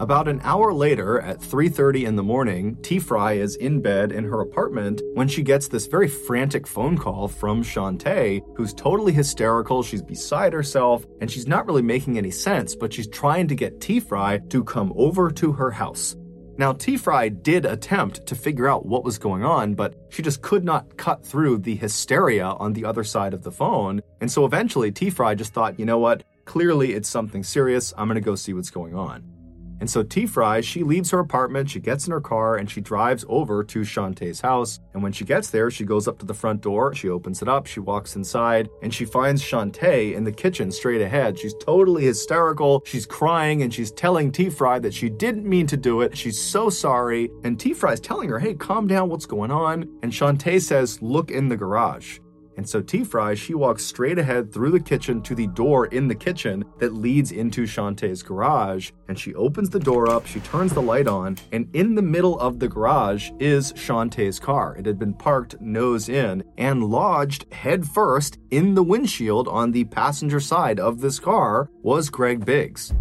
About 0.00 0.28
an 0.28 0.40
hour 0.44 0.72
later, 0.72 1.20
at 1.20 1.42
3:30 1.42 2.06
in 2.06 2.16
the 2.16 2.22
morning, 2.22 2.78
T 2.80 2.98
Fry 2.98 3.34
is 3.34 3.56
in 3.56 3.82
bed 3.82 4.12
in 4.12 4.24
her 4.24 4.40
apartment 4.40 5.02
when 5.12 5.28
she 5.28 5.42
gets 5.42 5.68
this 5.68 5.86
very 5.86 6.08
frantic 6.08 6.66
phone 6.66 6.96
call 6.96 7.28
from 7.28 7.62
Chante, 7.62 8.40
who's 8.56 8.72
totally 8.72 9.12
hysterical, 9.12 9.82
she's 9.82 10.00
beside 10.00 10.54
herself, 10.54 11.04
and 11.20 11.30
she's 11.30 11.46
not 11.46 11.66
really 11.66 11.82
making 11.82 12.16
any 12.16 12.30
sense, 12.30 12.74
but 12.74 12.94
she's 12.94 13.08
trying 13.08 13.46
to 13.48 13.54
get 13.54 13.82
T 13.82 14.00
Fry 14.00 14.38
to 14.48 14.64
come 14.64 14.90
over 14.96 15.30
to 15.32 15.52
her 15.52 15.70
house. 15.70 16.16
Now, 16.56 16.72
T 16.72 16.96
Fry 16.96 17.28
did 17.28 17.66
attempt 17.66 18.24
to 18.26 18.34
figure 18.34 18.68
out 18.68 18.86
what 18.86 19.04
was 19.04 19.18
going 19.18 19.44
on, 19.44 19.74
but 19.74 19.96
she 20.08 20.22
just 20.22 20.40
could 20.40 20.64
not 20.64 20.96
cut 20.96 21.22
through 21.26 21.58
the 21.58 21.76
hysteria 21.76 22.46
on 22.46 22.72
the 22.72 22.86
other 22.86 23.04
side 23.04 23.34
of 23.34 23.42
the 23.42 23.52
phone. 23.52 24.00
And 24.22 24.30
so 24.30 24.46
eventually, 24.46 24.92
T 24.92 25.10
Fry 25.10 25.34
just 25.34 25.52
thought, 25.52 25.78
you 25.78 25.84
know 25.84 25.98
what? 25.98 26.24
Clearly, 26.46 26.94
it's 26.94 27.10
something 27.10 27.42
serious. 27.42 27.92
I'm 27.98 28.08
going 28.08 28.14
to 28.14 28.22
go 28.22 28.34
see 28.34 28.54
what's 28.54 28.70
going 28.70 28.94
on. 28.94 29.39
And 29.80 29.88
so 29.90 30.02
T 30.02 30.26
Fry, 30.26 30.60
she 30.60 30.82
leaves 30.82 31.10
her 31.10 31.18
apartment, 31.18 31.70
she 31.70 31.80
gets 31.80 32.06
in 32.06 32.12
her 32.12 32.20
car, 32.20 32.56
and 32.56 32.70
she 32.70 32.80
drives 32.80 33.24
over 33.28 33.64
to 33.64 33.84
Chante's 33.84 34.40
house. 34.40 34.78
And 34.94 35.02
when 35.02 35.12
she 35.12 35.24
gets 35.24 35.50
there, 35.50 35.70
she 35.70 35.84
goes 35.84 36.06
up 36.06 36.18
to 36.18 36.26
the 36.26 36.34
front 36.34 36.60
door, 36.60 36.94
she 36.94 37.08
opens 37.08 37.42
it 37.42 37.48
up, 37.48 37.66
she 37.66 37.80
walks 37.80 38.16
inside, 38.16 38.68
and 38.82 38.92
she 38.92 39.04
finds 39.04 39.42
Chante 39.42 40.14
in 40.14 40.24
the 40.24 40.32
kitchen 40.32 40.70
straight 40.70 41.00
ahead. 41.00 41.38
She's 41.38 41.54
totally 41.54 42.04
hysterical, 42.04 42.82
she's 42.84 43.06
crying, 43.06 43.62
and 43.62 43.72
she's 43.72 43.90
telling 43.90 44.30
T 44.30 44.50
Fry 44.50 44.78
that 44.78 44.94
she 44.94 45.08
didn't 45.08 45.48
mean 45.48 45.66
to 45.68 45.76
do 45.76 46.02
it. 46.02 46.16
She's 46.16 46.40
so 46.40 46.70
sorry. 46.70 47.30
And 47.44 47.58
T 47.58 47.72
Fry's 47.72 48.00
telling 48.00 48.28
her, 48.28 48.38
hey, 48.38 48.54
calm 48.54 48.86
down, 48.86 49.08
what's 49.08 49.26
going 49.26 49.50
on? 49.50 49.88
And 50.02 50.12
Chante 50.12 50.60
says, 50.60 51.00
look 51.00 51.30
in 51.30 51.48
the 51.48 51.56
garage. 51.56 52.18
And 52.56 52.68
so 52.68 52.80
T 52.80 53.04
Fry, 53.04 53.34
she 53.34 53.54
walks 53.54 53.84
straight 53.84 54.18
ahead 54.18 54.52
through 54.52 54.70
the 54.72 54.80
kitchen 54.80 55.22
to 55.22 55.34
the 55.34 55.46
door 55.48 55.86
in 55.86 56.08
the 56.08 56.14
kitchen 56.14 56.64
that 56.78 56.94
leads 56.94 57.32
into 57.32 57.66
Chante's 57.66 58.22
garage. 58.22 58.90
And 59.08 59.18
she 59.18 59.34
opens 59.34 59.70
the 59.70 59.80
door 59.80 60.10
up, 60.10 60.26
she 60.26 60.40
turns 60.40 60.72
the 60.72 60.82
light 60.82 61.06
on, 61.06 61.38
and 61.52 61.68
in 61.74 61.94
the 61.94 62.02
middle 62.02 62.38
of 62.38 62.58
the 62.58 62.68
garage 62.68 63.30
is 63.38 63.72
Chante's 63.72 64.38
car. 64.38 64.76
It 64.76 64.86
had 64.86 64.98
been 64.98 65.14
parked 65.14 65.60
nose 65.60 66.08
in 66.08 66.44
and 66.58 66.84
lodged 66.84 67.52
head 67.52 67.86
first 67.86 68.38
in 68.50 68.74
the 68.74 68.82
windshield 68.82 69.48
on 69.48 69.72
the 69.72 69.84
passenger 69.84 70.40
side 70.40 70.80
of 70.80 71.00
this 71.00 71.18
car 71.18 71.68
was 71.82 72.10
Greg 72.10 72.44
Biggs. 72.44 72.92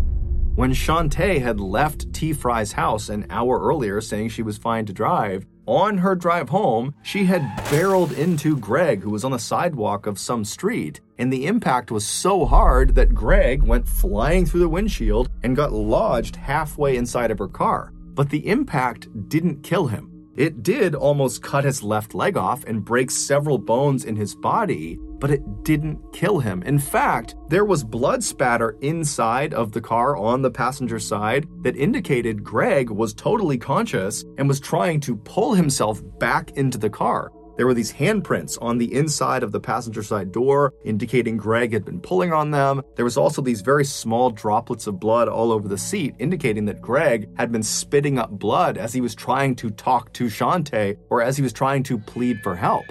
When 0.55 0.73
Chante 0.73 1.39
had 1.39 1.59
left 1.59 2.12
T 2.12 2.33
Fry's 2.33 2.73
house 2.73 3.07
an 3.07 3.25
hour 3.29 3.59
earlier 3.62 4.01
saying 4.01 4.29
she 4.29 4.43
was 4.43 4.57
fine 4.57 4.85
to 4.88 4.93
drive, 4.93 5.45
on 5.69 5.99
her 5.99 6.15
drive 6.15 6.49
home, 6.49 6.95
she 7.03 7.25
had 7.25 7.41
barreled 7.69 8.12
into 8.13 8.58
Greg, 8.58 9.01
who 9.01 9.12
was 9.12 9.23
on 9.23 9.32
the 9.32 9.38
sidewalk 9.38 10.08
of 10.08 10.17
some 10.17 10.43
street, 10.43 10.99
and 11.19 11.32
the 11.32 11.45
impact 11.45 11.91
was 11.91 12.05
so 12.05 12.45
hard 12.45 12.95
that 12.95 13.13
Greg 13.13 13.62
went 13.62 13.88
flying 13.88 14.45
through 14.45 14.62
the 14.62 14.69
windshield 14.69 15.29
and 15.43 15.55
got 15.55 15.71
lodged 15.71 16.36
halfway 16.36 16.97
inside 16.97 17.29
of 17.29 17.38
her 17.38 17.47
car. 17.47 17.93
But 17.95 18.29
the 18.29 18.47
impact 18.47 19.08
didn't 19.29 19.62
kill 19.62 19.88
him. 19.88 20.10
It 20.36 20.63
did 20.63 20.95
almost 20.95 21.43
cut 21.43 21.65
his 21.65 21.84
left 21.84 22.15
leg 22.15 22.36
off 22.36 22.63
and 22.63 22.84
break 22.84 23.12
several 23.12 23.58
bones 23.58 24.05
in 24.05 24.15
his 24.15 24.34
body, 24.34 24.97
but 25.19 25.32
it 25.32 25.63
didn't 25.63 25.99
kill 26.13 26.39
him. 26.39 26.63
In 26.63 26.79
fact, 26.79 27.36
there 27.49 27.65
was 27.65 27.84
blood 27.84 28.23
spatter 28.23 28.77
inside 28.82 29.53
of 29.53 29.71
the 29.71 29.82
car 29.82 30.15
on 30.17 30.41
the 30.41 30.51
passenger 30.51 30.99
side 30.99 31.47
that 31.62 31.75
indicated 31.75 32.43
Greg 32.43 32.89
was 32.89 33.13
totally 33.13 33.58
conscious 33.58 34.23
and 34.38 34.47
was 34.47 34.60
trying 34.60 34.99
to 35.01 35.15
pull 35.17 35.53
himself 35.53 36.01
back 36.19 36.52
into 36.52 36.77
the 36.77 36.89
car. 36.89 37.31
There 37.60 37.67
were 37.67 37.73
these 37.73 37.91
handprints 37.91 38.58
on 38.62 38.77
the 38.77 38.93
inside 38.93 39.43
of 39.43 39.52
the 39.52 39.60
passenger 39.60 40.02
side 40.02 40.31
door, 40.31 40.73
indicating 40.85 41.35
Greg 41.35 41.73
had 41.73 41.83
been 41.83 42.00
pulling 42.00 42.31
on 42.31 42.52
them. 42.52 42.81
There 42.96 43.04
was 43.04 43.17
also 43.17 43.41
these 43.41 43.60
very 43.60 43.83
small 43.83 44.29
droplets 44.29 44.87
of 44.87 44.98
blood 44.98 45.27
all 45.27 45.52
over 45.52 45.67
the 45.67 45.77
seat, 45.77 46.15
indicating 46.19 46.63
that 46.67 46.81
Greg 46.81 47.27
had 47.35 47.52
been 47.52 47.62
spitting 47.62 48.17
up 48.17 48.29
blood 48.29 48.77
as 48.77 48.93
he 48.93 49.02
was 49.02 49.13
trying 49.13 49.58
to 49.58 49.71
talk 49.71 50.13
to 50.13 50.29
Chante 50.29 50.96
or 51.10 51.21
as 51.21 51.35
he 51.35 51.43
was 51.43 51.52
trying 51.52 51.83
to 51.83 51.98
plead 51.98 52.39
for 52.43 52.56
help. 52.56 52.85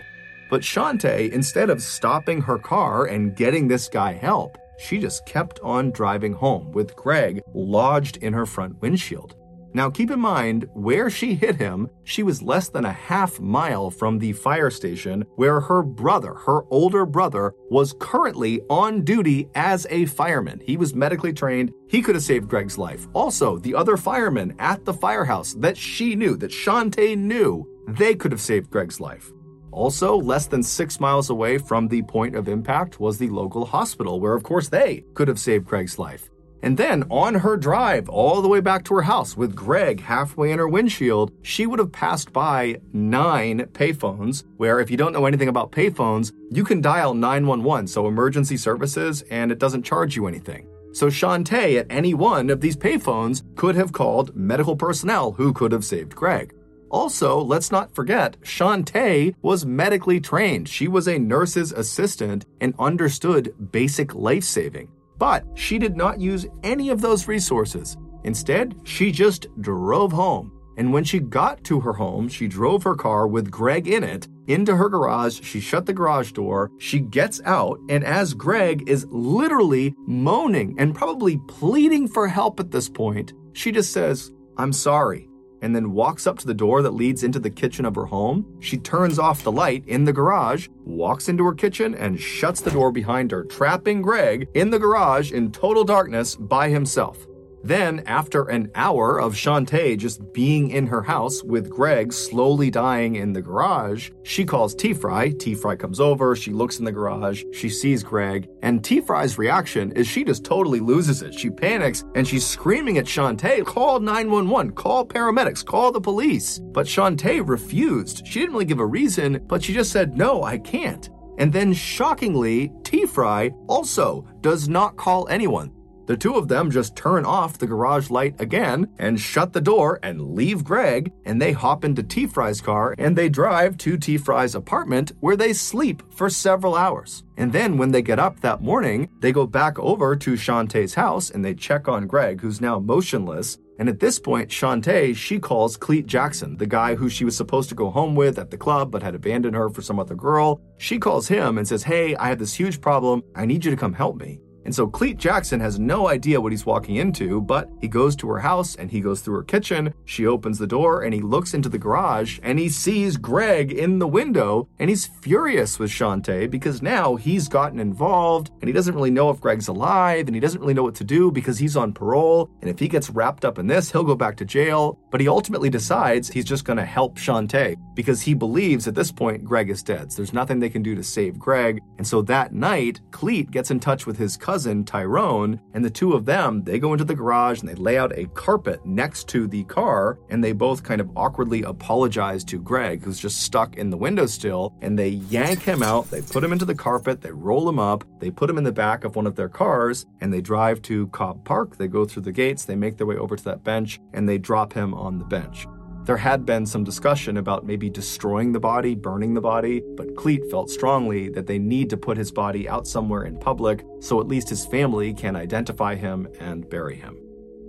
But 0.51 0.62
Chante, 0.62 1.30
instead 1.32 1.70
of 1.70 1.82
stopping 1.82 2.40
her 2.42 2.59
car 2.59 3.07
and 3.07 3.36
getting 3.36 3.68
this 3.68 3.88
guy 3.88 4.12
help, 4.12 4.57
she 4.78 4.99
just 4.99 5.26
kept 5.26 5.61
on 5.61 5.90
driving 5.90 6.32
home 6.32 6.72
with 6.72 6.96
Greg 6.96 7.40
lodged 7.53 8.18
in 8.18 8.32
her 8.32 8.46
front 8.46 8.80
windshield. 8.80 9.34
Now, 9.74 9.90
keep 9.90 10.11
in 10.11 10.18
mind, 10.18 10.66
where 10.72 11.11
she 11.11 11.34
hit 11.34 11.57
him, 11.57 11.88
she 12.05 12.22
was 12.22 12.40
less 12.40 12.70
than 12.70 12.86
a 12.86 12.92
half 12.92 13.38
mile 13.38 13.90
from 13.90 14.18
the 14.18 14.32
fire 14.32 14.70
station 14.70 15.26
where 15.36 15.61
her 15.61 15.82
brother, 15.82 16.32
her 16.34 16.62
older 16.70 17.05
brother, 17.05 17.53
was 17.70 17.94
currently 18.01 18.62
on 18.70 19.05
duty 19.05 19.49
as 19.55 19.86
a 19.90 20.07
fireman. 20.07 20.61
He 20.64 20.78
was 20.78 20.94
medically 20.94 21.34
trained. 21.34 21.70
He 21.88 22.01
could 22.01 22.14
have 22.14 22.24
saved 22.24 22.49
Greg's 22.49 22.78
life. 22.78 23.07
Also, 23.12 23.59
the 23.59 23.74
other 23.74 23.99
firemen 23.99 24.55
at 24.59 24.86
the 24.86 24.94
firehouse 24.94 25.53
that 25.55 25.76
she 25.76 26.16
knew, 26.16 26.36
that 26.38 26.51
Chante 26.51 27.14
knew, 27.14 27.66
they 27.88 28.14
could 28.14 28.32
have 28.32 28.40
saved 28.40 28.70
Greg's 28.70 29.01
life. 29.01 29.30
Also, 29.70 30.16
less 30.16 30.46
than 30.46 30.62
six 30.62 31.00
miles 31.00 31.30
away 31.30 31.58
from 31.58 31.88
the 31.88 32.02
point 32.02 32.34
of 32.34 32.48
impact 32.48 33.00
was 33.00 33.18
the 33.18 33.28
local 33.28 33.64
hospital, 33.64 34.20
where, 34.20 34.34
of 34.34 34.42
course, 34.42 34.68
they 34.68 35.04
could 35.14 35.28
have 35.28 35.38
saved 35.38 35.66
Craig's 35.66 35.98
life. 35.98 36.30
And 36.62 36.76
then 36.76 37.04
on 37.10 37.34
her 37.34 37.56
drive 37.56 38.08
all 38.08 38.42
the 38.42 38.48
way 38.48 38.60
back 38.60 38.84
to 38.84 38.94
her 38.94 39.02
house 39.02 39.36
with 39.36 39.54
Greg 39.54 40.00
halfway 40.00 40.50
in 40.50 40.58
her 40.58 40.68
windshield, 40.68 41.30
she 41.42 41.66
would 41.66 41.78
have 41.78 41.92
passed 41.92 42.32
by 42.32 42.80
nine 42.92 43.60
payphones. 43.72 44.44
Where, 44.56 44.80
if 44.80 44.90
you 44.90 44.96
don't 44.96 45.12
know 45.12 45.26
anything 45.26 45.48
about 45.48 45.70
payphones, 45.72 46.32
you 46.50 46.64
can 46.64 46.80
dial 46.80 47.14
911, 47.14 47.86
so 47.86 48.08
emergency 48.08 48.56
services, 48.56 49.22
and 49.30 49.52
it 49.52 49.58
doesn't 49.58 49.84
charge 49.84 50.16
you 50.16 50.26
anything. 50.26 50.66
So 50.92 51.10
Chante 51.10 51.78
at 51.78 51.86
any 51.90 52.14
one 52.14 52.50
of 52.50 52.60
these 52.60 52.76
payphones 52.76 53.42
could 53.54 53.76
have 53.76 53.92
called 53.92 54.34
medical 54.34 54.74
personnel 54.74 55.32
who 55.32 55.52
could 55.52 55.70
have 55.70 55.84
saved 55.84 56.14
Greg. 56.16 56.54
Also, 56.91 57.39
let's 57.41 57.70
not 57.70 57.95
forget, 57.95 58.36
Chante 58.43 59.34
was 59.43 59.66
medically 59.66 60.20
trained. 60.20 60.68
She 60.68 60.89
was 60.89 61.07
a 61.07 61.18
nurse's 61.18 61.72
assistant 61.72 62.47
and 62.61 62.74
understood 62.78 63.55
basic 63.72 64.14
life 64.14 64.45
saving. 64.45 64.89
But 65.18 65.45
she 65.55 65.78
did 65.78 65.97
not 65.97 66.20
use 66.20 66.47
any 66.62 66.91
of 66.91 67.01
those 67.01 67.28
resources. 67.28 67.97
Instead, 68.24 68.74
she 68.84 69.11
just 69.11 69.49
drove 69.61 70.12
home. 70.12 70.53
And 70.76 70.93
when 70.93 71.03
she 71.03 71.18
got 71.18 71.64
to 71.64 71.80
her 71.80 71.93
home, 71.93 72.28
she 72.28 72.47
drove 72.47 72.84
her 72.84 72.95
car 72.95 73.26
with 73.26 73.51
Greg 73.51 73.89
in 73.89 74.05
it 74.05 74.28
into 74.47 74.76
her 74.76 74.89
garage. 74.89 75.43
She 75.43 75.61
shut 75.61 75.86
the 75.86 75.93
garage 75.93 76.32
door. 76.32 76.70
She 76.78 77.01
gets 77.01 77.41
out. 77.45 77.80
And 77.89 78.05
as 78.05 78.32
Greg 78.32 78.89
is 78.89 79.05
literally 79.11 79.95
moaning 80.07 80.76
and 80.78 80.95
probably 80.95 81.39
pleading 81.49 82.07
for 82.07 82.28
help 82.28 82.61
at 82.61 82.70
this 82.70 82.89
point, 82.89 83.32
she 83.55 83.72
just 83.72 83.93
says, 83.93 84.30
I'm 84.57 84.72
sorry 84.72 85.28
and 85.62 85.74
then 85.74 85.92
walks 85.92 86.26
up 86.26 86.38
to 86.38 86.46
the 86.46 86.54
door 86.54 86.82
that 86.82 86.94
leads 86.94 87.24
into 87.24 87.38
the 87.38 87.50
kitchen 87.50 87.84
of 87.84 87.94
her 87.94 88.06
home. 88.06 88.46
She 88.61 88.76
turns 88.78 89.18
off 89.18 89.42
the 89.42 89.52
light 89.52 89.84
in 89.86 90.04
the 90.04 90.12
garage, 90.12 90.68
walks 90.84 91.28
into 91.28 91.44
her 91.44 91.54
kitchen, 91.54 91.94
and 91.94 92.20
shuts 92.20 92.61
the 92.61 92.70
door 92.70 92.92
behind 92.92 93.30
her, 93.30 93.44
trapping 93.44 94.02
Greg 94.02 94.48
in 94.54 94.70
the 94.70 94.78
garage 94.78 95.32
in 95.32 95.52
total 95.52 95.84
darkness 95.84 96.36
by 96.36 96.68
himself. 96.68 97.26
Then, 97.68 98.02
after 98.06 98.44
an 98.44 98.70
hour 98.74 99.20
of 99.20 99.36
Chante 99.36 99.94
just 99.98 100.32
being 100.32 100.70
in 100.70 100.86
her 100.86 101.02
house 101.02 101.42
with 101.42 101.68
Greg 101.68 102.14
slowly 102.14 102.70
dying 102.70 103.16
in 103.16 103.34
the 103.34 103.42
garage, 103.42 104.08
she 104.22 104.46
calls 104.46 104.74
T 104.74 104.94
Fry. 104.94 105.32
T 105.32 105.54
Fry 105.54 105.76
comes 105.76 106.00
over, 106.00 106.34
she 106.34 106.50
looks 106.50 106.78
in 106.78 106.86
the 106.86 106.92
garage, 106.92 107.44
she 107.52 107.68
sees 107.68 108.02
Greg, 108.02 108.48
and 108.62 108.82
T 108.82 109.02
Fry's 109.02 109.36
reaction 109.36 109.92
is 109.92 110.06
she 110.06 110.24
just 110.24 110.46
totally 110.46 110.80
loses 110.80 111.20
it. 111.20 111.34
She 111.34 111.50
panics 111.50 112.06
and 112.14 112.26
she's 112.26 112.46
screaming 112.46 112.96
at 112.96 113.06
Chante, 113.06 113.62
call 113.66 114.00
911, 114.00 114.72
call 114.72 115.06
paramedics, 115.06 115.62
call 115.62 115.92
the 115.92 116.00
police. 116.00 116.60
But 116.72 116.86
Chante 116.86 117.42
refused. 117.46 118.26
She 118.26 118.40
didn't 118.40 118.54
really 118.54 118.64
give 118.64 118.80
a 118.80 118.86
reason, 118.86 119.44
but 119.46 119.62
she 119.62 119.74
just 119.74 119.92
said, 119.92 120.16
no, 120.16 120.42
I 120.42 120.56
can't. 120.56 121.10
And 121.36 121.52
then 121.52 121.74
shockingly, 121.74 122.72
T 122.82 123.04
Fry 123.04 123.50
also 123.66 124.26
does 124.40 124.70
not 124.70 124.96
call 124.96 125.28
anyone. 125.28 125.74
The 126.09 126.16
two 126.16 126.36
of 126.36 126.48
them 126.48 126.70
just 126.70 126.96
turn 126.96 127.26
off 127.26 127.59
the 127.59 127.66
garage 127.66 128.09
light 128.09 128.40
again 128.40 128.88
and 128.98 129.20
shut 129.20 129.52
the 129.52 129.61
door 129.61 130.00
and 130.02 130.34
leave 130.34 130.64
Greg, 130.64 131.12
and 131.26 131.40
they 131.40 131.52
hop 131.52 131.84
into 131.84 132.02
T 132.02 132.26
Fry's 132.26 132.62
car 132.62 132.94
and 132.96 133.14
they 133.14 133.28
drive 133.28 133.76
to 133.78 133.98
T 133.98 134.16
Fry's 134.16 134.54
apartment 134.54 135.12
where 135.20 135.36
they 135.36 135.52
sleep 135.52 136.02
for 136.14 136.30
several 136.30 136.74
hours. 136.76 137.24
And 137.36 137.52
then 137.52 137.76
when 137.76 137.92
they 137.92 138.00
get 138.00 138.18
up 138.18 138.40
that 138.40 138.62
morning, 138.62 139.11
they 139.20 139.32
go 139.32 139.46
back 139.46 139.78
over 139.78 140.16
to 140.16 140.34
Chante's 140.34 140.94
house 140.94 141.28
and 141.28 141.44
they 141.44 141.52
check 141.52 141.88
on 141.88 142.06
Greg, 142.06 142.40
who's 142.40 142.62
now 142.62 142.78
motionless. 142.78 143.59
And 143.78 143.86
at 143.86 144.00
this 144.00 144.18
point, 144.18 144.48
Chante, 144.48 145.12
she 145.12 145.38
calls 145.38 145.76
Clete 145.76 146.06
Jackson, 146.06 146.56
the 146.56 146.66
guy 146.66 146.94
who 146.94 147.11
she 147.11 147.26
was 147.26 147.36
supposed 147.36 147.68
to 147.68 147.74
go 147.74 147.90
home 147.90 148.14
with 148.14 148.38
at 148.38 148.50
the 148.50 148.56
club 148.56 148.90
but 148.90 149.02
had 149.02 149.14
abandoned 149.14 149.54
her 149.54 149.68
for 149.68 149.82
some 149.82 150.00
other 150.00 150.14
girl. 150.14 150.62
She 150.78 150.98
calls 150.98 151.28
him 151.28 151.59
and 151.59 151.68
says, 151.68 151.82
Hey, 151.82 152.16
I 152.16 152.30
have 152.30 152.38
this 152.38 152.54
huge 152.54 152.80
problem. 152.80 153.22
I 153.34 153.44
need 153.44 153.62
you 153.62 153.70
to 153.70 153.76
come 153.76 153.92
help 153.92 154.16
me. 154.16 154.40
And 154.68 154.74
so 154.74 154.86
Clete 154.86 155.16
Jackson 155.16 155.60
has 155.60 155.78
no 155.78 156.08
idea 156.08 156.42
what 156.42 156.52
he's 156.52 156.66
walking 156.66 156.96
into, 156.96 157.40
but 157.40 157.70
he 157.80 157.88
goes 157.88 158.14
to 158.16 158.28
her 158.28 158.40
house 158.40 158.74
and 158.74 158.90
he 158.90 159.00
goes 159.00 159.22
through 159.22 159.36
her 159.36 159.42
kitchen. 159.42 159.94
She 160.04 160.26
opens 160.26 160.58
the 160.58 160.66
door 160.66 161.04
and 161.04 161.14
he 161.14 161.22
looks 161.22 161.54
into 161.54 161.70
the 161.70 161.78
garage 161.78 162.38
and 162.42 162.58
he 162.58 162.68
sees 162.68 163.16
Greg 163.16 163.72
in 163.72 163.98
the 163.98 164.06
window 164.06 164.68
and 164.78 164.90
he's 164.90 165.06
furious 165.06 165.78
with 165.78 165.90
Chante 165.90 166.48
because 166.48 166.82
now 166.82 167.16
he's 167.16 167.48
gotten 167.48 167.80
involved 167.80 168.50
and 168.60 168.68
he 168.68 168.74
doesn't 168.74 168.94
really 168.94 169.10
know 169.10 169.30
if 169.30 169.40
Greg's 169.40 169.68
alive 169.68 170.26
and 170.26 170.34
he 170.34 170.40
doesn't 170.40 170.60
really 170.60 170.74
know 170.74 170.82
what 170.82 170.96
to 170.96 171.04
do 171.04 171.30
because 171.32 171.58
he's 171.58 171.74
on 171.74 171.94
parole. 171.94 172.50
And 172.60 172.68
if 172.68 172.78
he 172.78 172.88
gets 172.88 173.08
wrapped 173.08 173.46
up 173.46 173.58
in 173.58 173.68
this, 173.68 173.90
he'll 173.90 174.04
go 174.04 174.16
back 174.16 174.36
to 174.36 174.44
jail. 174.44 174.98
But 175.10 175.22
he 175.22 175.28
ultimately 175.28 175.70
decides 175.70 176.28
he's 176.28 176.44
just 176.44 176.66
going 176.66 176.76
to 176.76 176.84
help 176.84 177.16
Chante 177.16 177.74
because 177.94 178.20
he 178.20 178.34
believes 178.34 178.86
at 178.86 178.94
this 178.94 179.10
point 179.10 179.46
Greg 179.46 179.70
is 179.70 179.82
dead. 179.82 180.12
So 180.12 180.18
there's 180.18 180.34
nothing 180.34 180.60
they 180.60 180.68
can 180.68 180.82
do 180.82 180.94
to 180.94 181.02
save 181.02 181.38
Greg. 181.38 181.80
And 181.96 182.06
so 182.06 182.20
that 182.20 182.52
night, 182.52 183.00
Clete 183.12 183.50
gets 183.50 183.70
in 183.70 183.80
touch 183.80 184.06
with 184.06 184.18
his 184.18 184.36
cousin 184.36 184.57
cousin 184.59 184.84
Tyrone, 184.84 185.61
and 185.72 185.84
the 185.84 185.88
two 185.88 186.14
of 186.14 186.24
them, 186.24 186.64
they 186.64 186.80
go 186.80 186.92
into 186.92 187.04
the 187.04 187.14
garage 187.14 187.61
and 187.61 187.68
they 187.68 187.76
lay 187.76 187.96
out 187.96 188.11
a 188.18 188.26
carpet 188.34 188.84
next 188.84 189.28
to 189.28 189.46
the 189.46 189.62
car, 189.64 190.18
and 190.30 190.42
they 190.42 190.50
both 190.50 190.82
kind 190.82 191.00
of 191.00 191.09
awkwardly 191.16 191.62
apologize 191.62 192.42
to 192.42 192.59
Greg, 192.59 193.04
who's 193.04 193.20
just 193.20 193.40
stuck 193.42 193.76
in 193.76 193.90
the 193.90 193.96
windowsill, 193.96 194.74
and 194.82 194.98
they 194.98 195.11
yank 195.11 195.62
him 195.62 195.80
out, 195.80 196.11
they 196.11 196.22
put 196.22 196.42
him 196.42 196.52
into 196.52 196.64
the 196.64 196.74
carpet, 196.74 197.20
they 197.20 197.30
roll 197.30 197.68
him 197.68 197.78
up, 197.78 198.02
they 198.18 198.32
put 198.32 198.50
him 198.50 198.59
in 198.59 198.64
the 198.64 198.72
back 198.72 199.04
of 199.04 199.14
one 199.14 199.28
of 199.28 199.36
their 199.36 199.48
cars, 199.48 200.06
and 200.20 200.32
they 200.32 200.40
drive 200.40 200.82
to 200.82 201.06
Cobb 201.09 201.44
Park, 201.44 201.76
they 201.76 201.86
go 201.86 202.04
through 202.04 202.22
the 202.22 202.32
gates, 202.32 202.64
they 202.64 202.74
make 202.74 202.96
their 202.96 203.06
way 203.06 203.16
over 203.16 203.36
to 203.36 203.44
that 203.44 203.62
bench, 203.62 204.00
and 204.12 204.28
they 204.28 204.38
drop 204.38 204.72
him 204.72 204.92
on 204.92 205.20
the 205.20 205.24
bench. 205.24 205.68
There 206.09 206.16
had 206.16 206.46
been 206.46 206.64
some 206.64 206.84
discussion 206.84 207.36
about 207.36 207.66
maybe 207.66 207.90
destroying 207.90 208.50
the 208.50 208.59
body, 208.59 208.94
burning 208.94 209.34
the 209.34 209.42
body, 209.42 209.82
but 209.94 210.16
Clete 210.16 210.50
felt 210.50 210.70
strongly 210.70 211.28
that 211.28 211.46
they 211.46 211.59
need 211.59 211.90
to 211.90 211.98
put 211.98 212.16
his 212.16 212.32
body 212.32 212.66
out 212.66 212.86
somewhere 212.88 213.24
in 213.24 213.36
public 213.36 213.84
so 214.00 214.18
at 214.18 214.26
least 214.26 214.48
his 214.48 214.64
family 214.64 215.12
can 215.12 215.36
identify 215.36 215.94
him 215.96 216.26
and 216.40 216.66
bury 216.70 216.96
him. 216.96 217.18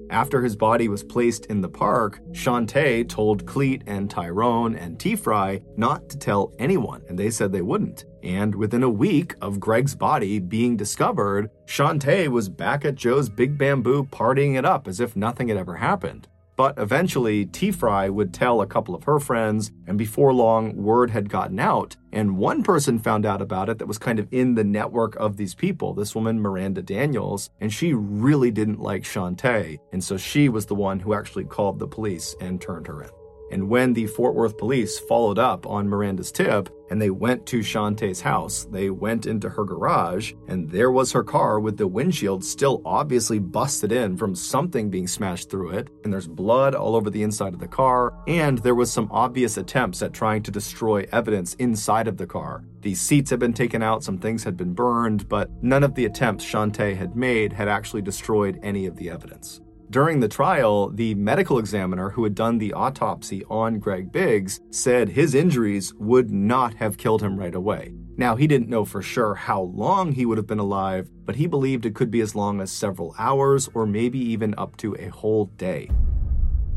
After 0.10 0.42
his 0.42 0.56
body 0.56 0.88
was 0.88 1.04
placed 1.04 1.48
in 1.48 1.60
the 1.60 1.68
park, 1.68 2.22
Chante 2.32 3.04
told 3.04 3.46
Clete 3.46 3.84
and 3.88 4.10
Tyrone 4.10 4.74
and 4.78 4.98
T-Fry 4.98 5.60
not 5.76 6.08
to 6.08 6.18
tell 6.18 6.54
anyone, 6.60 7.04
and 7.10 7.20
they 7.20 7.32
said 7.32 7.52
they 7.52 7.62
wouldn't. 7.62 8.06
And 8.24 8.56
within 8.56 8.84
a 8.84 8.90
week 8.90 9.36
of 9.42 9.60
Greg's 9.60 9.96
body 9.96 10.40
being 10.40 10.78
discovered, 10.78 11.50
Chante 11.68 12.30
was 12.30 12.48
back 12.48 12.86
at 12.86 12.96
Joe's 12.96 13.28
Big 13.28 13.58
Bamboo 13.58 14.06
partying 14.06 14.58
it 14.58 14.64
up 14.64 14.88
as 14.88 15.02
if 15.02 15.18
nothing 15.18 15.50
had 15.50 15.58
ever 15.58 15.76
happened. 15.76 16.30
But 16.60 16.78
eventually, 16.78 17.46
T 17.46 17.72
Fry 17.72 18.10
would 18.10 18.34
tell 18.34 18.60
a 18.60 18.68
couple 18.68 18.94
of 18.94 19.06
her 19.06 19.18
friends, 19.18 19.72
and 19.88 19.98
before 19.98 20.34
long, 20.34 20.76
word 20.76 21.10
had 21.10 21.30
gotten 21.30 21.58
out. 21.58 21.96
And 22.12 22.36
one 22.36 22.64
person 22.64 23.00
found 23.00 23.26
out 23.26 23.42
about 23.42 23.70
it 23.70 23.78
that 23.78 23.88
was 23.88 23.98
kind 23.98 24.20
of 24.20 24.28
in 24.30 24.56
the 24.56 24.66
network 24.66 25.16
of 25.16 25.38
these 25.38 25.56
people, 25.56 25.94
this 25.94 26.14
woman, 26.14 26.42
Miranda 26.42 26.82
Daniels, 26.82 27.50
and 27.62 27.72
she 27.72 27.94
really 27.94 28.52
didn't 28.52 28.82
like 28.82 29.06
Chante. 29.06 29.80
And 29.94 30.04
so 30.04 30.18
she 30.18 30.50
was 30.50 30.66
the 30.66 30.76
one 30.76 31.00
who 31.00 31.14
actually 31.14 31.46
called 31.46 31.80
the 31.80 31.88
police 31.88 32.36
and 32.42 32.60
turned 32.60 32.88
her 32.88 33.04
in. 33.04 33.19
And 33.52 33.70
when 33.70 33.94
the 33.94 34.08
Fort 34.08 34.36
Worth 34.36 34.58
police 34.58 35.00
followed 35.00 35.40
up 35.40 35.66
on 35.66 35.88
Miranda's 35.88 36.32
tip 36.32 36.70
and 36.90 37.02
they 37.02 37.10
went 37.10 37.46
to 37.48 37.62
Chante's 37.62 38.22
house, 38.22 38.66
they 38.66 38.90
went 38.90 39.26
into 39.26 39.50
her 39.50 39.64
garage 39.64 40.34
and 40.48 40.70
there 40.70 40.92
was 40.92 41.12
her 41.12 41.24
car 41.24 41.60
with 41.60 41.78
the 41.78 41.88
windshield 41.88 42.44
still 42.44 42.82
obviously 42.86 43.40
busted 43.40 43.92
in 43.92 44.18
from 44.18 44.36
something 44.36 44.90
being 44.90 45.08
smashed 45.08 45.50
through 45.50 45.72
it. 45.72 45.88
And 46.04 46.12
there's 46.12 46.28
blood 46.28 46.76
all 46.76 46.96
over 46.96 47.10
the 47.10 47.24
inside 47.24 47.54
of 47.54 47.60
the 47.60 47.68
car. 47.68 48.14
And 48.28 48.60
there 48.60 48.76
was 48.76 48.92
some 48.92 49.10
obvious 49.12 49.58
attempts 49.58 50.02
at 50.02 50.14
trying 50.14 50.44
to 50.44 50.52
destroy 50.52 51.08
evidence 51.12 51.54
inside 51.56 52.08
of 52.08 52.18
the 52.18 52.28
car. 52.28 52.64
The 52.82 52.96
seats 52.96 53.30
had 53.30 53.40
been 53.40 53.54
taken 53.54 53.84
out, 53.84 54.04
some 54.04 54.18
things 54.18 54.44
had 54.44 54.56
been 54.56 54.74
burned, 54.74 55.28
but 55.28 55.50
none 55.62 55.84
of 55.84 55.96
the 55.96 56.06
attempts 56.06 56.46
Chante 56.46 56.96
had 56.96 57.16
made 57.16 57.52
had 57.52 57.68
actually 57.68 58.02
destroyed 58.02 58.60
any 58.64 58.86
of 58.86 58.96
the 58.96 59.10
evidence. 59.10 59.62
During 59.92 60.20
the 60.20 60.28
trial, 60.28 60.92
the 60.92 61.16
medical 61.16 61.58
examiner 61.58 62.12
who 62.12 62.24
had 62.24 62.36
done 62.36 62.60
the 62.60 62.74
autopsy 62.74 63.44
on 63.46 63.80
Greg 63.80 64.12
Biggs 64.12 64.60
said 64.70 65.10
his 65.10 65.34
injuries 65.34 65.96
would 65.96 66.30
not 66.30 66.76
have 66.76 67.00
killed 67.00 67.24
him 67.24 67.36
right 67.36 67.56
away. 67.56 67.96
Now, 68.16 68.36
he 68.36 68.46
didn't 68.46 68.70
know 68.70 68.86
for 68.86 69.02
sure 69.02 69.34
how 69.34 69.62
long 69.64 70.12
he 70.12 70.28
would 70.28 70.38
have 70.38 70.46
been 70.46 70.60
alive, 70.60 71.10
but 71.26 71.38
he 71.38 71.48
believed 71.48 71.88
it 71.88 71.96
could 71.96 72.12
be 72.12 72.22
as 72.22 72.36
long 72.36 72.62
as 72.62 72.72
several 72.72 73.16
hours 73.18 73.68
or 73.74 73.88
maybe 73.88 74.20
even 74.20 74.54
up 74.60 74.78
to 74.78 74.96
a 75.00 75.08
whole 75.08 75.46
day. 75.58 75.90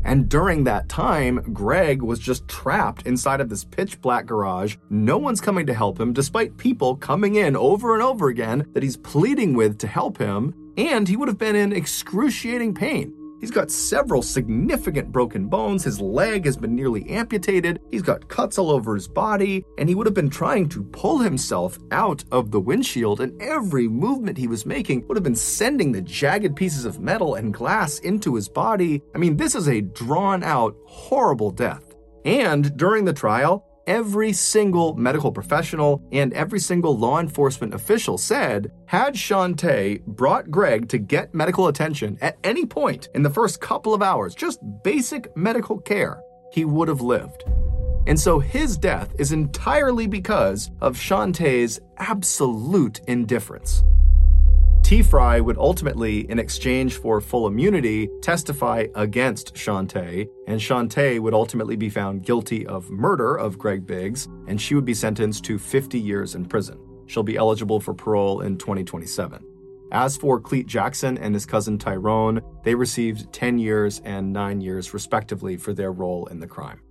And 0.03 0.27
during 0.27 0.63
that 0.63 0.89
time, 0.89 1.53
Greg 1.53 2.01
was 2.01 2.17
just 2.17 2.47
trapped 2.47 3.05
inside 3.05 3.41
of 3.41 3.49
this 3.49 3.63
pitch 3.63 4.01
black 4.01 4.25
garage. 4.25 4.77
No 4.89 5.19
one's 5.19 5.39
coming 5.39 5.67
to 5.67 5.73
help 5.73 5.99
him, 5.99 6.13
despite 6.13 6.57
people 6.57 6.95
coming 6.95 7.35
in 7.35 7.55
over 7.55 7.93
and 7.93 8.01
over 8.01 8.29
again 8.29 8.65
that 8.73 8.81
he's 8.81 8.97
pleading 8.97 9.53
with 9.53 9.77
to 9.77 9.87
help 9.87 10.17
him 10.17 10.55
and 10.77 11.07
he 11.07 11.15
would 11.15 11.27
have 11.27 11.37
been 11.37 11.55
in 11.55 11.73
excruciating 11.73 12.73
pain. 12.73 13.13
He's 13.43 13.51
got 13.51 13.71
several 13.71 14.21
significant 14.21 15.11
broken 15.11 15.49
bones, 15.49 15.83
his 15.83 15.99
leg 15.99 16.45
has 16.45 16.55
been 16.55 16.73
nearly 16.73 17.09
amputated, 17.09 17.81
he's 17.91 18.01
got 18.01 18.29
cuts 18.29 18.57
all 18.57 18.71
over 18.71 18.95
his 18.95 19.05
body, 19.05 19.65
and 19.77 19.89
he 19.89 19.95
would 19.95 20.07
have 20.07 20.13
been 20.13 20.29
trying 20.29 20.69
to 20.69 20.81
pull 20.81 21.17
himself 21.17 21.77
out 21.91 22.23
of 22.31 22.51
the 22.51 22.59
windshield, 22.61 23.19
and 23.19 23.41
every 23.41 23.89
movement 23.89 24.37
he 24.37 24.47
was 24.47 24.65
making 24.65 25.05
would 25.07 25.17
have 25.17 25.25
been 25.25 25.35
sending 25.35 25.91
the 25.91 26.01
jagged 26.01 26.55
pieces 26.55 26.85
of 26.85 27.01
metal 27.01 27.35
and 27.35 27.53
glass 27.53 27.99
into 27.99 28.35
his 28.35 28.47
body. 28.47 29.01
I 29.13 29.17
mean, 29.17 29.35
this 29.35 29.55
is 29.55 29.67
a 29.67 29.81
drawn 29.81 30.41
out, 30.41 30.77
horrible 30.85 31.51
death. 31.51 31.83
And 32.23 32.77
during 32.77 33.03
the 33.03 33.11
trial, 33.11 33.65
every 33.87 34.33
single 34.33 34.95
medical 34.95 35.31
professional 35.31 36.01
and 36.11 36.33
every 36.33 36.59
single 36.59 36.97
law 36.97 37.19
enforcement 37.19 37.73
official 37.73 38.17
said 38.17 38.71
had 38.85 39.15
Chante 39.15 39.99
brought 40.07 40.49
Greg 40.49 40.87
to 40.89 40.97
get 40.97 41.33
medical 41.33 41.67
attention 41.67 42.17
at 42.21 42.37
any 42.43 42.65
point 42.65 43.09
in 43.15 43.23
the 43.23 43.29
first 43.29 43.61
couple 43.61 43.93
of 43.93 44.01
hours, 44.01 44.35
just 44.35 44.59
basic 44.83 45.35
medical 45.35 45.79
care, 45.79 46.21
he 46.51 46.65
would 46.65 46.87
have 46.87 47.01
lived. 47.01 47.43
And 48.05 48.19
so 48.19 48.39
his 48.39 48.77
death 48.77 49.13
is 49.17 49.31
entirely 49.31 50.07
because 50.07 50.71
of 50.81 50.97
Chante's 50.97 51.79
absolute 51.97 52.99
indifference. 53.07 53.83
T. 54.93 55.01
Fry 55.01 55.39
would 55.39 55.57
ultimately, 55.57 56.29
in 56.29 56.37
exchange 56.37 56.97
for 56.97 57.19
full 57.19 57.47
immunity, 57.47 58.07
testify 58.21 58.85
against 58.93 59.55
Chante, 59.55 60.27
and 60.45 60.61
Chante 60.61 61.17
would 61.17 61.33
ultimately 61.33 61.75
be 61.75 61.89
found 61.89 62.23
guilty 62.23 62.67
of 62.67 62.91
murder 62.91 63.35
of 63.35 63.57
Greg 63.57 63.87
Biggs, 63.87 64.27
and 64.47 64.61
she 64.61 64.75
would 64.75 64.85
be 64.85 64.93
sentenced 64.93 65.45
to 65.45 65.57
50 65.57 65.99
years 65.99 66.35
in 66.35 66.45
prison. 66.45 66.77
She'll 67.07 67.23
be 67.23 67.37
eligible 67.37 67.79
for 67.79 67.95
parole 67.95 68.41
in 68.41 68.55
2027. 68.55 69.43
As 69.91 70.15
for 70.15 70.39
Clete 70.39 70.67
Jackson 70.67 71.17
and 71.17 71.33
his 71.33 71.47
cousin 71.47 71.79
Tyrone, 71.79 72.39
they 72.63 72.75
received 72.75 73.33
10 73.33 73.57
years 73.57 73.99
and 74.05 74.31
9 74.31 74.61
years 74.61 74.93
respectively 74.93 75.57
for 75.57 75.73
their 75.73 75.91
role 75.91 76.27
in 76.27 76.39
the 76.39 76.45
crime. 76.45 76.81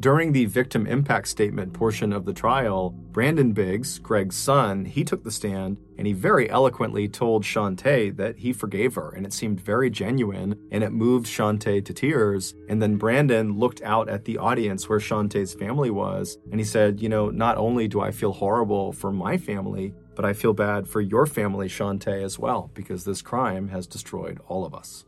During 0.00 0.32
the 0.32 0.46
victim 0.46 0.86
impact 0.86 1.28
statement 1.28 1.74
portion 1.74 2.10
of 2.10 2.24
the 2.24 2.32
trial, 2.32 2.88
Brandon 2.88 3.52
Biggs, 3.52 3.98
Greg's 3.98 4.34
son, 4.34 4.86
he 4.86 5.04
took 5.04 5.22
the 5.22 5.30
stand 5.30 5.76
and 5.98 6.06
he 6.06 6.14
very 6.14 6.48
eloquently 6.48 7.06
told 7.06 7.44
Chante 7.44 8.08
that 8.16 8.38
he 8.38 8.54
forgave 8.54 8.94
her 8.94 9.10
and 9.10 9.26
it 9.26 9.34
seemed 9.34 9.60
very 9.60 9.90
genuine 9.90 10.58
and 10.72 10.82
it 10.82 10.92
moved 10.92 11.26
Chante 11.26 11.82
to 11.82 11.92
tears. 11.92 12.54
And 12.70 12.80
then 12.80 12.96
Brandon 12.96 13.58
looked 13.58 13.82
out 13.82 14.08
at 14.08 14.24
the 14.24 14.38
audience 14.38 14.88
where 14.88 15.00
Chante's 15.00 15.52
family 15.52 15.90
was 15.90 16.38
and 16.50 16.58
he 16.58 16.64
said, 16.64 17.02
You 17.02 17.10
know, 17.10 17.28
not 17.28 17.58
only 17.58 17.86
do 17.86 18.00
I 18.00 18.10
feel 18.10 18.32
horrible 18.32 18.94
for 18.94 19.12
my 19.12 19.36
family, 19.36 19.92
but 20.14 20.24
I 20.24 20.32
feel 20.32 20.54
bad 20.54 20.88
for 20.88 21.02
your 21.02 21.26
family, 21.26 21.68
Chante, 21.68 22.22
as 22.22 22.38
well, 22.38 22.70
because 22.72 23.04
this 23.04 23.20
crime 23.20 23.68
has 23.68 23.86
destroyed 23.86 24.40
all 24.48 24.64
of 24.64 24.74
us. 24.74 25.04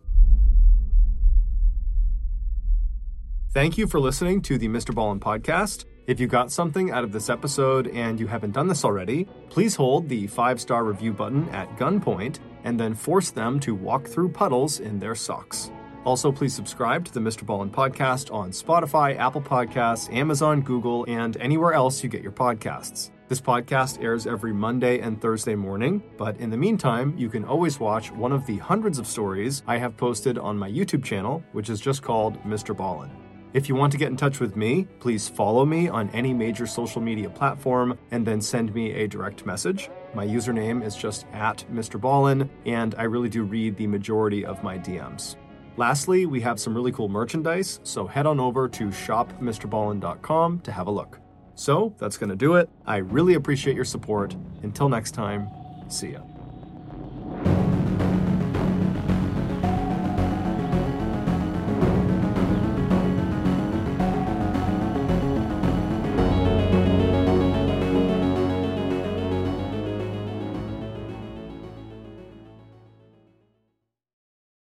Thank 3.55 3.77
you 3.77 3.87
for 3.87 4.01
listening 4.01 4.41
to 4.43 4.57
the 4.57 4.67
Mr. 4.67 4.95
Ballen 4.95 5.21
podcast. 5.21 5.85
If 6.07 6.19
you 6.19 6.27
got 6.27 6.51
something 6.51 6.91
out 6.91 7.05
of 7.05 7.13
this 7.13 7.29
episode 7.29 7.87
and 7.89 8.19
you 8.19 8.27
haven't 8.27 8.53
done 8.53 8.67
this 8.67 8.83
already, 8.83 9.29
please 9.51 9.75
hold 9.75 10.09
the 10.09 10.27
five 10.27 10.59
star 10.59 10.85
review 10.85 11.13
button 11.13 11.47
at 11.51 11.69
gunpoint 11.77 12.39
and 12.65 12.81
then 12.81 12.95
force 12.95 13.31
them 13.31 13.61
to 13.61 13.75
walk 13.75 14.07
through 14.07 14.31
puddles 14.31 14.81
in 14.81 14.99
their 14.99 15.15
socks. 15.15 15.71
Also, 16.07 16.33
please 16.33 16.55
subscribe 16.55 17.05
to 17.05 17.13
the 17.13 17.21
Mr. 17.21 17.45
Ballen 17.45 17.71
podcast 17.71 18.33
on 18.33 18.53
Spotify, 18.53 19.19
Apple 19.19 19.43
Podcasts, 19.43 20.11
Amazon, 20.11 20.63
Google, 20.63 21.05
and 21.07 21.37
anywhere 21.37 21.75
else 21.75 22.03
you 22.03 22.09
get 22.09 22.23
your 22.23 22.33
podcasts. 22.33 23.11
This 23.29 23.43
podcast 23.43 24.03
airs 24.03 24.27
every 24.27 24.55
Monday 24.55 25.01
and 25.01 25.21
Thursday 25.21 25.57
morning, 25.57 26.03
but 26.17 26.39
in 26.39 26.49
the 26.49 26.57
meantime, 26.57 27.15
you 27.19 27.29
can 27.29 27.45
always 27.45 27.79
watch 27.79 28.11
one 28.13 28.33
of 28.33 28.47
the 28.47 28.57
hundreds 28.57 28.99
of 28.99 29.07
stories 29.07 29.63
I 29.67 29.77
have 29.77 29.95
posted 29.99 30.39
on 30.39 30.57
my 30.57 30.71
YouTube 30.71 31.05
channel, 31.05 31.45
which 31.53 31.69
is 31.69 31.83
just 31.83 32.03
called 32.03 32.43
Mr. 32.45 32.75
Ballen. 32.75 33.11
If 33.55 33.69
you 33.69 33.75
want 33.75 33.93
to 33.93 33.99
get 33.99 34.09
in 34.09 34.17
touch 34.17 34.41
with 34.41 34.57
me, 34.57 34.87
please 34.99 35.29
follow 35.29 35.67
me 35.67 35.87
on 35.87 36.09
any 36.11 36.33
major 36.33 36.67
social 36.67 37.03
media 37.03 37.29
platform 37.29 37.99
and 38.11 38.27
then 38.27 38.41
send 38.41 38.75
me 38.75 38.93
a 38.93 39.07
direct 39.07 39.45
message. 39.45 39.91
My 40.15 40.27
username 40.27 40.83
is 40.83 40.97
just 40.97 41.27
at 41.33 41.65
Mr. 41.71 42.01
Ballen, 42.01 42.49
and 42.65 42.95
I 42.97 43.03
really 43.03 43.29
do 43.29 43.43
read 43.43 43.77
the 43.77 43.87
majority 43.87 44.47
of 44.47 44.63
my 44.63 44.79
DMs. 44.79 45.37
Lastly, 45.77 46.25
we 46.25 46.41
have 46.41 46.61
some 46.61 46.75
really 46.75 46.93
cool 46.93 47.09
merchandise, 47.09 47.81
so 47.83 48.07
head 48.07 48.27
on 48.27 48.41
over 48.41 48.69
to 48.69 48.87
shopmrballen.com 48.87 50.61
to 50.61 50.73
have 50.73 50.87
a 50.87 50.91
look. 50.91 51.19
So 51.55 51.95
that's 51.99 52.17
going 52.17 52.31
to 52.31 52.37
do 52.37 52.55
it. 52.55 52.71
I 52.87 52.97
really 52.97 53.35
appreciate 53.35 53.77
your 53.77 53.85
support. 53.85 54.35
Until 54.63 54.89
next 54.89 55.13
time, 55.13 55.49
see 55.89 56.13
ya. 56.13 56.32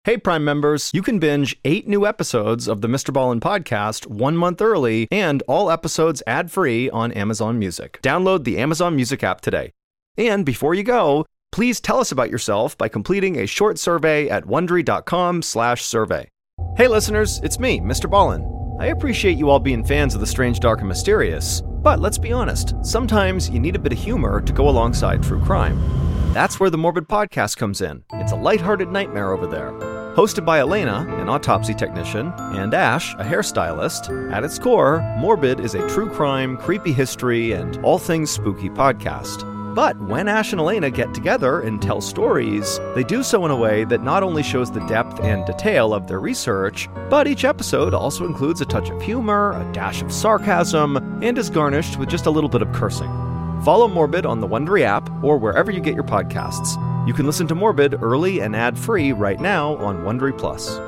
Hey, 0.05 0.19
Prime 0.19 0.45
members, 0.45 0.91
you 0.93 1.01
can 1.01 1.19
binge 1.19 1.57
eight 1.65 1.89
new 1.89 2.05
episodes 2.05 2.69
of 2.69 2.83
the 2.83 2.89
Mr. 2.89 3.11
Ballen 3.11 3.41
podcast 3.41 4.07
one 4.07 4.37
month 4.37 4.61
early 4.61 5.09
and 5.11 5.43
all 5.49 5.71
episodes 5.71 6.23
ad 6.27 6.51
free 6.51 6.91
on 6.91 7.11
Amazon 7.13 7.59
Music. 7.59 8.01
Download 8.03 8.45
the 8.45 8.59
Amazon 8.59 8.95
Music 8.97 9.25
app 9.25 9.41
today. 9.41 9.73
And 10.19 10.45
before 10.45 10.75
you 10.75 10.83
go, 10.83 11.25
please 11.53 11.81
tell 11.81 12.01
us 12.01 12.13
about 12.13 12.29
yourself 12.29 12.77
by 12.77 12.87
completing 12.87 13.39
a 13.39 13.47
short 13.47 13.79
survey 13.79 14.29
at 14.29 14.45
wondery.com/survey. 14.45 16.29
Hey, 16.77 16.87
listeners, 16.87 17.41
it's 17.43 17.59
me, 17.59 17.81
Mr. 17.81 18.05
Ballen. 18.05 18.45
I 18.79 18.89
appreciate 18.89 19.39
you 19.39 19.49
all 19.49 19.59
being 19.59 19.83
fans 19.83 20.15
of 20.15 20.21
the 20.21 20.27
strange, 20.27 20.61
dark, 20.61 20.81
and 20.81 20.89
mysterious, 20.89 21.63
but 21.63 21.99
let's 21.99 22.19
be 22.19 22.31
honest, 22.31 22.75
sometimes 22.83 23.49
you 23.49 23.59
need 23.59 23.75
a 23.75 23.79
bit 23.79 23.95
of 23.95 23.99
humor 23.99 24.43
to 24.43 24.53
go 24.53 24.69
alongside 24.69 25.23
true 25.23 25.41
crime. 25.41 25.79
That's 26.35 26.59
where 26.59 26.69
the 26.69 26.77
Morbid 26.77 27.07
Podcast 27.07 27.59
comes 27.59 27.81
in. 27.81 28.03
It's 28.15 28.33
a 28.33 28.37
lighthearted 28.37 28.91
nightmare 28.91 29.31
over 29.31 29.47
there. 29.47 29.71
Hosted 30.17 30.45
by 30.45 30.59
Alaina, 30.59 31.07
an 31.21 31.29
autopsy 31.29 31.75
technician, 31.75 32.33
and 32.37 32.75
Ash, 32.75 33.15
a 33.15 33.23
hairstylist, 33.23 34.33
at 34.33 34.43
its 34.43 34.59
core, 34.59 34.99
Morbid 35.21 35.61
is 35.61 35.77
a 35.77 35.89
true 35.89 36.11
crime, 36.11 36.57
creepy 36.57 36.93
history, 36.93 37.53
and 37.53 37.77
all 37.85 38.01
things 38.01 38.33
spooky 38.33 38.69
podcast. 38.69 39.49
But 39.77 39.97
when 40.09 40.27
Ash 40.27 40.51
and 40.51 40.61
Alaina 40.61 40.91
get 40.91 41.15
together 41.15 41.61
and 41.61 41.81
tell 41.81 42.01
stories, 42.01 42.81
they 42.97 43.05
do 43.05 43.23
so 43.23 43.45
in 43.45 43.53
a 43.53 43.57
way 43.57 43.85
that 43.85 44.03
not 44.03 44.25
only 44.25 44.43
shows 44.43 44.73
the 44.73 44.85
depth 44.89 45.21
and 45.21 45.47
detail 45.47 45.95
of 45.95 46.09
their 46.09 46.19
research, 46.19 46.89
but 47.11 47.29
each 47.29 47.45
episode 47.45 47.95
also 47.95 48.27
includes 48.27 48.61
a 48.61 48.65
touch 48.65 48.91
of 48.91 49.01
humor, 49.01 49.53
a 49.53 49.73
dash 49.73 50.03
of 50.03 50.11
sarcasm, 50.11 50.97
and 51.23 51.39
is 51.39 51.49
garnished 51.49 51.97
with 51.97 52.09
just 52.09 52.27
a 52.27 52.31
little 52.31 52.51
bit 52.51 52.63
of 52.63 52.73
cursing. 52.73 53.34
Follow 53.65 53.89
Morbid 53.89 54.27
on 54.27 54.41
the 54.43 54.47
Wondery 54.47 54.83
app 54.83 55.09
or 55.25 55.39
wherever 55.39 55.71
you 55.71 55.81
get 55.81 55.95
your 55.95 56.05
podcasts. 56.05 56.77
You 57.09 57.15
can 57.15 57.25
listen 57.25 57.47
to 57.47 57.55
Morbid 57.55 58.03
early 58.03 58.41
and 58.41 58.55
ad 58.55 58.79
free 58.79 59.13
right 59.13 59.41
now 59.41 59.77
on 59.77 60.05
Wondery 60.05 60.37
Plus. 60.37 60.79